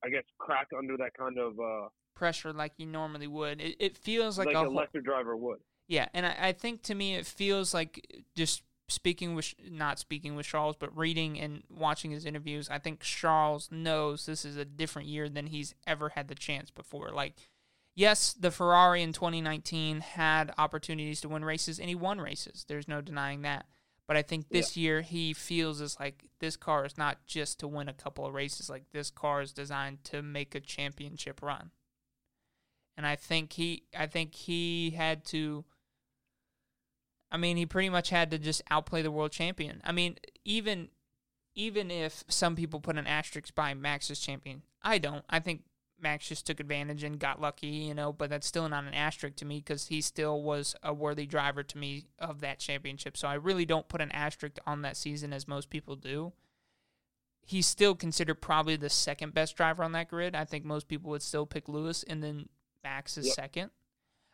I 0.04 0.10
guess, 0.10 0.24
crack 0.38 0.68
under 0.78 0.98
that 0.98 1.14
kind 1.18 1.38
of 1.38 1.60
uh, 1.60 1.88
pressure 2.16 2.54
like 2.54 2.74
you 2.78 2.86
normally 2.86 3.28
would. 3.28 3.62
It, 3.62 3.76
it 3.80 3.98
feels 3.98 4.38
like, 4.38 4.48
like, 4.48 4.56
a, 4.56 4.60
a 4.60 4.64
whole- 4.66 4.76
lesser 4.76 5.02
driver 5.02 5.36
would. 5.38 5.60
yeah, 5.88 6.08
and 6.14 6.26
I, 6.26 6.36
I 6.40 6.52
think 6.52 6.84
to 6.84 6.96
me 6.96 7.16
it 7.16 7.26
feels 7.26 7.74
like 7.74 8.06
just 8.36 8.64
speaking 8.90 9.34
with 9.34 9.54
not 9.70 9.98
speaking 9.98 10.36
with 10.36 10.46
Charles, 10.46 10.76
but 10.78 10.96
reading 10.96 11.40
and 11.40 11.64
watching 11.70 12.12
his 12.12 12.26
interviews. 12.26 12.70
I 12.70 12.80
think 12.80 13.00
Charles 13.00 13.70
knows 13.72 14.26
this 14.26 14.44
is 14.46 14.58
a 14.58 14.66
different 14.66 15.08
year 15.08 15.30
than 15.30 15.48
he's 15.48 15.74
ever 15.88 16.10
had 16.10 16.28
the 16.28 16.36
chance 16.36 16.70
before. 16.70 17.10
Like, 17.12 17.34
yes, 17.96 18.34
the 18.34 18.52
Ferrari 18.52 19.02
in 19.02 19.14
2019 19.14 20.02
had 20.02 20.54
opportunities 20.58 21.22
to 21.22 21.30
win 21.30 21.46
races, 21.46 21.80
and 21.80 21.88
he 21.88 21.96
won 21.96 22.20
races. 22.20 22.66
There's 22.68 22.88
no 22.88 23.00
denying 23.02 23.42
that. 23.44 23.66
But 24.08 24.18
I 24.18 24.22
think 24.22 24.50
this 24.50 24.76
year 24.76 25.02
he 25.02 25.34
feels 25.34 25.80
as 25.80 25.98
like 26.00 26.26
this 26.40 26.58
car 26.58 26.86
is 26.86 26.98
not 26.98 27.26
just 27.26 27.60
to 27.60 27.68
win 27.68 27.88
a 27.88 27.94
couple 27.94 28.26
of 28.26 28.34
races. 28.34 28.70
Like 28.70 28.84
this 28.92 29.10
car 29.10 29.42
is 29.42 29.54
designed 29.54 30.04
to 30.06 30.22
make 30.22 30.56
a 30.56 30.60
championship 30.60 31.42
run. 31.42 31.72
And 32.98 33.08
I 33.08 33.16
think 33.16 33.54
he, 33.54 33.84
I 33.98 34.08
think 34.08 34.36
he 34.36 34.92
had 34.92 35.26
to. 35.28 35.64
I 37.32 37.38
mean, 37.38 37.58
he 37.58 37.66
pretty 37.66 37.90
much 37.90 38.10
had 38.10 38.30
to 38.32 38.38
just 38.38 38.62
outplay 38.70 39.02
the 39.02 39.10
world 39.10 39.32
champion. 39.32 39.82
I 39.84 39.92
mean, 39.92 40.18
even 40.46 40.90
even 41.56 41.90
if 41.92 42.24
some 42.28 42.56
people 42.56 42.80
put 42.80 42.98
an 42.98 43.08
asterisk 43.08 43.56
by 43.56 43.74
Max's 43.74 44.20
champion, 44.20 44.64
I 44.82 44.98
don't. 44.98 45.24
I 45.30 45.40
think 45.40 45.64
Max 46.04 46.28
just 46.28 46.46
took 46.46 46.60
advantage 46.60 47.04
and 47.04 47.18
got 47.18 47.42
lucky, 47.42 47.68
you 47.68 47.94
know, 47.96 48.14
but 48.14 48.30
that's 48.30 48.46
still 48.46 48.70
not 48.70 48.84
an 48.84 48.94
asterisk 48.94 49.38
to 49.38 49.46
me 49.46 49.58
because 49.60 49.88
he 49.88 50.02
still 50.02 50.42
was 50.44 50.76
a 50.84 50.94
worthy 50.94 51.26
driver 51.26 51.64
to 51.64 51.78
me 51.78 52.06
of 52.20 52.42
that 52.42 52.60
championship. 52.60 53.18
So 53.18 53.28
I 53.28 53.34
really 53.36 53.66
don't 53.66 53.88
put 53.88 54.02
an 54.02 54.12
asterisk 54.12 54.58
on 54.68 54.84
that 54.84 54.98
season 54.98 55.34
as 55.34 55.48
most 55.48 55.70
people 55.72 55.96
do. 55.96 56.34
He's 57.46 57.68
still 57.68 57.96
considered 57.96 58.36
probably 58.36 58.76
the 58.76 58.90
second 58.90 59.34
best 59.34 59.58
driver 59.58 59.84
on 59.84 59.92
that 59.94 60.10
grid. 60.10 60.36
I 60.36 60.46
think 60.46 60.64
most 60.64 60.88
people 60.88 61.10
would 61.12 61.22
still 61.24 61.46
pick 61.46 61.68
Lewis 61.68 62.04
and 62.04 62.24
then 62.24 62.48
Max 62.84 63.18
is 63.18 63.26
Yep. 63.28 63.36
second. 63.36 63.72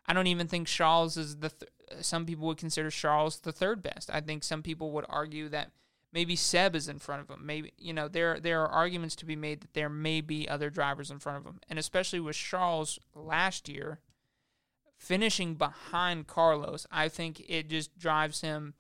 I 0.05 0.13
don't 0.13 0.27
even 0.27 0.47
think 0.47 0.67
Charles 0.67 1.17
is 1.17 1.37
the. 1.37 1.49
Th- 1.49 1.71
some 2.03 2.25
people 2.25 2.47
would 2.47 2.57
consider 2.57 2.89
Charles 2.89 3.39
the 3.39 3.51
third 3.51 3.81
best. 3.81 4.09
I 4.11 4.21
think 4.21 4.43
some 4.43 4.61
people 4.63 4.91
would 4.91 5.05
argue 5.07 5.49
that 5.49 5.71
maybe 6.11 6.35
Seb 6.35 6.75
is 6.75 6.87
in 6.87 6.99
front 6.99 7.21
of 7.21 7.29
him. 7.29 7.45
Maybe 7.45 7.73
you 7.77 7.93
know 7.93 8.07
there 8.07 8.39
there 8.39 8.61
are 8.61 8.69
arguments 8.69 9.15
to 9.17 9.25
be 9.25 9.35
made 9.35 9.61
that 9.61 9.73
there 9.73 9.89
may 9.89 10.21
be 10.21 10.47
other 10.47 10.69
drivers 10.69 11.11
in 11.11 11.19
front 11.19 11.37
of 11.39 11.45
him, 11.45 11.59
and 11.69 11.77
especially 11.79 12.19
with 12.19 12.35
Charles 12.35 12.99
last 13.13 13.69
year 13.69 13.99
finishing 14.99 15.55
behind 15.55 16.27
Carlos, 16.27 16.85
I 16.91 17.07
think 17.07 17.41
it 17.47 17.69
just 17.69 17.97
drives 17.97 18.41
him. 18.41 18.73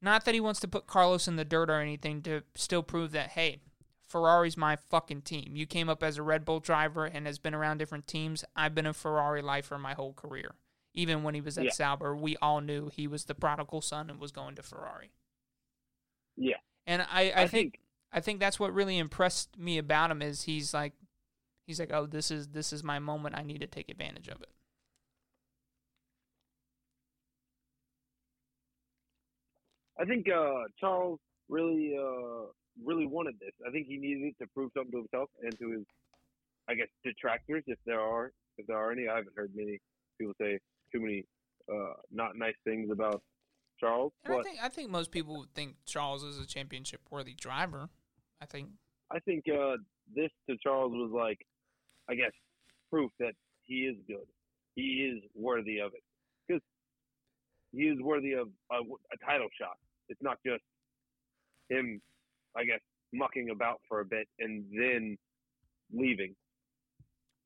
Not 0.00 0.24
that 0.24 0.34
he 0.34 0.40
wants 0.40 0.60
to 0.60 0.68
put 0.68 0.86
Carlos 0.86 1.26
in 1.26 1.36
the 1.36 1.44
dirt 1.44 1.70
or 1.70 1.80
anything 1.80 2.22
to 2.22 2.42
still 2.54 2.82
prove 2.82 3.12
that 3.12 3.30
hey, 3.30 3.62
Ferrari's 4.06 4.56
my 4.56 4.76
fucking 4.76 5.22
team. 5.22 5.56
You 5.56 5.64
came 5.64 5.88
up 5.88 6.02
as 6.02 6.18
a 6.18 6.22
Red 6.22 6.44
Bull 6.44 6.60
driver 6.60 7.06
and 7.06 7.26
has 7.26 7.38
been 7.38 7.54
around 7.54 7.78
different 7.78 8.06
teams. 8.06 8.44
I've 8.54 8.74
been 8.74 8.86
a 8.86 8.92
Ferrari 8.92 9.40
lifer 9.40 9.78
my 9.78 9.94
whole 9.94 10.12
career. 10.12 10.54
Even 10.92 11.22
when 11.22 11.34
he 11.34 11.40
was 11.40 11.56
at 11.56 11.64
Yeah. 11.64 11.70
Sauber, 11.70 12.14
we 12.14 12.36
all 12.36 12.60
knew 12.60 12.88
he 12.90 13.06
was 13.06 13.24
the 13.24 13.34
prodigal 13.34 13.80
son 13.80 14.10
and 14.10 14.20
was 14.20 14.30
going 14.30 14.54
to 14.56 14.62
Ferrari. 14.62 15.12
Yeah, 16.36 16.58
And 16.86 17.02
I, 17.02 17.30
I, 17.30 17.42
I 17.42 17.46
think, 17.46 17.50
think- 17.50 17.78
I 18.12 18.20
think 18.20 18.40
that's 18.40 18.58
what 18.60 18.72
really 18.74 18.98
impressed 18.98 19.58
me 19.58 19.78
about 19.78 20.10
him 20.10 20.22
is 20.22 20.42
he's 20.42 20.74
like 20.74 20.92
he's 21.66 21.80
like, 21.80 21.92
Oh, 21.92 22.06
this 22.06 22.30
is 22.30 22.48
this 22.48 22.72
is 22.72 22.82
my 22.82 22.98
moment, 22.98 23.36
I 23.36 23.42
need 23.42 23.60
to 23.60 23.66
take 23.66 23.88
advantage 23.88 24.28
of 24.28 24.40
it. 24.42 24.48
I 30.00 30.04
think 30.04 30.26
uh, 30.28 30.64
Charles 30.80 31.20
really, 31.48 31.94
uh, 31.96 32.46
really 32.84 33.06
wanted 33.06 33.34
this. 33.40 33.52
I 33.66 33.70
think 33.70 33.86
he 33.86 33.98
needed 33.98 34.34
to 34.40 34.46
prove 34.54 34.70
something 34.76 34.90
to 34.92 34.98
himself 34.98 35.30
and 35.42 35.56
to 35.58 35.70
his, 35.78 35.86
I 36.68 36.74
guess, 36.74 36.88
detractors, 37.04 37.62
if 37.66 37.78
there 37.86 38.00
are, 38.00 38.32
if 38.58 38.66
there 38.66 38.76
are 38.76 38.90
any. 38.90 39.08
I 39.08 39.16
haven't 39.16 39.36
heard 39.36 39.52
many 39.54 39.78
people 40.18 40.34
say 40.40 40.58
too 40.92 41.00
many 41.00 41.24
uh, 41.72 41.94
not 42.10 42.36
nice 42.36 42.54
things 42.64 42.90
about 42.90 43.22
Charles, 43.82 44.12
And 44.24 44.34
I 44.34 44.42
think 44.42 44.58
I 44.62 44.68
think 44.68 44.90
most 44.90 45.10
people 45.10 45.38
would 45.38 45.52
think 45.54 45.74
Charles 45.86 46.22
is 46.22 46.38
a 46.38 46.46
championship 46.46 47.00
worthy 47.10 47.34
driver. 47.34 47.88
I 48.40 48.46
think 48.46 48.68
I 49.10 49.18
think 49.18 49.44
uh, 49.48 49.76
this 50.14 50.30
to 50.48 50.56
Charles 50.62 50.92
was 50.92 51.10
like, 51.12 51.38
I 52.08 52.14
guess, 52.14 52.32
proof 52.90 53.10
that 53.18 53.32
he 53.64 53.86
is 53.86 53.96
good. 54.06 54.26
He 54.76 55.12
is 55.12 55.22
worthy 55.34 55.78
of 55.78 55.92
it 55.94 56.02
because 56.46 56.62
he 57.72 57.82
is 57.82 58.00
worthy 58.00 58.32
of 58.32 58.48
a, 58.70 58.76
a 58.76 59.26
title 59.26 59.48
shot. 59.60 59.76
It's 60.08 60.22
not 60.22 60.38
just 60.46 60.62
him, 61.68 62.00
I 62.56 62.64
guess, 62.64 62.80
mucking 63.12 63.50
about 63.50 63.80
for 63.88 64.00
a 64.00 64.04
bit 64.04 64.28
and 64.38 64.64
then 64.72 65.18
leaving. 65.92 66.34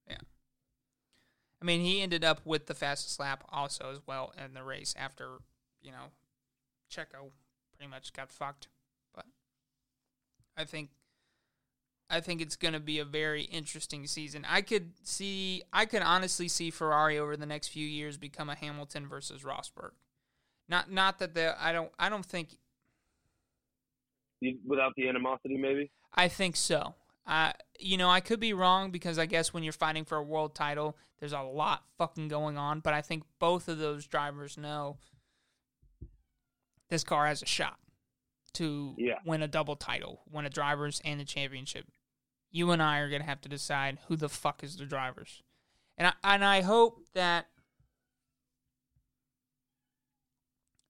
Yeah. 0.08 0.18
I 1.62 1.64
mean, 1.64 1.80
he 1.80 2.02
ended 2.02 2.24
up 2.24 2.42
with 2.44 2.66
the 2.66 2.74
fastest 2.74 3.18
lap 3.18 3.44
also 3.50 3.90
as 3.90 4.00
well 4.06 4.32
in 4.42 4.54
the 4.54 4.62
race 4.62 4.94
after, 4.98 5.38
you 5.80 5.90
know, 5.90 6.10
Checo 6.90 7.30
pretty 7.76 7.90
much 7.90 8.12
got 8.12 8.30
fucked. 8.30 8.68
But 9.14 9.26
I 10.56 10.64
think 10.64 10.90
I 12.08 12.20
think 12.20 12.40
it's 12.40 12.56
going 12.56 12.74
to 12.74 12.80
be 12.80 12.98
a 12.98 13.04
very 13.04 13.42
interesting 13.42 14.06
season. 14.06 14.46
I 14.48 14.62
could 14.62 14.92
see 15.02 15.62
I 15.72 15.86
could 15.86 16.02
honestly 16.02 16.48
see 16.48 16.70
Ferrari 16.70 17.18
over 17.18 17.36
the 17.36 17.46
next 17.46 17.68
few 17.68 17.86
years 17.86 18.16
become 18.16 18.48
a 18.48 18.54
Hamilton 18.54 19.06
versus 19.06 19.42
Rosberg. 19.42 19.90
Not 20.68 20.90
not 20.90 21.18
that 21.18 21.34
the 21.34 21.56
I 21.62 21.72
don't 21.72 21.90
I 21.98 22.08
don't 22.08 22.26
think 22.26 22.50
Without 24.66 24.92
the 24.96 25.08
animosity, 25.08 25.56
maybe. 25.56 25.90
I 26.14 26.28
think 26.28 26.56
so. 26.56 26.94
I, 27.26 27.54
you 27.80 27.96
know, 27.96 28.08
I 28.08 28.20
could 28.20 28.38
be 28.38 28.52
wrong 28.52 28.90
because 28.90 29.18
I 29.18 29.26
guess 29.26 29.52
when 29.52 29.62
you're 29.62 29.72
fighting 29.72 30.04
for 30.04 30.18
a 30.18 30.22
world 30.22 30.54
title, 30.54 30.96
there's 31.18 31.32
a 31.32 31.40
lot 31.40 31.84
fucking 31.98 32.28
going 32.28 32.56
on. 32.56 32.80
But 32.80 32.94
I 32.94 33.00
think 33.00 33.24
both 33.38 33.68
of 33.68 33.78
those 33.78 34.06
drivers 34.06 34.56
know 34.56 34.98
this 36.88 37.04
car 37.04 37.26
has 37.26 37.42
a 37.42 37.46
shot 37.46 37.78
to 38.54 38.94
Yeah. 38.98 39.18
win 39.24 39.42
a 39.42 39.48
double 39.48 39.76
title, 39.76 40.22
win 40.30 40.46
a 40.46 40.50
drivers 40.50 41.00
and 41.04 41.20
a 41.20 41.24
championship. 41.24 41.86
You 42.50 42.70
and 42.70 42.82
I 42.82 42.98
are 42.98 43.10
gonna 43.10 43.24
have 43.24 43.40
to 43.42 43.48
decide 43.48 43.98
who 44.08 44.16
the 44.16 44.28
fuck 44.28 44.62
is 44.64 44.76
the 44.76 44.86
drivers, 44.86 45.42
and 45.98 46.06
I 46.08 46.12
and 46.24 46.44
I 46.44 46.62
hope 46.62 47.00
that 47.12 47.50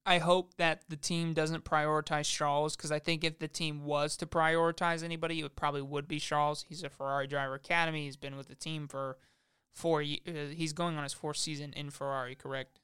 I 0.09 0.19
hope 0.19 0.55
that 0.55 0.83
the 0.89 0.97
team 0.97 1.35
doesn't 1.35 1.65
prioritize 1.65 2.33
Charles 2.33 2.77
because 2.77 2.93
I 2.93 3.01
think 3.01 3.25
if 3.25 3.41
the 3.41 3.49
team 3.49 3.85
was 3.85 4.17
to 4.19 4.27
prioritize 4.27 5.03
anybody, 5.03 5.41
it 5.41 5.57
probably 5.57 5.83
would 5.83 6.07
be 6.07 6.21
Charles. 6.21 6.65
He's 6.69 6.85
a 6.85 6.91
Ferrari 6.91 7.27
driver 7.27 7.55
academy. 7.55 8.05
He's 8.05 8.17
been 8.17 8.37
with 8.37 8.47
the 8.47 8.55
team 8.55 8.87
for 8.87 9.19
four. 9.73 10.03
ye- 10.03 10.23
Uh, 10.27 10.55
he's 10.55 10.73
going 10.73 10.97
on 10.97 11.03
his 11.03 11.13
fourth 11.13 11.39
season 11.39 11.73
in 11.73 11.91
Ferrari, 11.91 12.37
correct? 12.37 12.79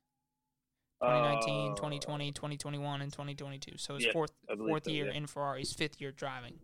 2019, 1.03 1.73
Uh, 1.73 1.75
2020, 1.75 2.33
2021, 2.33 3.03
and 3.03 3.13
2022. 3.13 3.77
So 3.77 3.95
his 3.95 4.05
yes, 4.05 4.13
fourth 4.13 4.33
fourth 4.57 4.85
so, 4.85 4.91
year 4.91 5.07
yeah. 5.07 5.13
in 5.13 5.27
Ferrari's 5.27 5.73
fifth 5.73 6.01
year 6.01 6.13
driving. 6.13 6.61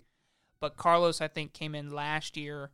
But 0.60 0.76
Carlos, 0.76 1.20
I 1.20 1.28
think, 1.28 1.52
came 1.52 1.74
in 1.74 1.90
last 1.90 2.36
year 2.36 2.70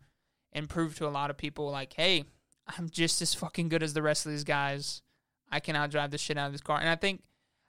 and 0.53 0.69
proved 0.69 0.97
to 0.99 1.07
a 1.07 1.11
lot 1.11 1.31
of 1.31 1.37
people 1.37 1.71
like, 1.71 1.95
hey, 1.95 2.25
I'm 2.67 2.89
just 2.89 3.21
as 3.21 3.35
fucking 3.35 3.69
good 3.69 3.83
as 3.83 3.95
the 3.95 4.03
rest 4.03 4.25
of 4.27 4.33
these 4.33 4.45
guys. 4.45 5.03
I 5.51 5.61
can 5.61 5.77
outdrive 5.77 6.11
the 6.11 6.19
shit 6.19 6.39
out 6.39 6.47
of 6.47 6.53
this 6.53 6.61
car. 6.61 6.79
And 6.79 6.89
I 6.89 6.97
think 6.97 7.23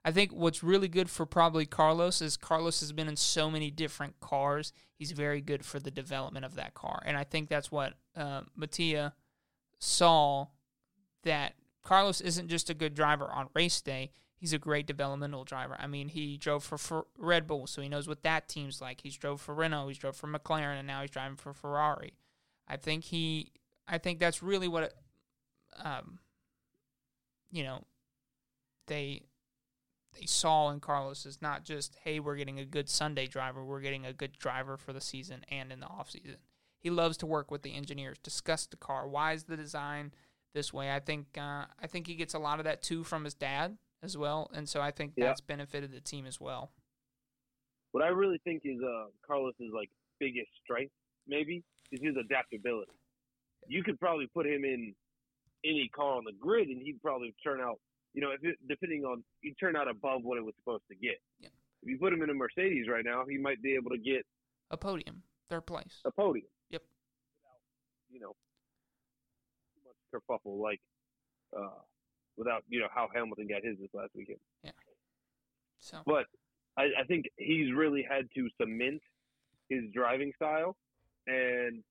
I 0.04 0.12
think 0.12 0.32
what's 0.32 0.64
really 0.64 0.88
good 0.88 1.10
for 1.10 1.26
probably 1.26 1.66
Carlos 1.66 2.22
is 2.22 2.38
Carlos 2.38 2.80
has 2.80 2.92
been 2.92 3.08
in 3.08 3.16
so 3.16 3.50
many 3.50 3.72
different 3.72 4.20
cars. 4.20 4.72
He's 4.94 5.12
very 5.12 5.42
good 5.42 5.66
for 5.66 5.80
the 5.80 5.90
development 5.90 6.46
of 6.46 6.56
that 6.56 6.76
car. 6.76 7.02
And 7.06 7.18
I 7.18 7.24
think 7.24 7.50
that's 7.50 7.72
what 7.72 7.94
uh, 8.16 8.42
Mattia 8.56 9.14
saw 9.80 10.48
that 11.24 11.56
Carlos 11.86 12.20
isn't 12.20 12.50
just 12.50 12.70
a 12.70 12.74
good 12.74 12.96
driver 12.96 13.32
on 13.32 13.48
race 13.54 13.80
day. 13.80 14.12
He's 14.36 14.52
a 14.54 14.60
great 14.60 14.86
developmental 14.86 15.46
driver. 15.46 15.78
I 15.80 15.88
mean, 15.88 16.10
he 16.10 16.36
drove 16.36 16.64
for, 16.64 16.78
for 16.78 17.06
Red 17.18 17.48
Bull, 17.48 17.68
so 17.68 17.82
he 17.82 17.88
knows 17.88 18.08
what 18.08 18.24
that 18.24 18.50
team's 18.50 18.82
like. 18.82 19.02
He's 19.02 19.16
drove 19.16 19.40
for 19.40 19.56
Renault, 19.56 19.88
he's 19.88 19.98
drove 19.98 20.18
for 20.18 20.28
McLaren, 20.28 20.78
and 20.78 20.88
now 20.88 21.02
he's 21.02 21.12
driving 21.12 21.38
for 21.38 21.54
Ferrari. 21.54 22.14
I 22.68 22.78
think 22.78 23.06
he, 23.06 23.52
I 23.88 24.00
think 24.00 24.20
that's 24.20 24.44
really 24.44 24.68
what, 24.68 24.94
um, 25.82 26.20
you 27.52 27.64
know, 27.64 27.86
they 28.88 29.22
they 30.20 30.26
saw 30.26 30.70
in 30.70 30.80
Carlos 30.80 31.26
is 31.26 31.42
not 31.42 31.66
just 31.66 31.98
hey, 32.04 32.20
we're 32.20 32.36
getting 32.36 32.60
a 32.60 32.66
good 32.66 32.90
Sunday 32.90 33.28
driver, 33.28 33.64
we're 33.64 33.82
getting 33.82 34.06
a 34.06 34.14
good 34.14 34.34
driver 34.34 34.78
for 34.78 34.92
the 34.92 35.02
season 35.02 35.46
and 35.50 35.72
in 35.72 35.80
the 35.80 35.88
off 35.88 36.10
season. 36.10 36.38
He 36.80 36.90
loves 36.90 37.18
to 37.18 37.26
work 37.26 37.52
with 37.52 37.62
the 37.62 37.74
engineers, 37.74 38.18
discuss 38.20 38.66
the 38.66 38.78
car. 38.78 39.08
Why 39.08 39.34
is 39.34 39.44
the 39.44 39.58
design 39.58 40.14
this 40.56 40.74
way? 40.74 40.92
I 40.92 41.00
think 41.00 41.38
uh, 41.38 41.66
I 41.80 41.86
think 41.88 42.08
he 42.08 42.16
gets 42.16 42.34
a 42.34 42.40
lot 42.40 42.58
of 42.60 42.66
that 42.66 42.82
too 42.82 43.04
from 43.04 43.24
his 43.26 43.36
dad 43.36 43.78
as 44.02 44.18
well, 44.18 44.50
and 44.54 44.68
so 44.68 44.82
I 44.82 44.90
think 44.90 45.14
Yeah. 45.16 45.26
that's 45.28 45.42
benefited 45.42 45.92
the 45.92 46.02
team 46.02 46.26
as 46.26 46.40
well. 46.42 46.72
What 47.92 48.04
I 48.04 48.08
really 48.08 48.40
think 48.44 48.64
is 48.66 48.80
uh, 48.82 49.06
Carlos's 49.26 49.72
like 49.74 49.90
biggest 50.20 50.50
strength, 50.64 50.94
maybe, 51.28 51.64
is 51.92 52.00
his 52.02 52.16
adaptability. 52.18 52.92
You 53.68 53.84
could 53.84 54.00
probably 54.00 54.28
put 54.34 54.46
him 54.48 54.66
in 54.66 54.94
any 55.64 55.90
car 55.96 56.18
on 56.18 56.24
the 56.26 56.34
grid, 56.40 56.68
and 56.70 56.82
he'd 56.82 57.02
probably 57.02 57.34
turn 57.44 57.60
out, 57.62 57.80
you 58.14 58.22
know, 58.22 58.32
if 58.32 58.44
it, 58.44 58.58
depending 58.68 59.04
on, 59.06 59.24
he'd 59.42 59.56
turn 59.60 59.76
out 59.76 59.88
above 59.90 60.24
what 60.24 60.38
it 60.38 60.44
was 60.44 60.54
supposed 60.60 60.84
to 60.90 60.96
get. 60.96 61.18
Yeah. 61.40 61.50
If 61.84 61.90
you 61.90 61.98
put 61.98 62.14
him 62.14 62.22
in 62.22 62.30
a 62.30 62.34
Mercedes 62.34 62.88
right 62.90 63.04
now, 63.06 63.24
he 63.30 63.38
might 63.38 63.62
be 63.62 63.76
able 63.76 63.90
to 63.92 63.98
get 63.98 64.26
A 64.72 64.78
podium, 64.78 65.24
third 65.50 65.66
place. 65.66 66.02
a 66.06 66.12
podium. 66.12 66.48
Yep. 66.70 66.84
You 68.12 68.20
know, 68.20 68.36
kerfuffle 70.16 70.60
like 70.60 70.80
uh, 71.58 71.82
without 72.38 72.64
you 72.70 72.80
know 72.80 72.88
how 72.94 73.10
Hamilton 73.14 73.48
got 73.48 73.64
his 73.64 73.78
this 73.80 73.90
last 73.94 74.12
weekend. 74.16 74.40
Yeah. 74.64 74.72
So 75.80 76.00
But 76.06 76.26
I, 76.78 76.84
I 77.02 77.04
think 77.08 77.26
he's 77.38 77.74
really 77.74 78.06
had 78.08 78.28
to 78.36 78.50
cement 78.60 79.02
his 79.70 79.84
driving 79.94 80.32
style, 80.36 80.76
and 81.28 81.84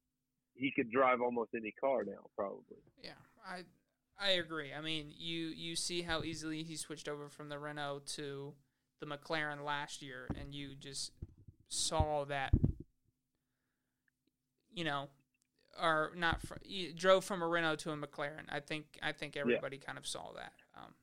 he 0.55 0.73
could 0.75 0.91
drive 0.91 1.21
almost 1.21 1.51
any 1.55 1.73
car 1.81 2.05
now, 2.05 2.27
probably. 2.37 2.79
yeah, 3.03 3.13
I 3.47 3.65
I 4.19 4.33
agree. 4.33 4.73
I 4.73 4.81
mean, 4.81 5.13
you 5.17 5.47
you 5.49 5.77
see 5.77 6.03
how 6.03 6.23
easily 6.23 6.63
he 6.63 6.77
switched 6.77 7.09
over 7.09 7.29
from 7.29 7.49
the 7.49 7.59
Renault 7.59 8.03
to 8.15 8.55
the 9.01 9.07
McLaren 9.07 9.65
last 9.65 10.03
year, 10.03 10.29
and 10.39 10.55
you 10.55 10.75
just 10.79 11.13
saw 11.69 12.25
that. 12.27 12.53
You 14.73 14.85
know, 14.85 15.09
or 15.81 16.13
not. 16.17 16.43
Fr- 16.43 16.55
drove 16.97 17.25
from 17.25 17.43
a 17.43 17.49
Renault 17.49 17.77
to 17.77 17.93
a 17.93 17.97
McLaren. 17.97 18.47
I 18.49 18.61
think 18.61 18.99
I 19.03 19.13
think 19.13 19.37
everybody 19.37 19.79
kind 19.79 19.99
of 19.99 20.07
saw 20.07 20.33
that. 20.35 20.53
Um, 20.77 20.95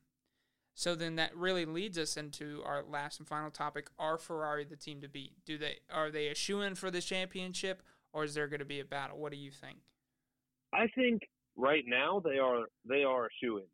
so 0.74 0.96
then 0.96 1.16
that 1.16 1.36
really 1.36 1.66
leads 1.66 1.98
us 1.98 2.18
into 2.18 2.62
our 2.66 2.84
last 2.84 3.20
and 3.20 3.28
final 3.28 3.52
topic: 3.52 3.90
Are 4.00 4.18
Ferrari 4.18 4.66
the 4.66 4.76
team 4.76 5.02
to 5.02 5.08
beat? 5.08 5.34
Do 5.46 5.58
they 5.58 5.80
are 5.92 6.10
they 6.10 6.28
a 6.28 6.36
shoe 6.36 6.62
in 6.62 6.76
for 6.76 6.92
the 6.92 7.02
championship, 7.02 7.84
or 8.14 8.24
is 8.24 8.34
there 8.34 8.48
going 8.48 8.60
to 8.60 8.66
be 8.66 8.80
a 8.80 8.86
battle? 8.86 9.18
What 9.18 9.32
do 9.32 9.38
you 9.38 9.52
think? 9.52 9.80
I 10.74 10.88
think 10.96 11.24
right 11.56 11.84
now 11.86 12.22
they 12.24 12.40
are 12.40 12.66
they 12.88 13.04
are 13.04 13.26
a 13.26 13.30
shoe 13.42 13.58
in. 13.58 13.66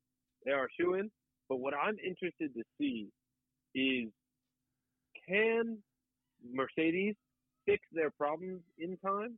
They 0.46 0.52
are 0.52 0.66
a 0.66 0.70
shoe 0.80 0.96
in. 0.96 1.12
But 1.50 1.58
what 1.58 1.74
I'm 1.74 1.98
interested 2.06 2.54
to 2.56 2.64
see 2.78 3.08
is 3.74 4.10
can 5.28 5.78
Mercedes 6.54 7.16
fix 7.66 7.84
their 7.92 8.10
problems 8.10 8.62
in 8.78 8.98
time 8.98 9.38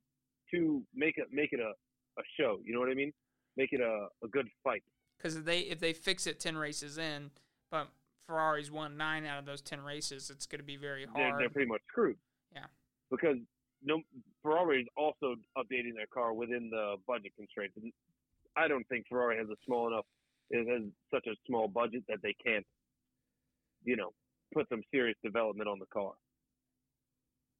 to 0.52 0.82
make 0.96 1.18
it 1.18 1.28
make 1.32 1.54
it 1.54 1.60
a, 1.60 1.72
a 2.20 2.24
show? 2.40 2.60
You 2.64 2.74
know 2.74 2.80
what 2.80 2.90
I 2.90 2.94
mean? 2.94 3.12
Make 3.58 3.74
it 3.74 3.82
a, 3.82 4.08
a 4.24 4.28
good 4.28 4.48
fight. 4.64 4.84
Because 5.18 5.36
if 5.36 5.46
they 5.46 5.60
if 5.60 5.80
they 5.80 5.94
fix 5.94 6.28
it 6.28 6.40
ten 6.40 6.58
races 6.58 6.98
in, 6.98 7.32
but 7.72 7.88
Ferrari's 8.28 8.72
won 8.72 8.98
nine 8.98 9.26
out 9.26 9.40
of 9.40 9.46
those 9.46 9.62
ten 9.62 9.82
races, 9.82 10.30
it's 10.30 10.46
going 10.46 10.60
to 10.60 10.66
be 10.66 10.78
very 10.78 11.06
They're, 11.14 11.30
hard. 11.30 11.42
they're 11.42 11.50
pretty 11.50 11.70
much 11.70 11.82
screwed. 11.88 12.18
Yeah. 12.54 12.66
Because 13.12 13.38
no 13.84 14.02
Ferrari 14.44 14.82
is 14.82 14.88
also 14.98 15.36
updating 15.58 15.96
their 15.96 16.08
car 16.14 16.34
within 16.34 16.70
the 16.70 16.96
budget 17.08 17.34
constraints. 17.36 17.76
And 17.82 17.92
I 18.56 18.68
don't 18.68 18.88
think 18.88 19.06
Ferrari 19.10 19.38
has 19.38 19.48
a 19.50 19.56
small 19.66 19.88
enough 19.88 20.06
it 20.50 20.68
has 20.68 20.82
such 21.14 21.28
a 21.28 21.36
small 21.46 21.68
budget 21.68 22.04
that 22.10 22.20
they 22.24 22.36
can't, 22.44 22.66
you 23.84 23.96
know, 23.96 24.12
put 24.54 24.68
some 24.70 24.82
serious 24.92 25.18
development 25.24 25.70
on 25.70 25.80
the 25.80 25.86
car. 25.86 26.14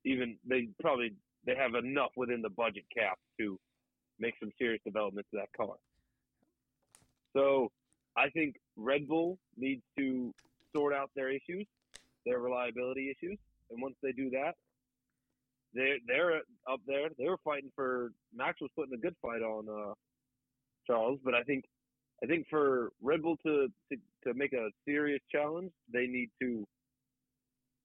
Even 0.06 0.38
they 0.48 0.70
probably 0.82 1.14
they 1.46 1.56
have 1.56 1.76
enough 1.76 2.12
within 2.16 2.42
the 2.42 2.50
budget 2.50 2.84
cap 2.96 3.18
to 3.40 3.58
make 4.20 4.36
some 4.40 4.52
serious 4.58 4.82
development 4.86 5.26
to 5.32 5.40
that 5.40 5.50
car. 5.56 5.76
So 7.36 7.72
I 8.18 8.30
think 8.30 8.56
Red 8.76 9.08
Bull 9.08 9.38
needs 9.58 9.82
to 9.98 10.34
sort 10.76 10.94
out 10.94 11.10
their 11.16 11.30
issues, 11.30 11.66
their 12.26 12.40
reliability 12.40 13.10
issues, 13.10 13.38
and 13.72 13.82
once 13.82 13.96
they 14.02 14.12
do 14.12 14.30
that, 14.32 14.54
they're 15.74 15.98
they're 16.08 16.38
up 16.70 16.82
there. 16.88 17.10
They 17.18 17.30
were 17.30 17.38
fighting 17.44 17.72
for 17.76 18.12
Max 18.34 18.60
was 18.60 18.72
putting 18.76 18.94
a 18.94 18.98
good 18.98 19.16
fight 19.22 19.42
on 19.42 19.68
uh, 19.70 19.94
Charles, 20.88 21.20
but 21.24 21.36
I 21.36 21.44
think 21.44 21.66
I 22.24 22.26
think 22.26 22.48
for 22.50 22.92
Red 23.02 23.22
Bull 23.22 23.38
to, 23.46 23.68
to 23.92 23.98
to 24.26 24.34
make 24.34 24.54
a 24.54 24.70
serious 24.86 25.22
challenge, 25.32 25.72
they 25.94 26.08
need 26.08 26.30
to 26.42 26.66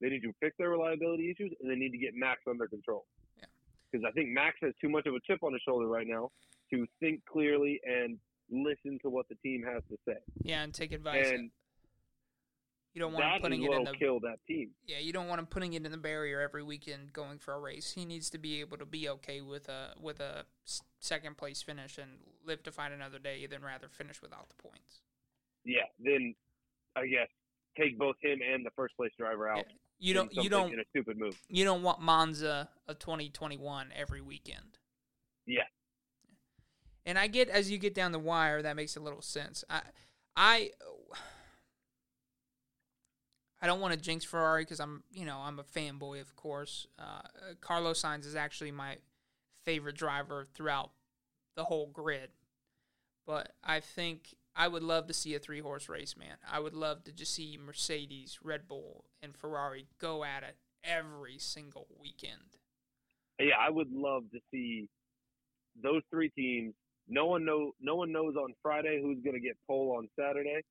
they 0.01 0.09
need 0.09 0.23
to 0.23 0.33
fix 0.41 0.57
their 0.59 0.71
reliability 0.71 1.31
issues 1.31 1.53
and 1.61 1.71
they 1.71 1.77
need 1.77 1.91
to 1.91 1.99
get 1.99 2.15
Max 2.15 2.41
under 2.49 2.67
control. 2.67 3.05
Because 3.95 4.05
I 4.09 4.11
think 4.11 4.31
Max 4.31 4.57
has 4.63 4.73
too 4.81 4.89
much 4.89 5.07
of 5.07 5.15
a 5.15 5.21
chip 5.25 5.45
on 5.45 5.53
his 5.53 5.63
shoulder 5.63 5.87
right 5.87 6.07
now 6.07 6.33
to 6.73 6.85
think 6.99 7.25
clearly 7.27 7.81
and 7.85 8.19
listen 8.51 8.99
to 9.03 9.09
what 9.09 9.29
the 9.29 9.37
team 9.37 9.63
has 9.63 9.85
to 9.89 9.97
say. 10.05 10.19
yeah, 10.43 10.65
and 10.65 10.75
take 10.75 10.91
advice. 10.91 11.29
And 11.29 11.51
you 12.93 13.01
don't 13.01 13.13
want 13.13 13.25
him 13.25 13.41
putting 13.41 13.63
it 13.63 13.71
in 13.71 13.85
the 13.85 13.93
kill 13.93 14.19
that 14.21 14.39
team. 14.49 14.71
yeah. 14.85 14.99
You 14.99 15.13
don't 15.13 15.29
want 15.29 15.39
him 15.39 15.47
putting 15.47 15.75
it 15.75 15.87
in 15.87 15.93
the 15.93 15.99
barrier 15.99 16.41
every 16.41 16.65
weekend 16.65 17.13
going 17.13 17.39
for 17.39 17.55
a 17.55 17.61
race. 17.61 17.93
He 17.93 18.05
needs 18.05 18.31
to 18.31 18.39
be 18.39 18.61
able 18.61 18.79
to 18.79 18.87
be 18.87 19.09
okay 19.11 19.41
with 19.41 19.69
a 19.69 19.95
with 20.01 20.19
a 20.19 20.45
second 20.99 21.37
place 21.37 21.63
finish 21.63 21.97
and 21.97 22.11
live 22.45 22.65
to 22.65 22.73
fight 22.73 22.91
another 22.91 23.21
day 23.21 23.47
than 23.47 23.63
rather 23.63 23.89
finish 23.89 24.21
without 24.21 24.49
the 24.49 24.57
points. 24.57 25.03
Yeah, 25.65 25.87
then 26.01 26.35
I 26.97 27.07
guess 27.07 27.29
take 27.79 27.97
both 27.97 28.17
him 28.21 28.41
and 28.43 28.67
the 28.67 28.71
first 28.77 28.97
place 28.97 29.13
driver 29.17 29.49
out. 29.49 29.59
Yeah. 29.59 29.75
You 30.05 30.13
don't 30.13 30.35
you 30.35 30.51
don't 30.51 30.73
in 30.73 30.81
a 30.81 30.85
stupid 30.91 31.19
move. 31.19 31.35
you 31.49 31.65
don't 31.65 31.83
want 31.83 32.01
Monza 32.01 32.69
of 32.87 32.99
2021 32.99 33.89
every 33.97 34.21
weekend. 34.21 34.79
Yeah. 35.47 35.63
And 37.07 37.19
I 37.19 37.27
get 37.27 37.49
as 37.49 37.71
you 37.71 37.79
get 37.79 37.95
down 37.95 38.13
the 38.13 38.19
wire, 38.19 38.61
that 38.61 38.77
makes 38.77 38.97
a 38.97 39.01
little 39.01 39.23
sense. 39.23 39.65
I, 39.71 39.81
I, 40.37 40.71
I 43.63 43.67
don't 43.67 43.81
want 43.81 43.95
to 43.95 44.01
jinx 44.01 44.27
Ferrari 44.27 44.63
because 44.63 44.79
I'm, 44.79 45.05
you 45.11 45.25
know, 45.25 45.39
I'm 45.39 45.59
a 45.59 45.65
fanboy, 45.65 46.21
of 46.21 46.37
course. 46.37 46.87
Uh, 46.99 47.23
Carlos 47.63 48.03
Sainz 48.03 48.27
is 48.27 48.35
actually 48.35 48.73
my 48.73 48.99
favorite 49.65 49.97
driver 49.97 50.47
throughout 50.55 50.91
the 51.57 51.65
whole 51.65 51.87
grid. 51.87 52.29
But 53.27 53.53
I 53.63 53.81
think 53.81 54.35
I 54.57 54.69
would 54.69 54.83
love 54.83 55.07
to 55.09 55.15
see 55.15 55.35
a 55.35 55.39
three 55.39 55.61
horse 55.61 55.89
race, 55.89 56.17
man. 56.17 56.37
I 56.51 56.61
would 56.61 56.75
love 56.75 57.05
to 57.05 57.13
just 57.13 57.35
see 57.35 57.59
Mercedes, 57.61 58.39
Red 58.43 58.69
Bull, 58.69 59.05
and 59.23 59.37
Ferrari 59.37 59.89
go 59.99 60.25
at 60.25 60.43
it 60.43 60.57
every 60.85 61.39
single 61.39 61.89
weekend. 62.01 62.59
Yeah, 63.41 63.55
I 63.61 63.71
would 63.71 63.91
love 63.93 64.25
to 64.33 64.39
see 64.53 64.89
those 65.83 66.03
three 66.11 66.31
teams. 66.31 66.75
No 67.09 67.27
one 67.27 67.45
know 67.45 67.73
no 67.81 67.97
one 67.97 68.13
knows 68.13 68.37
on 68.37 68.55
Friday 68.63 69.01
who's 69.03 69.19
going 69.25 69.35
to 69.35 69.41
get 69.41 69.57
pole 69.67 69.97
on 69.99 70.09
Saturday. 70.19 70.63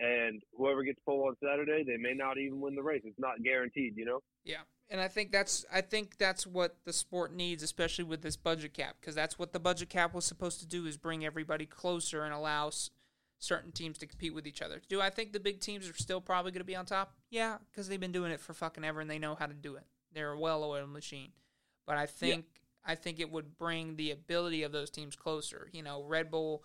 And 0.00 0.42
whoever 0.56 0.84
gets 0.84 1.00
pole 1.04 1.26
on 1.28 1.36
Saturday, 1.42 1.82
they 1.84 1.96
may 1.96 2.14
not 2.14 2.38
even 2.38 2.60
win 2.60 2.76
the 2.76 2.82
race. 2.82 3.02
It's 3.04 3.18
not 3.18 3.42
guaranteed, 3.42 3.96
you 3.96 4.04
know. 4.04 4.20
Yeah, 4.44 4.62
and 4.90 5.00
I 5.00 5.08
think 5.08 5.32
that's 5.32 5.64
I 5.72 5.80
think 5.80 6.16
that's 6.18 6.46
what 6.46 6.76
the 6.84 6.92
sport 6.92 7.34
needs, 7.34 7.62
especially 7.62 8.04
with 8.04 8.22
this 8.22 8.36
budget 8.36 8.74
cap, 8.74 8.96
because 9.00 9.14
that's 9.14 9.38
what 9.38 9.52
the 9.52 9.60
budget 9.60 9.88
cap 9.90 10.14
was 10.14 10.24
supposed 10.24 10.60
to 10.60 10.66
do 10.66 10.86
is 10.86 10.96
bring 10.96 11.24
everybody 11.24 11.66
closer 11.66 12.24
and 12.24 12.32
allow 12.34 12.68
s- 12.68 12.90
certain 13.38 13.70
teams 13.72 13.98
to 13.98 14.06
compete 14.06 14.34
with 14.34 14.46
each 14.46 14.62
other. 14.62 14.80
Do 14.88 15.00
I 15.00 15.10
think 15.10 15.32
the 15.32 15.40
big 15.40 15.60
teams 15.60 15.88
are 15.88 15.94
still 15.94 16.20
probably 16.20 16.50
going 16.52 16.60
to 16.60 16.64
be 16.64 16.76
on 16.76 16.86
top? 16.86 17.14
Yeah, 17.30 17.58
because 17.70 17.88
they've 17.88 18.00
been 18.00 18.12
doing 18.12 18.32
it 18.32 18.40
for 18.40 18.52
fucking 18.54 18.84
ever 18.84 19.00
and 19.00 19.10
they 19.10 19.18
know 19.18 19.34
how 19.34 19.46
to 19.46 19.54
do 19.54 19.76
it. 19.76 19.84
They're 20.12 20.32
a 20.32 20.38
well-oiled 20.38 20.90
machine. 20.90 21.32
But 21.86 21.96
I 21.96 22.06
think 22.06 22.46
I 22.84 22.94
think 22.94 23.20
it 23.20 23.30
would 23.30 23.58
bring 23.58 23.96
the 23.96 24.10
ability 24.10 24.62
of 24.62 24.72
those 24.72 24.90
teams 24.90 25.14
closer. 25.16 25.68
You 25.72 25.82
know, 25.82 26.02
Red 26.02 26.30
Bull 26.30 26.62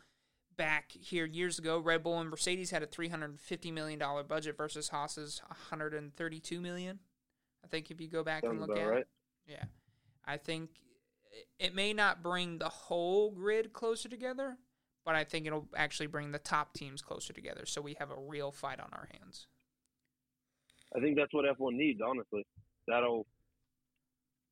back 0.55 0.91
here 0.91 1.25
years 1.25 1.59
ago, 1.59 1.79
Red 1.79 2.03
Bull 2.03 2.19
and 2.19 2.29
Mercedes 2.29 2.71
had 2.71 2.83
a 2.83 2.87
three 2.87 3.09
hundred 3.09 3.31
and 3.31 3.39
fifty 3.39 3.71
million 3.71 3.99
dollar 3.99 4.23
budget 4.23 4.55
versus 4.57 4.89
Haas's 4.89 5.41
one 5.47 5.57
hundred 5.69 5.93
and 5.93 6.15
thirty 6.15 6.39
two 6.39 6.61
million. 6.61 6.99
I 7.63 7.67
think 7.67 7.91
if 7.91 8.01
you 8.01 8.07
go 8.07 8.23
back 8.23 8.43
and 8.43 8.59
look 8.59 8.77
at 8.77 8.83
right. 8.83 8.99
it, 8.99 9.07
yeah, 9.47 9.63
I 10.25 10.37
think 10.37 10.69
it 11.59 11.73
may 11.73 11.93
not 11.93 12.21
bring 12.21 12.57
the 12.57 12.69
whole 12.69 13.31
grid 13.31 13.73
closer 13.73 14.09
together, 14.09 14.57
but 15.05 15.15
I 15.15 15.23
think 15.23 15.47
it'll 15.47 15.67
actually 15.75 16.07
bring 16.07 16.31
the 16.31 16.39
top 16.39 16.73
teams 16.73 17.01
closer 17.01 17.33
together, 17.33 17.65
so 17.65 17.81
we 17.81 17.95
have 17.99 18.11
a 18.11 18.17
real 18.17 18.51
fight 18.51 18.79
on 18.79 18.89
our 18.93 19.07
hands. 19.11 19.47
I 20.95 20.99
think 20.99 21.17
that's 21.17 21.33
what 21.33 21.45
F1 21.45 21.73
needs, 21.73 21.99
honestly. 22.05 22.45
That'll 22.87 23.25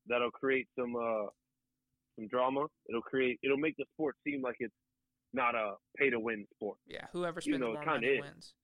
that'll 0.08 0.30
create 0.30 0.66
some 0.76 0.96
uh 0.96 1.26
some 2.16 2.28
drama. 2.28 2.66
It'll 2.88 3.02
create 3.02 3.38
it'll 3.44 3.58
make 3.58 3.76
the 3.76 3.84
sport 3.94 4.16
seem 4.24 4.42
like 4.42 4.56
it's 4.58 4.74
not 5.32 5.54
a 5.54 5.74
pay 5.96 6.10
to 6.10 6.18
win 6.18 6.46
sport. 6.56 6.78
Yeah, 6.86 7.06
whoever 7.12 7.40
You 7.44 7.54
spends 7.54 7.60
know, 7.60 7.72
more 7.74 7.84
money 7.84 8.06
is. 8.06 8.20
wins. 8.20 8.54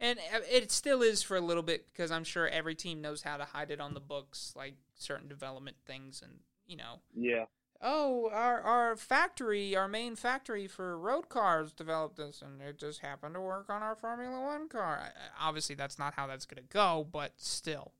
And 0.00 0.18
uh, 0.32 0.40
it 0.50 0.70
still 0.70 1.02
is 1.02 1.22
for 1.22 1.36
a 1.36 1.40
little 1.40 1.62
bit 1.62 1.86
because 1.86 2.10
I'm 2.12 2.24
sure 2.24 2.46
every 2.48 2.74
team 2.76 3.00
knows 3.00 3.22
how 3.22 3.36
to 3.36 3.44
hide 3.44 3.70
it 3.70 3.80
on 3.80 3.94
the 3.94 4.00
books, 4.00 4.52
like 4.56 4.74
certain 4.94 5.28
development 5.28 5.76
things, 5.86 6.22
and 6.22 6.38
you 6.66 6.76
know, 6.76 7.00
Yeah. 7.16 7.46
oh, 7.82 8.28
our 8.30 8.60
our 8.60 8.96
factory, 8.96 9.74
our 9.74 9.88
main 9.88 10.14
factory 10.14 10.68
for 10.68 10.96
road 10.98 11.28
cars 11.28 11.72
developed 11.72 12.16
this, 12.16 12.42
and 12.42 12.62
it 12.62 12.78
just 12.78 13.00
happened 13.00 13.34
to 13.34 13.40
work 13.40 13.68
on 13.70 13.82
our 13.82 13.96
Formula 13.96 14.40
One 14.40 14.68
car. 14.68 15.12
Obviously, 15.40 15.74
that's 15.74 15.98
not 15.98 16.14
how 16.14 16.26
that's 16.28 16.46
going 16.46 16.62
to 16.62 16.68
go, 16.68 17.06
but 17.10 17.32
still, 17.36 17.92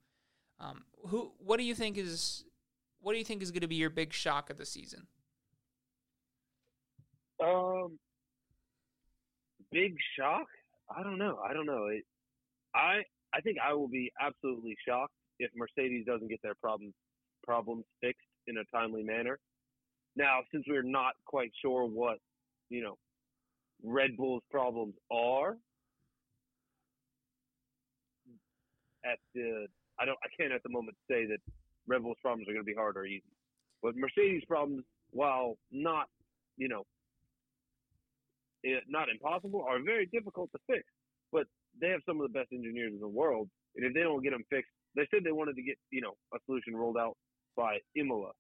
um, 0.61 0.85
who? 1.07 1.33
What 1.39 1.57
do 1.57 1.65
you 1.65 1.75
think 1.75 1.99
is? 1.99 2.45
What 3.01 3.13
do 3.13 3.19
you 3.19 3.25
think 3.25 3.43
is 3.43 3.51
going 3.51 3.63
to 3.63 3.69
be 3.69 3.77
your 3.77 3.91
big 3.91 4.13
shock 4.13 4.51
of 4.51 4.57
the 4.57 4.67
season? 4.67 5.07
Um, 7.43 7.99
big 9.71 9.97
shock. 10.17 10.47
I 10.95 11.03
don't 11.03 11.19
know. 11.19 11.39
I 11.49 11.53
don't 11.53 11.67
know. 11.67 11.87
It, 11.87 12.05
I 12.75 13.03
I 13.35 13.41
think 13.41 13.59
I 13.65 13.75
will 13.75 13.89
be 13.89 14.11
absolutely 14.21 14.77
shocked 14.87 15.13
if 15.39 15.51
Mercedes 15.55 16.07
doesn't 16.07 16.29
get 16.29 16.41
their 16.43 16.55
problems 16.55 16.95
problems 17.45 17.85
fixed 18.01 18.27
in 18.47 18.59
a 18.59 18.65
timely 18.77 19.03
manner. 19.03 19.39
Now, 20.17 20.41
since 20.53 20.65
we're 20.69 20.83
not 20.83 21.15
quite 21.27 21.53
sure 21.63 21.85
what 21.85 22.19
you 22.71 22.83
know 22.83 22.97
Red 23.83 24.17
Bull's 24.17 24.43
problems 24.51 24.95
are, 25.11 25.57
at 29.05 29.19
the 29.35 29.67
I 30.01 30.05
don't 30.05 30.19
I 30.25 30.29
can't 30.41 30.53
at 30.53 30.63
the 30.63 30.71
moment 30.71 30.97
say 31.11 31.27
that 31.27 31.39
Red 31.87 32.03
Bull's 32.03 32.19
problems 32.23 32.49
are 32.49 32.53
going 32.53 32.65
to 32.65 32.71
be 32.71 32.75
hard 32.75 32.97
or 32.97 33.05
easy, 33.05 33.23
but 33.83 33.97
Mercedes' 33.97 34.45
problems, 34.47 34.85
while 35.11 35.57
not 35.71 36.09
you 36.57 36.69
know 36.69 36.85
Eh, 38.65 38.81
not 38.89 39.09
impossible, 39.09 39.65
are 39.69 39.81
very 39.81 40.07
difficult 40.07 40.51
to 40.53 40.59
fix. 40.67 40.85
But 41.31 41.47
they 41.81 41.89
have 41.89 42.01
some 42.07 42.21
of 42.21 42.31
the 42.31 42.39
best 42.39 42.53
engineers 42.53 42.93
in 42.93 43.01
the 43.01 43.09
world, 43.09 43.49
and 43.77 43.85
if 43.85 43.95
they 43.95 44.01
don't 44.01 44.23
get 44.23 44.31
them 44.33 44.45
fixed, 44.51 44.71
they 44.97 45.07
said 45.11 45.23
they 45.25 45.33
wanted 45.33 45.57
to 45.57 45.63
get 45.63 45.77
you 45.91 46.01
know 46.01 46.15
a 46.35 46.39
solution 46.47 46.75
rolled 46.75 46.97
out 46.97 47.17
by 47.57 47.79
Imola. 47.95 48.33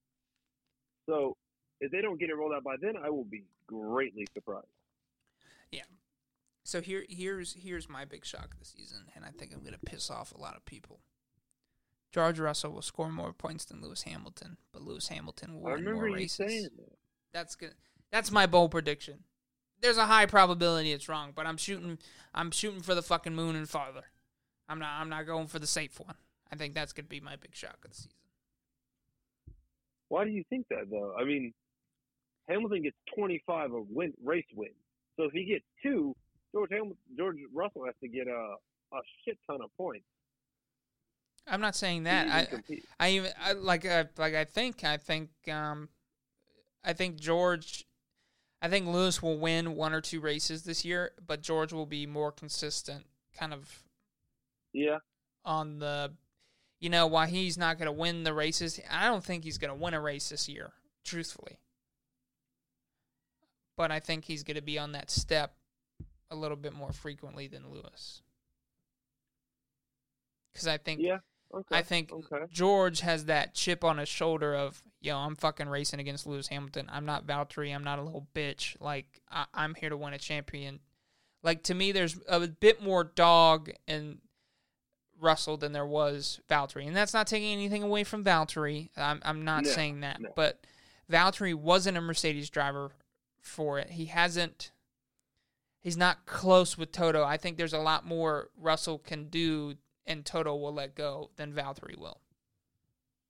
So 1.06 1.36
if 1.80 1.90
they 1.90 2.00
don't 2.00 2.18
get 2.18 2.30
it 2.30 2.34
rolled 2.36 2.52
out 2.52 2.64
by 2.64 2.76
then, 2.80 2.94
I 3.02 3.10
will 3.10 3.24
be 3.24 3.44
greatly 3.66 4.26
surprised. 4.34 4.66
Yeah. 5.70 5.82
So 6.64 6.80
here, 6.80 7.04
here's 7.08 7.54
here's 7.54 7.88
my 7.88 8.04
big 8.04 8.24
shock 8.24 8.56
the 8.58 8.64
season, 8.64 9.04
and 9.14 9.24
I 9.24 9.30
think 9.30 9.52
I'm 9.54 9.62
gonna 9.62 9.78
piss 9.84 10.10
off 10.10 10.32
a 10.32 10.40
lot 10.40 10.56
of 10.56 10.64
people. 10.64 11.00
George 12.10 12.40
Russell 12.40 12.72
will 12.72 12.82
score 12.82 13.10
more 13.10 13.32
points 13.32 13.66
than 13.66 13.82
Lewis 13.82 14.02
Hamilton, 14.02 14.56
but 14.72 14.82
Lewis 14.82 15.08
Hamilton 15.08 15.60
will 15.60 15.66
I 15.68 15.72
win 15.72 15.80
remember 15.80 16.06
more 16.06 16.08
you 16.08 16.14
races. 16.16 16.36
saying 16.36 16.68
that. 16.76 16.96
That's 17.32 17.54
good. 17.54 17.74
That's 18.10 18.30
my 18.30 18.46
bold 18.46 18.70
prediction. 18.70 19.24
There's 19.80 19.96
a 19.96 20.06
high 20.06 20.26
probability 20.26 20.92
it's 20.92 21.08
wrong, 21.08 21.32
but 21.34 21.46
I'm 21.46 21.56
shooting. 21.56 21.98
I'm 22.34 22.50
shooting 22.50 22.80
for 22.80 22.94
the 22.94 23.02
fucking 23.02 23.34
moon 23.34 23.56
and 23.56 23.68
farther. 23.68 24.04
I'm 24.68 24.78
not. 24.78 25.00
I'm 25.00 25.08
not 25.08 25.26
going 25.26 25.46
for 25.46 25.58
the 25.58 25.66
safe 25.66 25.98
one. 26.00 26.14
I 26.52 26.56
think 26.56 26.74
that's 26.74 26.92
gonna 26.92 27.08
be 27.08 27.20
my 27.20 27.36
big 27.36 27.54
shock 27.54 27.78
of 27.84 27.90
the 27.90 27.96
season. 27.96 28.10
Why 30.08 30.24
do 30.24 30.30
you 30.30 30.44
think 30.48 30.66
that 30.68 30.90
though? 30.90 31.14
I 31.18 31.24
mean, 31.24 31.52
Hamilton 32.48 32.82
gets 32.82 32.96
25 33.14 33.72
of 33.72 33.86
win 33.90 34.12
race 34.24 34.46
wins. 34.54 34.72
So 35.16 35.24
if 35.24 35.32
he 35.32 35.44
gets 35.44 35.64
two, 35.82 36.14
George 36.52 36.70
Hamilton, 36.70 36.96
George 37.16 37.36
Russell 37.52 37.84
has 37.84 37.94
to 38.02 38.08
get 38.08 38.26
a 38.26 38.54
a 38.92 39.00
shit 39.24 39.38
ton 39.46 39.60
of 39.62 39.70
points. 39.76 40.06
I'm 41.46 41.60
not 41.60 41.76
saying 41.76 42.04
that. 42.04 42.28
I. 42.28 42.46
I 43.00 43.10
even 43.10 43.30
I, 43.40 43.52
like 43.52 43.86
uh, 43.86 44.04
like 44.16 44.34
I 44.34 44.44
think 44.44 44.84
I 44.84 44.96
think 44.96 45.30
um 45.50 45.88
I 46.84 46.92
think 46.92 47.18
George 47.18 47.84
I 48.60 48.68
think 48.68 48.86
Lewis 48.86 49.22
will 49.22 49.38
win 49.38 49.76
one 49.76 49.92
or 49.92 50.00
two 50.00 50.20
races 50.20 50.64
this 50.64 50.84
year, 50.84 51.12
but 51.24 51.42
George 51.42 51.72
will 51.72 51.86
be 51.86 52.06
more 52.06 52.32
consistent 52.32 53.06
kind 53.38 53.52
of 53.52 53.84
yeah, 54.72 54.98
on 55.44 55.78
the 55.78 56.12
you 56.80 56.90
know, 56.90 57.06
why 57.06 57.26
he's 57.26 57.58
not 57.58 57.78
going 57.78 57.86
to 57.86 57.92
win 57.92 58.22
the 58.22 58.32
races, 58.32 58.80
I 58.90 59.06
don't 59.06 59.24
think 59.24 59.44
he's 59.44 59.58
going 59.58 59.70
to 59.70 59.82
win 59.82 59.94
a 59.94 60.00
race 60.00 60.28
this 60.28 60.48
year, 60.48 60.72
truthfully. 61.04 61.58
But 63.76 63.90
I 63.90 64.00
think 64.00 64.24
he's 64.24 64.44
going 64.44 64.56
to 64.56 64.62
be 64.62 64.78
on 64.78 64.92
that 64.92 65.10
step 65.10 65.54
a 66.30 66.36
little 66.36 66.56
bit 66.56 66.72
more 66.72 66.92
frequently 66.92 67.48
than 67.48 67.70
Lewis. 67.70 68.22
Cuz 70.54 70.66
I 70.66 70.76
think 70.76 71.00
yeah. 71.00 71.18
Okay. 71.54 71.76
I 71.78 71.82
think 71.82 72.12
okay. 72.12 72.44
George 72.50 73.00
has 73.00 73.24
that 73.26 73.54
chip 73.54 73.82
on 73.82 73.98
his 73.98 74.08
shoulder 74.08 74.54
of, 74.54 74.82
yo, 75.00 75.16
I'm 75.16 75.34
fucking 75.36 75.68
racing 75.68 75.98
against 76.00 76.26
Lewis 76.26 76.48
Hamilton. 76.48 76.86
I'm 76.92 77.06
not 77.06 77.26
Valtteri. 77.26 77.74
I'm 77.74 77.84
not 77.84 77.98
a 77.98 78.02
little 78.02 78.26
bitch. 78.34 78.76
Like, 78.80 79.20
I- 79.30 79.46
I'm 79.54 79.74
here 79.74 79.88
to 79.88 79.96
win 79.96 80.12
a 80.12 80.18
champion. 80.18 80.80
Like, 81.42 81.62
to 81.64 81.74
me, 81.74 81.92
there's 81.92 82.18
a 82.28 82.46
bit 82.46 82.82
more 82.82 83.04
dog 83.04 83.70
in 83.86 84.18
Russell 85.20 85.56
than 85.56 85.72
there 85.72 85.86
was 85.86 86.40
Valtteri. 86.50 86.86
And 86.86 86.94
that's 86.96 87.14
not 87.14 87.26
taking 87.26 87.50
anything 87.52 87.82
away 87.82 88.04
from 88.04 88.24
Valtteri. 88.24 88.90
I'm, 88.96 89.20
I'm 89.24 89.44
not 89.44 89.64
No, 89.64 89.70
saying 89.70 90.00
that. 90.00 90.20
no. 90.20 90.30
But 90.36 90.60
Valtteri 91.10 91.54
wasn't 91.54 91.96
a 91.96 92.00
Mercedes 92.02 92.50
driver 92.50 92.92
for 93.40 93.78
it. 93.78 93.90
He 93.90 94.06
hasn't. 94.06 94.70
He's 95.80 95.96
not 95.96 96.26
close 96.26 96.76
with 96.76 96.92
Toto. 96.92 97.24
I 97.24 97.36
think 97.38 97.56
there's 97.56 97.72
a 97.72 97.78
lot 97.78 98.04
more 98.04 98.50
Russell 98.60 98.98
can 98.98 99.28
do 99.28 99.74
and 100.08 100.24
Toto 100.24 100.56
will 100.56 100.74
let 100.74 100.96
go 100.96 101.30
than 101.36 101.52
Valtteri 101.52 101.96
will. 101.96 102.20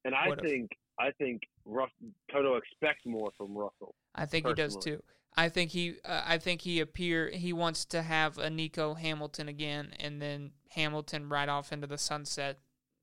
And 0.04 0.14
I 0.14 0.28
would've. 0.28 0.44
think 0.44 0.70
I 0.98 1.10
think 1.10 1.42
Russ, 1.66 1.90
Toto 2.32 2.56
expects 2.56 3.04
more 3.04 3.30
from 3.36 3.54
Russell. 3.56 3.94
I 4.14 4.24
think 4.24 4.46
he 4.46 4.54
does 4.54 4.76
too. 4.76 5.02
I 5.36 5.48
think 5.48 5.70
he 5.70 5.96
uh, 6.04 6.22
I 6.26 6.38
think 6.38 6.62
he 6.62 6.80
appear 6.80 7.30
he 7.30 7.52
wants 7.52 7.84
to 7.86 8.02
have 8.02 8.38
a 8.38 8.48
Nico 8.48 8.94
Hamilton 8.94 9.48
again 9.48 9.92
and 10.00 10.22
then 10.22 10.52
Hamilton 10.70 11.28
right 11.28 11.48
off 11.48 11.72
into 11.72 11.86
the 11.86 11.98
sunset 11.98 12.58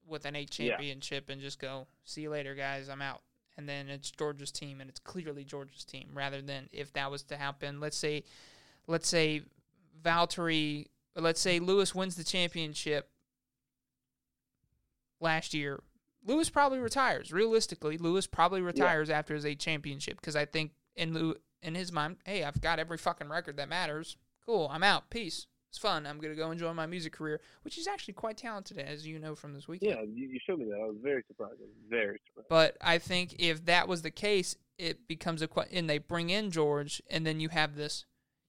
with 0.07 0.25
an 0.25 0.35
eight 0.35 0.57
Yeah. 0.57 0.71
championship 0.71 1.29
and 1.29 1.41
just 1.41 1.59
go, 1.59 1.87
see 2.03 2.21
you 2.21 2.29
later 2.29 2.55
guys, 2.55 2.89
I'm 2.89 3.01
out. 3.01 3.21
And 3.57 3.69
then 3.69 3.87
it's 3.89 4.11
George's 4.11 4.51
team 4.51 4.81
and 4.81 4.89
it's 4.89 4.99
clearly 4.99 5.45
George's 5.45 5.85
team 5.85 6.09
rather 6.13 6.41
than 6.41 6.69
if 6.73 6.91
that 6.93 7.09
was 7.11 7.23
to 7.23 7.37
happen, 7.37 7.79
let's 7.79 7.97
say 7.97 8.23
let's 8.87 9.07
say 9.07 9.41
Valtteri 10.03 10.87
let's 11.15 11.39
say 11.39 11.59
Lewis 11.59 11.95
wins 11.95 12.15
the 12.15 12.23
championship 12.23 13.09
last 15.25 15.53
year. 15.53 15.81
Lewis 16.23 16.49
probably 16.49 16.79
retires. 16.79 17.31
Realistically, 17.33 17.97
Lewis 17.97 18.25
probably 18.25 18.61
retires 18.61 19.09
after 19.09 19.35
his 19.35 19.45
eight 19.45 19.59
championship 19.59 20.19
because 20.19 20.35
I 20.35 20.45
think 20.45 20.71
in 20.95 21.13
Lew- 21.13 21.35
in 21.61 21.75
his 21.75 21.91
mind, 21.91 22.17
hey, 22.25 22.43
I've 22.43 22.61
got 22.61 22.79
every 22.79 22.97
fucking 22.97 23.29
record 23.29 23.57
that 23.57 23.69
matters. 23.69 24.17
Cool, 24.45 24.69
I'm 24.71 24.83
out. 24.83 25.09
Peace. 25.09 25.47
It's 25.69 25.77
fun. 25.77 26.07
I'm 26.07 26.19
gonna 26.19 26.35
go 26.35 26.51
enjoy 26.51 26.73
my 26.73 26.85
music 26.85 27.13
career, 27.13 27.41
which 27.63 27.77
is 27.77 27.87
actually 27.87 28.13
quite 28.13 28.37
talented, 28.37 28.77
as 28.77 29.05
you 29.05 29.19
know 29.19 29.35
from 29.35 29.53
this 29.53 29.67
weekend. 29.67 29.91
Yeah, 29.91 30.01
you, 30.01 30.29
you 30.29 30.39
showed 30.47 30.59
me 30.59 30.65
that. 30.65 30.79
I 30.79 30.85
was 30.85 30.97
very 31.03 31.23
surprised. 31.27 31.59
Was 31.59 31.69
very 31.89 32.19
surprised. 32.27 32.47
But 32.49 32.77
I 32.81 32.97
think 32.97 33.35
if 33.39 33.65
that 33.65 33.87
was 33.87 34.01
the 34.01 34.11
case, 34.11 34.55
it 34.77 35.07
becomes 35.07 35.41
a 35.41 35.47
question. 35.47 35.77
And 35.77 35.89
they 35.89 35.97
bring 35.97 36.29
in 36.29 36.49
George, 36.49 37.01
and 37.09 37.25
then 37.25 37.39
you 37.39 37.49
have 37.49 37.75
this, 37.75 38.05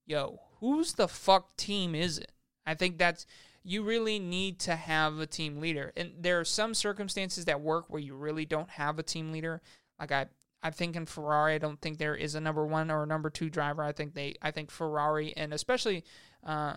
yo, 0.07 0.39
who's 0.61 0.95
the 0.95 1.09
fuck 1.09 1.57
team 1.57 1.95
is 1.95 2.18
it? 2.18 2.33
I 2.64 2.74
think 2.74 2.99
that's 2.99 3.27
you 3.67 3.83
really 3.83 4.21
need 4.21 4.61
to 4.61 4.77
have 4.77 5.19
a 5.19 5.27
team 5.27 5.61
leader, 5.61 5.93
and 5.97 6.12
there 6.21 6.39
are 6.39 6.45
some 6.45 6.73
circumstances 6.73 7.47
that 7.47 7.61
work 7.61 7.87
where 7.89 8.01
you 8.01 8.14
really 8.14 8.45
don't 8.45 8.71
have 8.71 8.99
a 8.99 9.03
team 9.03 9.33
leader. 9.33 9.61
Like 9.99 10.12
I, 10.12 10.27
I 10.62 10.71
think 10.71 10.95
in 10.95 11.05
Ferrari, 11.05 11.55
I 11.55 11.59
don't 11.59 11.81
think 11.81 11.99
there 11.99 12.14
is 12.14 12.37
a 12.37 12.41
number 12.41 12.64
one 12.64 12.93
or 12.93 13.03
a 13.03 13.07
number 13.07 13.29
two 13.29 13.51
driver. 13.51 13.83
I 13.83 13.91
think 13.91 14.14
they, 14.14 14.37
I 14.41 14.53
think 14.53 14.71
Ferrari 14.71 15.37
and 15.37 15.53
especially. 15.53 16.05
Uh, 16.45 16.75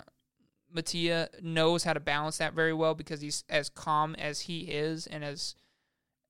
Mattia 0.72 1.30
knows 1.42 1.84
how 1.84 1.94
to 1.94 2.00
balance 2.00 2.38
that 2.38 2.54
very 2.54 2.74
well 2.74 2.94
because 2.94 3.22
he's 3.22 3.44
as 3.50 3.70
calm 3.70 4.14
as 4.16 4.42
he 4.42 4.62
is 4.62 5.08
and 5.08 5.24
as 5.24 5.56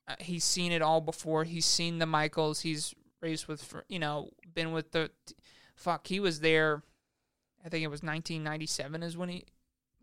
uh, 0.07 0.16
he's 0.20 0.45
seen 0.45 0.72
it 0.72 0.82
all 0.82 1.01
before. 1.01 1.43
He's 1.43 1.66
seen 1.66 1.99
the 1.99 2.05
Michaels. 2.05 2.62
He's 2.62 2.93
raced 3.22 3.49
with, 3.49 3.76
you 3.89 3.99
know, 3.99 4.30
been 4.53 4.72
with 4.72 4.91
the 4.91 5.12
fuck. 5.76 6.07
He 6.07 6.22
was 6.22 6.39
there. 6.39 6.84
I 7.66 7.68
think 7.68 7.84
it 7.84 7.89
was 7.89 8.01
1997 8.01 9.03
is 9.03 9.18
when 9.18 9.28
he 9.28 9.43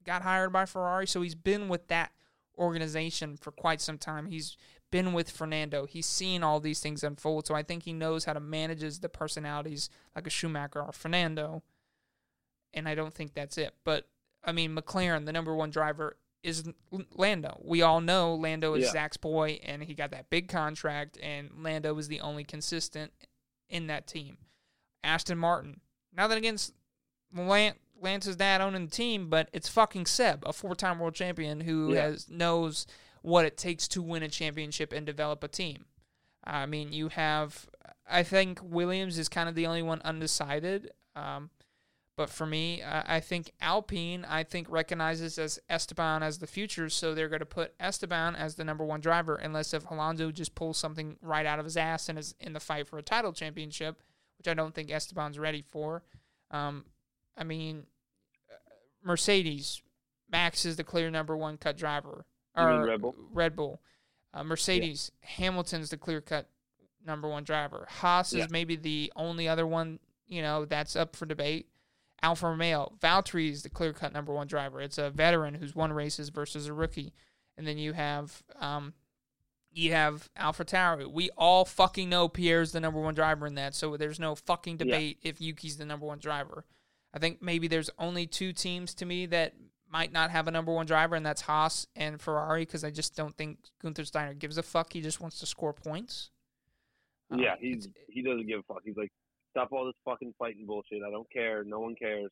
got 0.07 0.23
hired 0.23 0.53
by 0.53 0.65
Ferrari. 0.65 1.07
So 1.07 1.23
he's 1.23 1.35
been 1.35 1.69
with 1.69 1.89
that 1.89 2.13
organization 2.57 3.37
for 3.37 3.51
quite 3.51 3.81
some 3.81 3.99
time. 3.99 4.27
He's 4.27 4.57
been 4.91 5.13
with 5.13 5.31
Fernando. 5.31 5.85
He's 5.85 6.07
seen 6.07 6.43
all 6.43 6.61
these 6.61 6.81
things 6.81 7.03
unfold. 7.05 7.47
So 7.47 7.55
I 7.55 7.63
think 7.63 7.83
he 7.83 7.93
knows 7.93 8.25
how 8.25 8.33
to 8.33 8.41
manages 8.41 9.01
the 9.01 9.09
personalities 9.09 9.91
like 10.15 10.27
a 10.27 10.31
Schumacher 10.31 10.83
or 10.83 10.93
Fernando. 10.93 11.63
And 12.73 12.89
I 12.89 12.95
don't 12.95 13.15
think 13.15 13.35
that's 13.35 13.59
it. 13.59 13.75
But 13.85 14.07
I 14.45 14.53
mean, 14.53 14.77
McLaren, 14.77 15.27
the 15.27 15.33
number 15.33 15.55
one 15.55 15.71
driver, 15.71 16.17
is 16.43 16.69
Lando. 17.15 17.61
We 17.65 17.83
all 17.83 18.01
know 18.01 18.37
Lando 18.37 18.75
is 18.75 18.85
Yeah. 18.85 18.93
Zak's 18.93 19.17
boy, 19.17 19.59
and 19.65 19.83
he 19.83 19.95
got 19.95 20.13
that 20.13 20.31
big 20.31 20.49
contract, 20.49 21.19
and 21.21 21.51
Lando 21.59 21.93
was 21.93 22.07
the 22.07 22.21
only 22.21 22.45
consistent 22.45 23.13
in 23.69 23.89
that 23.89 24.07
team. 24.07 24.39
Aston 25.03 25.39
Martin, 25.39 25.81
nothing 26.13 26.39
against 26.39 26.73
Lan- 27.35 27.75
Lance's 28.01 28.37
dad 28.37 28.61
owning 28.61 28.87
the 28.87 28.91
team, 28.91 29.29
but 29.29 29.49
it's 29.53 29.69
fucking 29.69 30.07
Seb, 30.07 30.45
a 30.47 30.53
four-time 30.53 30.99
world 30.99 31.15
champion 31.15 31.61
who 31.61 31.95
Yeah. 31.95 32.03
has 32.03 32.29
knows 32.29 32.87
what 33.23 33.45
it 33.45 33.57
takes 33.57 33.89
to 33.89 34.03
win 34.03 34.23
a 34.23 34.29
championship 34.29 34.93
and 34.93 35.05
develop 35.07 35.43
a 35.43 35.49
team. 35.49 35.87
I 36.45 36.67
mean, 36.67 36.93
you 36.93 37.09
have. 37.09 37.69
I 38.09 38.23
think 38.23 38.61
Williams 38.63 39.19
is 39.19 39.29
kind 39.29 39.49
of 39.49 39.55
the 39.57 39.67
only 39.67 39.83
one 39.83 40.01
undecided. 40.03 40.93
Um, 41.17 41.51
but 42.17 42.31
for 42.31 42.47
me, 42.47 42.83
I 42.85 43.17
I 43.17 43.21
think 43.21 43.51
Alpine, 43.61 44.25
I 44.25 44.45
think 44.45 44.71
recognizes 44.71 45.39
as 45.39 45.59
Esteban 45.69 46.23
as 46.23 46.39
the 46.39 46.47
future, 46.47 46.89
so 46.89 47.15
they're 47.15 47.29
going 47.29 47.41
to 47.41 47.47
put 47.47 47.75
Esteban 47.81 48.37
as 48.37 48.55
the 48.55 48.65
number 48.65 48.85
one 48.85 49.01
driver, 49.01 49.35
unless 49.35 49.75
if 49.75 49.91
Alonso 49.91 50.31
just 50.31 50.55
pulls 50.55 50.79
something 50.79 51.17
right 51.21 51.47
out 51.47 51.59
of 51.59 51.65
his 51.65 51.77
ass 51.77 52.09
and 52.09 52.19
is 52.19 52.35
in 52.39 52.53
the 52.53 52.61
fight 52.61 52.87
for 52.87 52.99
a 52.99 53.03
title 53.03 53.33
championship, 53.33 54.01
which 54.39 54.47
I 54.49 54.55
don't 54.55 54.75
think 54.75 54.91
Esteban's 54.91 55.39
ready 55.39 55.63
for. 55.63 56.05
Um, 56.53 56.85
I 57.37 57.45
mean, 57.45 57.85
Mercedes, 59.03 59.83
Max 60.31 60.65
is 60.65 60.77
the 60.77 60.85
clear 60.85 61.11
number 61.11 61.37
one 61.37 61.57
cut 61.59 61.77
driver. 61.77 62.25
Or 62.57 62.85
Red 62.87 63.03
Bull? 63.03 63.15
Red 63.33 63.55
Bull. 63.57 63.81
Uh, 64.33 64.43
Mercedes, 64.45 65.13
Hamilton's 65.21 65.91
the 65.91 65.97
clear 65.97 66.21
cut 66.21 66.49
number 67.05 67.29
one 67.29 67.45
driver. 67.45 67.87
Haas 67.89 68.33
Yeah. 68.33 68.45
is 68.45 68.51
maybe 68.51 68.77
the 68.77 69.13
only 69.17 69.49
other 69.49 69.67
one, 69.67 70.01
you 70.27 70.43
know, 70.43 70.65
that's 70.65 70.97
up 70.97 71.15
for 71.15 71.27
debate. 71.27 71.69
Alfa 72.23 72.49
Romeo, 72.49 72.93
Valtteri 73.01 73.51
is 73.51 73.63
the 73.63 73.69
clear 73.69 73.93
cut 73.93 74.13
number 74.13 74.33
one 74.33 74.47
driver. 74.47 74.81
It's 74.81 74.99
a 74.99 75.11
veteran 75.11 75.55
who's 75.55 75.75
won 75.77 75.93
races 75.93 76.31
versus 76.31 76.67
a 76.67 76.73
rookie. 76.73 77.13
And 77.57 77.67
then 77.67 77.79
you 77.79 77.93
have 77.93 78.43
um 78.59 78.95
you 79.71 79.93
have 79.93 80.31
AlphaTauri. 80.39 81.13
We 81.13 81.29
all 81.37 81.67
fucking 81.67 82.09
know 82.09 82.29
Pierre's 82.29 82.73
the 82.73 82.81
number 82.81 82.99
one 82.99 83.15
driver 83.15 83.47
in 83.47 83.55
that, 83.57 83.75
so 83.75 83.95
there's 83.99 84.19
no 84.19 84.35
fucking 84.35 84.79
debate 84.79 85.19
if 85.23 85.39
Yuki's 85.39 85.77
the 85.77 85.85
number 85.85 86.07
one 86.07 86.19
driver. 86.19 86.65
I 87.15 87.19
think 87.19 87.43
maybe 87.43 87.69
there's 87.69 87.91
only 87.99 88.27
two 88.27 88.53
teams 88.53 88.95
to 88.95 89.07
me 89.07 89.27
that 89.27 89.55
might 89.91 90.13
not 90.13 90.31
have 90.31 90.49
a 90.49 90.51
number 90.51 90.73
one 90.73 90.87
driver, 90.87 91.15
and 91.15 91.25
that's 91.25 91.43
Haas 91.43 91.87
and 91.97 92.21
Ferrari, 92.21 92.63
because 92.63 92.85
I 92.85 92.91
just 92.91 93.17
don't 93.17 93.37
think 93.37 93.59
Guenther 93.83 94.05
Steiner 94.07 94.35
gives 94.35 94.59
a 94.59 94.63
fuck. 94.63 94.93
He 94.93 95.01
just 95.01 95.21
wants 95.21 95.39
to 95.41 95.47
score 95.47 95.73
points. 95.73 96.31
Um, 97.31 97.39
yeah, 97.39 97.55
he's 97.59 97.89
he 98.09 98.23
doesn't 98.23 98.47
give 98.47 98.61
a 98.61 98.63
fuck. 98.63 98.83
He's 98.85 98.97
like, 98.97 99.11
Stop 99.57 99.73
all 99.73 99.87
this 99.87 99.95
fucking 100.05 100.35
fighting 100.39 100.67
bullshit. 100.67 101.01
I 101.03 101.11
don't 101.11 101.31
care. 101.33 101.65
No 101.65 101.81
one 101.81 101.95
cares. 101.95 102.31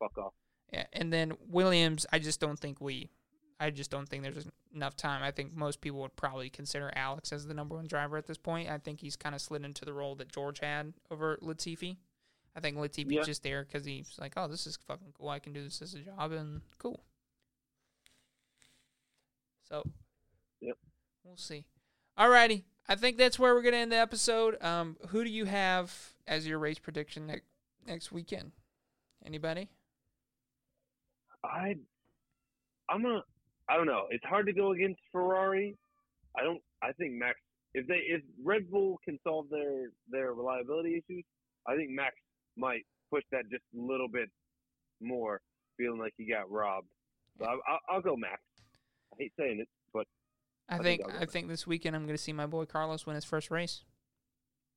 Fuck 0.00 0.18
off. 0.18 0.32
Yeah, 0.72 0.86
and 0.92 1.12
then 1.12 1.34
Williams, 1.48 2.04
I 2.12 2.18
just 2.18 2.40
don't 2.40 2.58
think 2.58 2.80
we, 2.80 3.10
I 3.60 3.70
just 3.70 3.92
don't 3.92 4.08
think 4.08 4.24
there's 4.24 4.48
enough 4.74 4.96
time. 4.96 5.22
I 5.22 5.30
think 5.30 5.54
most 5.54 5.80
people 5.80 6.00
would 6.00 6.16
probably 6.16 6.50
consider 6.50 6.90
Alex 6.96 7.32
as 7.32 7.46
the 7.46 7.54
number 7.54 7.76
one 7.76 7.86
driver 7.86 8.16
at 8.16 8.26
this 8.26 8.38
point. 8.38 8.68
I 8.68 8.78
think 8.78 9.00
he's 9.00 9.14
kind 9.14 9.36
of 9.36 9.40
slid 9.40 9.64
into 9.64 9.84
the 9.84 9.92
role 9.92 10.16
that 10.16 10.32
George 10.32 10.58
had 10.58 10.94
over 11.12 11.38
Latifi. 11.40 11.96
I 12.56 12.60
think 12.60 12.76
Latifi's 12.76 13.12
Yeah. 13.12 13.22
just 13.22 13.42
there 13.42 13.64
because 13.64 13.84
he's 13.84 14.16
like, 14.18 14.34
oh, 14.36 14.46
this 14.48 14.66
is 14.66 14.76
fucking 14.86 15.12
cool. 15.18 15.28
I 15.28 15.38
can 15.40 15.52
do 15.52 15.62
this 15.64 15.82
as 15.82 15.94
a 15.94 16.00
job 16.00 16.32
and 16.32 16.62
cool. 16.78 17.04
So, 19.64 19.82
Yep. 20.60 20.78
we'll 21.24 21.36
see. 21.36 21.64
Alrighty, 22.18 22.64
I 22.86 22.94
think 22.96 23.16
that's 23.16 23.38
where 23.38 23.54
we're 23.54 23.62
gonna 23.62 23.78
end 23.78 23.90
the 23.92 23.96
episode. 23.96 24.62
Um, 24.62 24.96
who 25.08 25.24
do 25.24 25.30
you 25.30 25.46
have 25.46 26.14
as 26.26 26.46
your 26.46 26.58
race 26.58 26.78
prediction 26.78 27.26
next 27.26 27.46
next 27.86 28.12
weekend? 28.12 28.52
Anybody? 29.24 29.68
I, 31.42 31.76
I'm 32.88 33.04
a, 33.04 33.24
I 33.68 33.76
don't 33.76 33.86
know. 33.86 34.06
It's 34.10 34.24
hard 34.24 34.46
to 34.46 34.52
go 34.52 34.72
against 34.72 35.00
Ferrari. 35.10 35.76
I 36.36 36.42
don't. 36.42 36.62
I 36.82 36.92
think 36.92 37.14
Max. 37.14 37.38
If 37.72 37.86
they, 37.88 37.96
if 38.06 38.22
Red 38.42 38.70
Bull 38.70 39.00
can 39.04 39.18
solve 39.24 39.48
their 39.48 39.90
their 40.08 40.32
reliability 40.34 40.96
issues, 40.96 41.24
I 41.66 41.74
think 41.74 41.90
Max 41.90 42.14
might 42.56 42.82
push 43.10 43.22
that 43.32 43.48
just 43.50 43.62
a 43.76 43.80
little 43.80 44.08
bit 44.08 44.28
more, 45.00 45.40
feeling 45.76 45.98
like 45.98 46.14
he 46.16 46.28
got 46.28 46.50
robbed. 46.50 46.88
So 47.38 47.46
I, 47.46 47.52
I'll, 47.68 47.80
I'll 47.88 48.00
go 48.02 48.16
Max. 48.16 48.40
I 49.12 49.16
hate 49.18 49.32
saying 49.38 49.60
it, 49.60 49.68
but 49.92 50.06
I 50.68 50.76
I 50.76 50.78
think 50.78 51.06
think 51.06 51.20
I 51.20 51.24
think 51.26 51.48
this 51.48 51.66
weekend 51.66 51.94
I'm 51.96 52.04
going 52.04 52.16
to 52.16 52.22
see 52.22 52.32
my 52.32 52.46
boy 52.46 52.64
Carlos 52.64 53.06
win 53.06 53.14
his 53.14 53.24
first 53.24 53.50
race. 53.50 53.82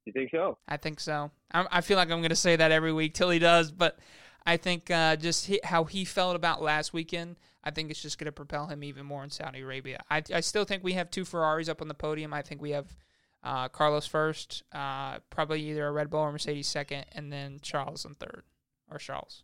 you 0.05 0.13
think 0.13 0.31
so? 0.31 0.57
I 0.67 0.77
think 0.77 0.99
so. 0.99 1.31
I, 1.53 1.65
I 1.71 1.81
feel 1.81 1.97
like 1.97 2.11
I'm 2.11 2.19
going 2.19 2.29
to 2.29 2.35
say 2.35 2.55
that 2.55 2.71
every 2.71 2.93
week 2.93 3.13
till 3.13 3.29
he 3.29 3.39
does, 3.39 3.71
but 3.71 3.99
I 4.45 4.57
think 4.57 4.89
uh, 4.89 5.17
just 5.17 5.45
he, 5.47 5.59
how 5.63 5.83
he 5.83 6.05
felt 6.05 6.35
about 6.35 6.61
last 6.61 6.93
weekend, 6.93 7.35
I 7.63 7.71
think 7.71 7.91
it's 7.91 8.01
just 8.01 8.17
going 8.17 8.27
to 8.27 8.31
propel 8.31 8.67
him 8.67 8.83
even 8.83 9.05
more 9.05 9.23
in 9.23 9.29
Saudi 9.29 9.61
Arabia. 9.61 10.03
I, 10.09 10.23
I 10.33 10.39
still 10.39 10.63
think 10.63 10.83
we 10.83 10.93
have 10.93 11.11
two 11.11 11.25
Ferraris 11.25 11.67
up 11.67 11.81
on 11.81 11.89
the 11.89 11.93
podium. 11.93 12.33
I 12.33 12.41
think 12.41 12.61
we 12.61 12.71
have 12.71 12.87
uh, 13.43 13.69
Carlos 13.69 14.07
first, 14.07 14.63
uh, 14.73 15.19
probably 15.29 15.61
either 15.69 15.87
a 15.87 15.91
Red 15.91 16.09
Bull 16.09 16.21
or 16.21 16.31
Mercedes 16.31 16.67
second, 16.67 17.05
and 17.11 17.31
then 17.31 17.59
Charles 17.61 18.05
in 18.05 18.15
third, 18.15 18.43
or 18.89 18.97
Charles. 18.97 19.43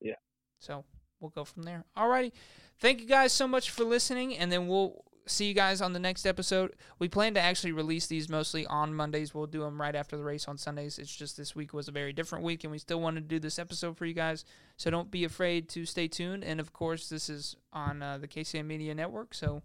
Yeah. 0.00 0.14
So 0.60 0.84
we'll 1.20 1.30
go 1.30 1.44
from 1.44 1.64
there. 1.64 1.84
Alrighty. 1.96 2.32
Thank 2.78 3.00
you 3.00 3.06
guys 3.06 3.32
so 3.32 3.46
much 3.46 3.70
for 3.70 3.84
listening, 3.84 4.36
and 4.36 4.50
then 4.50 4.66
we'll 4.66 5.04
see 5.26 5.46
you 5.46 5.54
guys 5.54 5.80
on 5.80 5.92
the 5.92 5.98
next 5.98 6.26
episode. 6.26 6.74
We 6.98 7.08
plan 7.08 7.34
to 7.34 7.40
actually 7.40 7.72
release 7.72 8.06
these 8.06 8.28
mostly 8.28 8.66
on 8.66 8.94
Mondays. 8.94 9.34
We'll 9.34 9.46
do 9.46 9.60
them 9.60 9.80
right 9.80 9.94
after 9.94 10.16
the 10.16 10.24
race 10.24 10.48
on 10.48 10.58
Sundays. 10.58 10.98
It's 10.98 11.14
just 11.14 11.36
this 11.36 11.54
week 11.54 11.72
was 11.72 11.88
a 11.88 11.92
very 11.92 12.12
different 12.12 12.44
week, 12.44 12.64
and 12.64 12.70
we 12.70 12.78
still 12.78 13.00
wanted 13.00 13.22
to 13.22 13.34
do 13.34 13.38
this 13.38 13.58
episode 13.58 13.96
for 13.96 14.06
you 14.06 14.14
guys. 14.14 14.44
So 14.76 14.90
don't 14.90 15.10
be 15.10 15.24
afraid 15.24 15.68
to 15.70 15.86
stay 15.86 16.08
tuned. 16.08 16.44
And 16.44 16.60
of 16.60 16.72
course, 16.72 17.08
this 17.08 17.28
is 17.28 17.56
on 17.72 18.02
uh, 18.02 18.18
the 18.18 18.28
KCM 18.28 18.66
Media 18.66 18.94
Network. 18.94 19.34
So 19.34 19.62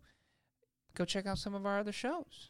go 0.95 1.05
check 1.05 1.25
out 1.25 1.37
some 1.37 1.55
of 1.55 1.65
our 1.65 1.79
other 1.79 1.91
shows. 1.91 2.49